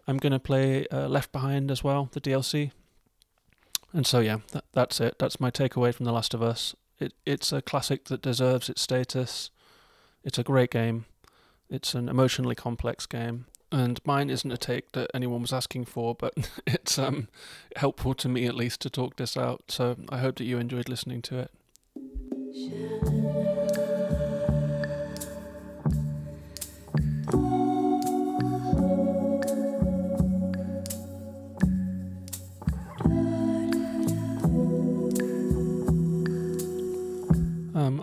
I'm 0.07 0.19
going 0.19 0.33
to 0.33 0.39
play 0.39 0.87
uh, 0.89 1.09
Left 1.09 1.33
Behind 1.33 1.71
as 1.71 1.83
well, 1.83 2.11
the 2.13 2.21
DLC. 2.21 2.71
And 3.95 4.07
so, 4.07 4.21
yeah, 4.21 4.39
that, 4.53 4.65
that's 4.75 5.01
it. 5.01 5.19
That's 5.19 5.41
my 5.41 5.51
takeaway 5.51 5.95
from 5.95 6.05
The 6.05 6.13
Last 6.13 6.35
of 6.35 6.43
Us. 6.43 6.77
It, 7.01 7.15
it's 7.25 7.53
a 7.53 7.63
classic 7.63 8.05
that 8.07 8.21
deserves 8.21 8.69
its 8.69 8.83
status. 8.83 9.51
It's 10.23 10.39
a 10.39 10.43
great 10.43 10.71
game. 10.71 11.07
It's 11.71 11.95
an 11.95 12.09
emotionally 12.09 12.55
complex 12.55 13.07
game. 13.07 13.47
And 13.71 14.01
mine 14.05 14.31
isn't 14.31 14.51
a 14.51 14.57
take 14.57 14.93
that 14.93 15.11
anyone 15.13 15.43
was 15.43 15.53
asking 15.53 15.85
for, 15.87 16.15
but 16.15 16.35
it's 16.67 16.99
um, 16.99 17.29
helpful 17.77 18.15
to 18.15 18.29
me 18.29 18.47
at 18.47 18.55
least 18.55 18.81
to 18.83 18.91
talk 18.91 19.17
this 19.17 19.37
out. 19.37 19.65
So 19.69 19.97
I 20.09 20.19
hope 20.19 20.37
that 20.37 20.45
you 20.45 20.59
enjoyed 20.59 20.89
listening 20.89 21.23
to 21.23 21.39
it. 21.41 21.51
Um, 23.07 23.58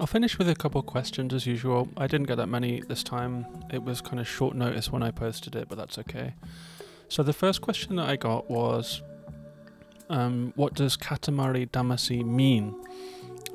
I'll 0.05 0.11
finish 0.21 0.37
with 0.37 0.47
a 0.47 0.53
couple 0.53 0.83
questions 0.83 1.33
as 1.33 1.47
usual. 1.47 1.89
I 1.97 2.05
didn't 2.05 2.27
get 2.27 2.35
that 2.35 2.45
many 2.45 2.79
this 2.81 3.01
time. 3.01 3.47
It 3.71 3.81
was 3.81 4.01
kind 4.01 4.19
of 4.19 4.27
short 4.27 4.55
notice 4.55 4.91
when 4.91 5.01
I 5.01 5.09
posted 5.09 5.55
it, 5.55 5.67
but 5.67 5.79
that's 5.79 5.97
okay. 5.97 6.35
So 7.07 7.23
the 7.23 7.33
first 7.33 7.61
question 7.61 7.95
that 7.95 8.07
I 8.07 8.15
got 8.15 8.47
was, 8.47 9.01
um, 10.11 10.53
what 10.55 10.75
does 10.75 10.95
Katamari 10.95 11.67
Damacy 11.71 12.23
mean? 12.23 12.75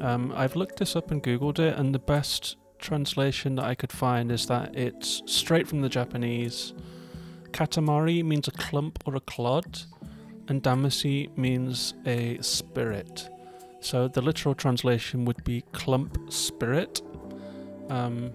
Um, 0.01 0.33
I've 0.35 0.57
looked 0.57 0.81
this 0.81 0.97
up 0.97 1.13
and 1.13 1.23
googled 1.23 1.61
it, 1.61 1.79
and 1.79 1.95
the 1.95 2.01
best 2.01 2.57
translation 2.81 3.55
that 3.55 3.67
I 3.67 3.77
could 3.77 3.93
find 3.93 4.33
is 4.33 4.47
that 4.47 4.75
it's 4.75 5.23
straight 5.27 5.69
from 5.69 5.83
the 5.83 5.89
Japanese. 5.89 6.75
Katamari 7.53 8.25
means 8.25 8.49
a 8.49 8.51
clump 8.51 9.05
or 9.07 9.15
a 9.15 9.21
clod, 9.21 9.83
and 10.49 10.65
Damacy 10.65 11.31
means 11.39 11.95
a 12.07 12.39
spirit. 12.43 13.29
So 13.81 14.09
the 14.09 14.21
literal 14.21 14.55
translation 14.55 15.25
would 15.25 15.43
be 15.45 15.63
clump 15.73 16.33
spirit. 16.33 17.01
Um, 17.89 18.31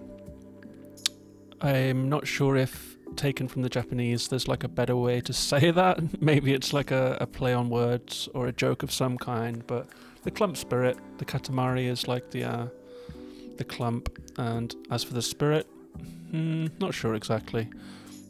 I'm 1.60 2.08
not 2.08 2.26
sure 2.26 2.56
if 2.56 2.96
taken 3.16 3.48
from 3.48 3.62
the 3.62 3.68
Japanese 3.68 4.28
there's 4.28 4.46
like 4.46 4.62
a 4.62 4.68
better 4.68 4.96
way 4.96 5.20
to 5.22 5.32
say 5.32 5.70
that. 5.80 6.20
Maybe 6.20 6.52
it's 6.52 6.72
like 6.72 6.90
a, 6.90 7.16
a 7.20 7.26
play 7.26 7.54
on 7.54 7.70
words 7.70 8.28
or 8.34 8.46
a 8.46 8.52
joke 8.52 8.82
of 8.82 8.92
some 8.92 9.16
kind, 9.18 9.66
but 9.66 9.88
the 10.22 10.30
clump 10.30 10.56
spirit, 10.56 10.98
the 11.18 11.24
katamari 11.24 11.86
is 11.86 12.08
like 12.08 12.30
the 12.30 12.44
uh, 12.44 12.66
the 13.56 13.64
clump, 13.64 14.10
and 14.36 14.74
as 14.90 15.02
for 15.02 15.14
the 15.14 15.22
spirit, 15.22 15.66
hmm, 16.30 16.66
not 16.78 16.92
sure 16.92 17.14
exactly. 17.14 17.68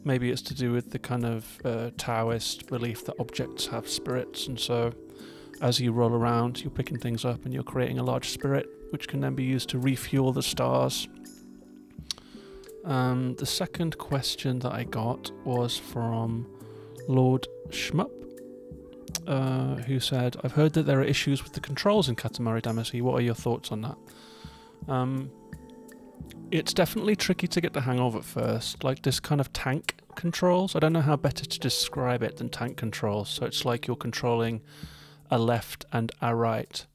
Maybe 0.05 0.29
it's 0.29 0.43
to 0.43 0.53
do 0.53 0.71
with 0.71 0.91
the 0.91 0.99
kind 0.99 1.25
of 1.25 1.59
uh, 1.65 1.89
Taoist 1.97 2.67
belief 2.67 3.03
that 3.05 3.15
objects 3.19 3.65
have 3.67 3.89
spirits, 3.89 4.47
and 4.47 4.57
so 4.57 4.93
as 5.61 5.79
you 5.79 5.91
roll 5.91 6.11
around, 6.11 6.61
you're 6.61 6.71
picking 6.71 6.97
things 6.97 7.25
up 7.25 7.45
and 7.45 7.53
you're 7.53 7.63
creating 7.63 7.99
a 7.99 8.03
large 8.03 8.29
spirit, 8.29 8.67
which 8.91 9.07
can 9.07 9.19
then 9.19 9.35
be 9.35 9.43
used 9.43 9.69
to 9.69 9.79
refuel 9.79 10.31
the 10.31 10.43
stars. 10.43 11.07
Um, 12.85 13.35
the 13.35 13.45
second 13.45 13.97
question 13.97 14.59
that 14.59 14.71
I 14.71 14.83
got 14.83 15.31
was 15.45 15.77
from 15.77 16.47
Lord 17.07 17.47
Shmup, 17.69 18.11
uh, 19.27 19.75
who 19.83 19.99
said, 19.99 20.37
I've 20.43 20.53
heard 20.53 20.73
that 20.73 20.83
there 20.83 20.99
are 20.99 21.03
issues 21.03 21.43
with 21.43 21.53
the 21.53 21.59
controls 21.59 22.07
in 22.07 22.15
Katamari 22.15 22.61
Damacy. 22.61 23.01
What 23.01 23.15
are 23.15 23.23
your 23.23 23.35
thoughts 23.35 23.71
on 23.71 23.81
that? 23.81 23.97
Um, 24.87 25.29
it's 26.49 26.73
definitely 26.73 27.15
tricky 27.15 27.47
to 27.47 27.59
get 27.59 27.73
the 27.73 27.81
hang 27.81 27.99
of 27.99 28.15
at 28.15 28.23
first. 28.23 28.83
Like 28.83 29.01
this 29.01 29.19
kind 29.19 29.41
of 29.41 29.51
tank 29.51 29.95
controls. 30.15 30.75
I 30.75 30.79
don't 30.79 30.93
know 30.93 31.01
how 31.01 31.17
better 31.17 31.45
to 31.45 31.59
describe 31.59 32.23
it 32.23 32.37
than 32.37 32.49
tank 32.49 32.77
controls. 32.77 33.29
So 33.29 33.45
it's 33.45 33.65
like 33.65 33.85
you're 33.85 33.97
controlling 33.97 34.61
a 35.29 35.37
left 35.37 35.85
and 35.91 36.11
a 36.21 36.35
right, 36.35 36.85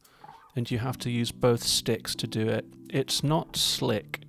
and 0.56 0.70
you 0.70 0.78
have 0.78 0.98
to 0.98 1.10
use 1.10 1.32
both 1.32 1.62
sticks 1.62 2.14
to 2.16 2.26
do 2.26 2.48
it. 2.48 2.66
It's 2.90 3.22
not 3.22 3.56
slick, 3.56 4.20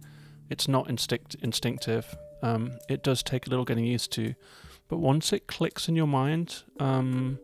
it's 0.49 0.67
not 0.67 0.89
instinct- 0.89 1.35
instinctive. 1.41 2.15
Um, 2.41 2.73
it 2.89 3.03
does 3.03 3.23
take 3.23 3.47
a 3.47 3.49
little 3.49 3.65
getting 3.65 3.85
used 3.85 4.11
to, 4.13 4.35
but 4.89 4.97
once 4.97 5.31
it 5.31 5.47
clicks 5.47 5.87
in 5.87 5.95
your 5.95 6.07
mind, 6.07 6.63
um, 6.79 7.39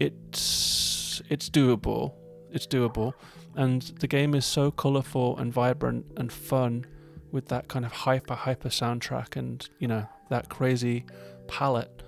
it's 0.00 1.22
it's 1.28 1.48
doable. 1.50 2.14
It's 2.50 2.66
doable, 2.66 3.12
and 3.54 3.82
the 4.00 4.06
game 4.06 4.34
is 4.34 4.44
so 4.44 4.70
colourful 4.70 5.38
and 5.38 5.52
vibrant 5.52 6.06
and 6.16 6.32
fun 6.32 6.86
with 7.30 7.48
that 7.48 7.68
kind 7.68 7.84
of 7.84 7.92
hyper 7.92 8.34
hyper 8.34 8.68
soundtrack 8.68 9.36
and 9.36 9.68
you 9.78 9.88
know 9.88 10.06
that 10.28 10.48
crazy 10.48 11.04
palette 11.48 12.02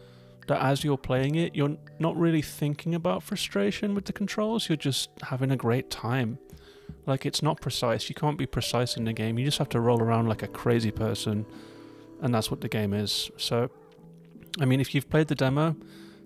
that 0.46 0.62
as 0.62 0.84
you're 0.84 0.98
playing 0.98 1.34
it, 1.36 1.54
you're 1.54 1.76
not 1.98 2.16
really 2.16 2.42
thinking 2.42 2.94
about 2.94 3.22
frustration 3.22 3.94
with 3.94 4.04
the 4.04 4.12
controls, 4.12 4.68
you're 4.68 4.76
just 4.76 5.10
having 5.22 5.50
a 5.50 5.56
great 5.56 5.90
time. 5.90 6.38
Like, 7.06 7.26
it's 7.26 7.42
not 7.42 7.60
precise. 7.60 8.08
You 8.08 8.14
can't 8.14 8.38
be 8.38 8.46
precise 8.46 8.96
in 8.96 9.04
the 9.04 9.12
game. 9.12 9.38
You 9.38 9.44
just 9.44 9.58
have 9.58 9.68
to 9.70 9.80
roll 9.80 10.00
around 10.00 10.28
like 10.28 10.42
a 10.42 10.48
crazy 10.48 10.90
person, 10.90 11.46
and 12.22 12.34
that's 12.34 12.50
what 12.50 12.60
the 12.60 12.68
game 12.68 12.94
is. 12.94 13.30
So, 13.36 13.70
I 14.60 14.64
mean, 14.64 14.80
if 14.80 14.94
you've 14.94 15.08
played 15.10 15.28
the 15.28 15.34
demo, 15.34 15.76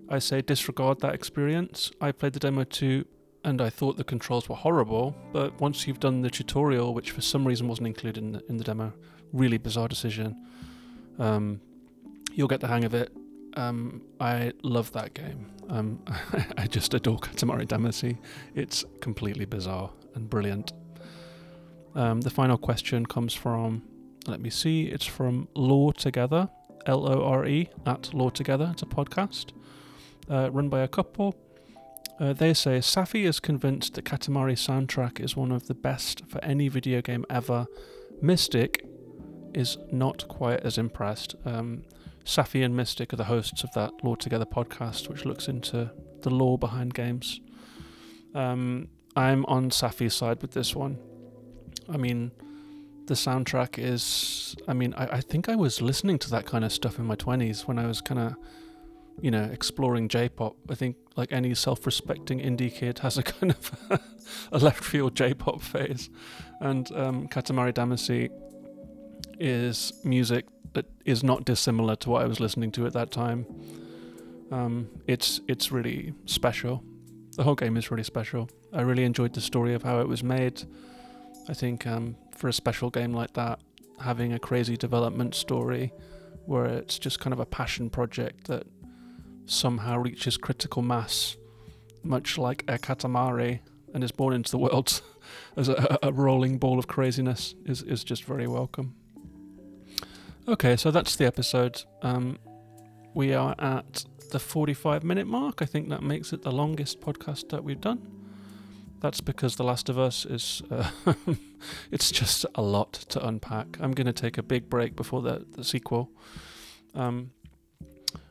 I 0.09 0.19
say 0.19 0.41
disregard 0.41 0.99
that 1.01 1.13
experience. 1.13 1.91
I 1.99 2.11
played 2.11 2.33
the 2.33 2.39
demo 2.39 2.63
too, 2.63 3.05
and 3.43 3.61
I 3.61 3.69
thought 3.69 3.97
the 3.97 4.03
controls 4.03 4.49
were 4.49 4.55
horrible, 4.55 5.15
but 5.31 5.59
once 5.59 5.87
you've 5.87 5.99
done 5.99 6.21
the 6.21 6.29
tutorial, 6.29 6.93
which 6.93 7.11
for 7.11 7.21
some 7.21 7.45
reason 7.45 7.67
wasn't 7.67 7.87
included 7.87 8.23
in 8.23 8.31
the, 8.33 8.43
in 8.49 8.57
the 8.57 8.63
demo, 8.63 8.93
really 9.33 9.57
bizarre 9.57 9.87
decision, 9.87 10.35
um, 11.19 11.61
you'll 12.33 12.47
get 12.47 12.61
the 12.61 12.67
hang 12.67 12.85
of 12.85 12.93
it 12.93 13.11
um, 13.59 14.01
I 14.19 14.53
love 14.63 14.91
that 14.93 15.13
game. 15.13 15.51
Um, 15.69 16.03
I 16.57 16.67
just 16.67 16.93
adore 16.93 17.19
Katamari 17.19 17.67
Damacy. 17.67 18.17
It's 18.55 18.85
completely 19.01 19.45
bizarre 19.45 19.91
and 20.15 20.29
brilliant. 20.29 20.71
Um, 21.93 22.21
the 22.21 22.29
final 22.29 22.57
question 22.57 23.05
comes 23.05 23.33
from, 23.33 23.83
let 24.27 24.39
me 24.39 24.49
see, 24.49 24.83
it's 24.83 25.05
from 25.05 25.49
Lore 25.55 25.91
Together, 25.91 26.49
L 26.85 27.07
O 27.07 27.23
R 27.23 27.45
E, 27.45 27.69
at 27.85 28.13
Lore 28.13 28.31
Together. 28.31 28.69
It's 28.71 28.81
a 28.81 28.85
podcast 28.85 29.51
uh, 30.29 30.49
run 30.51 30.69
by 30.69 30.79
a 30.81 30.87
couple. 30.87 31.35
Uh, 32.19 32.33
they 32.33 32.53
say 32.53 32.79
Safi 32.79 33.25
is 33.25 33.39
convinced 33.39 33.95
that 33.95 34.05
Katamari 34.05 34.53
soundtrack 34.53 35.19
is 35.19 35.35
one 35.35 35.51
of 35.51 35.67
the 35.67 35.73
best 35.73 36.25
for 36.27 36.43
any 36.43 36.67
video 36.69 37.01
game 37.01 37.25
ever. 37.29 37.67
Mystic 38.21 38.85
is 39.53 39.77
not 39.91 40.27
quite 40.27 40.61
as 40.61 40.77
impressed. 40.77 41.35
Um, 41.45 41.83
Safi 42.29 42.63
and 42.63 42.75
Mystic 42.75 43.11
are 43.11 43.15
the 43.15 43.23
hosts 43.23 43.63
of 43.63 43.71
that 43.73 43.91
Lore 44.03 44.15
Together 44.15 44.45
podcast, 44.45 45.09
which 45.09 45.25
looks 45.25 45.47
into 45.47 45.89
the 46.21 46.29
law 46.29 46.57
behind 46.57 46.93
games. 46.93 47.41
Um, 48.35 48.89
I'm 49.15 49.45
on 49.47 49.71
Safi's 49.71 50.13
side 50.13 50.43
with 50.43 50.51
this 50.51 50.75
one. 50.75 50.99
I 51.91 51.97
mean, 51.97 52.31
the 53.07 53.15
soundtrack 53.15 53.79
is. 53.79 54.55
I 54.67 54.73
mean, 54.73 54.93
I, 54.93 55.17
I 55.17 55.21
think 55.21 55.49
I 55.49 55.55
was 55.55 55.81
listening 55.81 56.19
to 56.19 56.29
that 56.29 56.45
kind 56.45 56.63
of 56.63 56.71
stuff 56.71 56.99
in 56.99 57.05
my 57.05 57.15
20s 57.15 57.61
when 57.67 57.79
I 57.79 57.87
was 57.87 57.99
kind 57.99 58.19
of, 58.19 58.35
you 59.19 59.31
know, 59.31 59.45
exploring 59.45 60.07
J 60.07 60.29
pop. 60.29 60.55
I 60.69 60.75
think, 60.75 60.97
like 61.15 61.31
any 61.31 61.55
self 61.55 61.83
respecting 61.83 62.39
indie 62.39 62.71
kid, 62.71 62.99
has 62.99 63.17
a 63.17 63.23
kind 63.39 63.53
of 63.53 63.99
a 64.51 64.59
left 64.59 64.83
field 64.83 65.15
J 65.15 65.33
pop 65.33 65.63
phase. 65.63 66.11
And 66.61 66.91
um, 66.91 67.27
Katamari 67.27 67.73
Damacy 67.73 68.29
is 69.39 69.93
music 70.03 70.45
that 70.73 70.85
is 71.05 71.23
not 71.23 71.45
dissimilar 71.45 71.95
to 71.97 72.09
what 72.09 72.23
I 72.23 72.27
was 72.27 72.39
listening 72.39 72.71
to 72.73 72.85
at 72.85 72.93
that 72.93 73.11
time. 73.11 73.45
Um, 74.51 74.89
it's 75.07 75.41
it's 75.47 75.71
really 75.71 76.13
special. 76.25 76.83
The 77.35 77.43
whole 77.43 77.55
game 77.55 77.77
is 77.77 77.91
really 77.91 78.03
special. 78.03 78.49
I 78.73 78.81
really 78.81 79.03
enjoyed 79.03 79.33
the 79.33 79.41
story 79.41 79.73
of 79.73 79.83
how 79.83 79.99
it 80.01 80.07
was 80.07 80.23
made. 80.23 80.63
I 81.47 81.53
think 81.53 81.87
um, 81.87 82.15
for 82.35 82.47
a 82.47 82.53
special 82.53 82.89
game 82.89 83.13
like 83.13 83.33
that, 83.33 83.59
having 84.01 84.33
a 84.33 84.39
crazy 84.39 84.77
development 84.77 85.35
story 85.35 85.93
where 86.45 86.65
it's 86.65 86.99
just 86.99 87.19
kind 87.19 87.33
of 87.33 87.39
a 87.39 87.45
passion 87.45 87.89
project 87.89 88.47
that 88.47 88.63
somehow 89.45 89.97
reaches 89.97 90.37
critical 90.37 90.81
mass, 90.81 91.37
much 92.03 92.37
like 92.37 92.63
a 92.67 92.77
Katamari, 92.77 93.59
and 93.93 94.03
is 94.03 94.11
born 94.11 94.33
into 94.33 94.51
the 94.51 94.57
world 94.57 95.01
as 95.57 95.69
a, 95.69 95.97
a 96.03 96.11
rolling 96.11 96.57
ball 96.57 96.79
of 96.79 96.87
craziness, 96.87 97.55
is, 97.65 97.81
is 97.83 98.03
just 98.03 98.23
very 98.23 98.47
welcome. 98.47 98.95
Okay, 100.49 100.75
so 100.77 100.89
that's 100.89 101.15
the 101.15 101.27
episode. 101.27 101.83
Um, 102.01 102.39
we 103.13 103.35
are 103.35 103.53
at 103.59 104.03
the 104.31 104.39
45 104.39 105.03
minute 105.03 105.27
mark. 105.27 105.61
I 105.61 105.65
think 105.65 105.89
that 105.89 106.01
makes 106.01 106.33
it 106.33 106.41
the 106.41 106.51
longest 106.51 107.01
podcast 107.01 107.49
that 107.49 107.63
we've 107.63 107.79
done. 107.79 108.01
That's 108.99 109.21
because 109.21 109.57
The 109.57 109.63
Last 109.63 109.89
of 109.89 109.99
Us 109.99 110.25
is. 110.25 110.63
Uh, 110.71 110.89
it's 111.91 112.09
just 112.09 112.47
a 112.55 112.63
lot 112.63 112.93
to 112.93 113.23
unpack. 113.23 113.77
I'm 113.79 113.91
going 113.91 114.07
to 114.07 114.13
take 114.13 114.39
a 114.39 114.43
big 114.43 114.71
break 114.71 114.95
before 114.95 115.21
the, 115.21 115.45
the 115.51 115.63
sequel. 115.63 116.09
Um, 116.95 117.29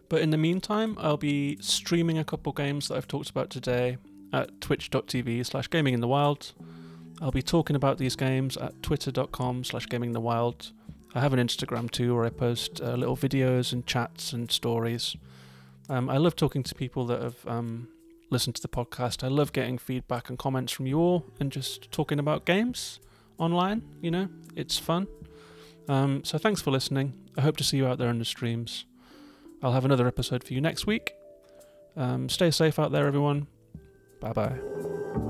but 0.09 0.21
in 0.21 0.31
the 0.31 0.39
meantime, 0.39 0.97
I'll 0.99 1.19
be 1.19 1.57
streaming 1.61 2.19
a 2.19 2.25
couple 2.25 2.53
games 2.53 2.89
that 2.89 2.97
I've 2.97 3.07
talked 3.07 3.31
about 3.31 3.49
today 3.49 3.97
at 4.33 4.61
twitch.tv 4.61 5.47
slash 5.47 5.71
gaming 5.71 5.95
in 5.95 6.01
the 6.01 6.09
wild. 6.09 6.53
I'll 7.23 7.31
be 7.31 7.43
talking 7.43 7.77
about 7.77 7.99
these 7.99 8.17
games 8.17 8.57
at 8.57 8.83
twitter.com 8.83 9.63
slash 9.63 9.87
gaming 9.87 10.09
in 10.09 10.15
the 10.15 10.21
wild. 10.21 10.73
I 11.15 11.21
have 11.21 11.33
an 11.33 11.39
Instagram 11.39 11.91
too 11.91 12.15
where 12.15 12.25
I 12.25 12.31
post 12.31 12.81
uh, 12.81 12.95
little 12.95 13.17
videos 13.17 13.73
and 13.73 13.87
chats 13.87 14.33
and 14.33 14.51
stories. 14.51 15.17
Um, 15.89 16.11
I 16.11 16.19
love 16.19 16.37
talking 16.37 16.63
to 16.63 16.75
people 16.75 17.07
that 17.07 17.23
have 17.23 17.47
um, 17.47 17.89
listened 18.31 18.57
to 18.57 18.63
the 18.63 18.69
podcast. 18.69 19.25
I 19.25 19.29
love 19.29 19.53
getting 19.53 19.79
feedback 19.79 20.29
and 20.29 20.39
comments 20.39 20.73
from 20.73 20.87
you 20.87 20.99
all 20.99 21.25
and 21.41 21.51
just 21.51 21.91
talking 21.91 22.19
about 22.19 22.45
games 22.45 23.01
online. 23.39 23.83
You 24.03 24.11
know, 24.11 24.29
it's 24.55 24.79
fun. 24.79 25.07
Um, 25.89 26.23
so 26.25 26.37
thanks 26.37 26.61
for 26.61 26.71
listening. 26.71 27.15
I 27.37 27.41
hope 27.41 27.57
to 27.57 27.65
see 27.65 27.79
you 27.79 27.87
out 27.87 27.99
there 27.99 28.11
in 28.11 28.19
the 28.19 28.25
streams. 28.25 28.85
I'll 29.63 29.73
have 29.73 29.85
another 29.85 30.07
episode 30.07 30.45
for 30.45 30.53
you 30.53 30.61
next 30.61 30.87
week. 30.87 31.15
Um, 31.97 32.29
stay 32.29 32.51
safe 32.51 32.79
out 32.79 32.93
there, 32.93 33.07
everyone. 33.07 33.47
Bye 34.21 34.33
bye. 34.33 35.28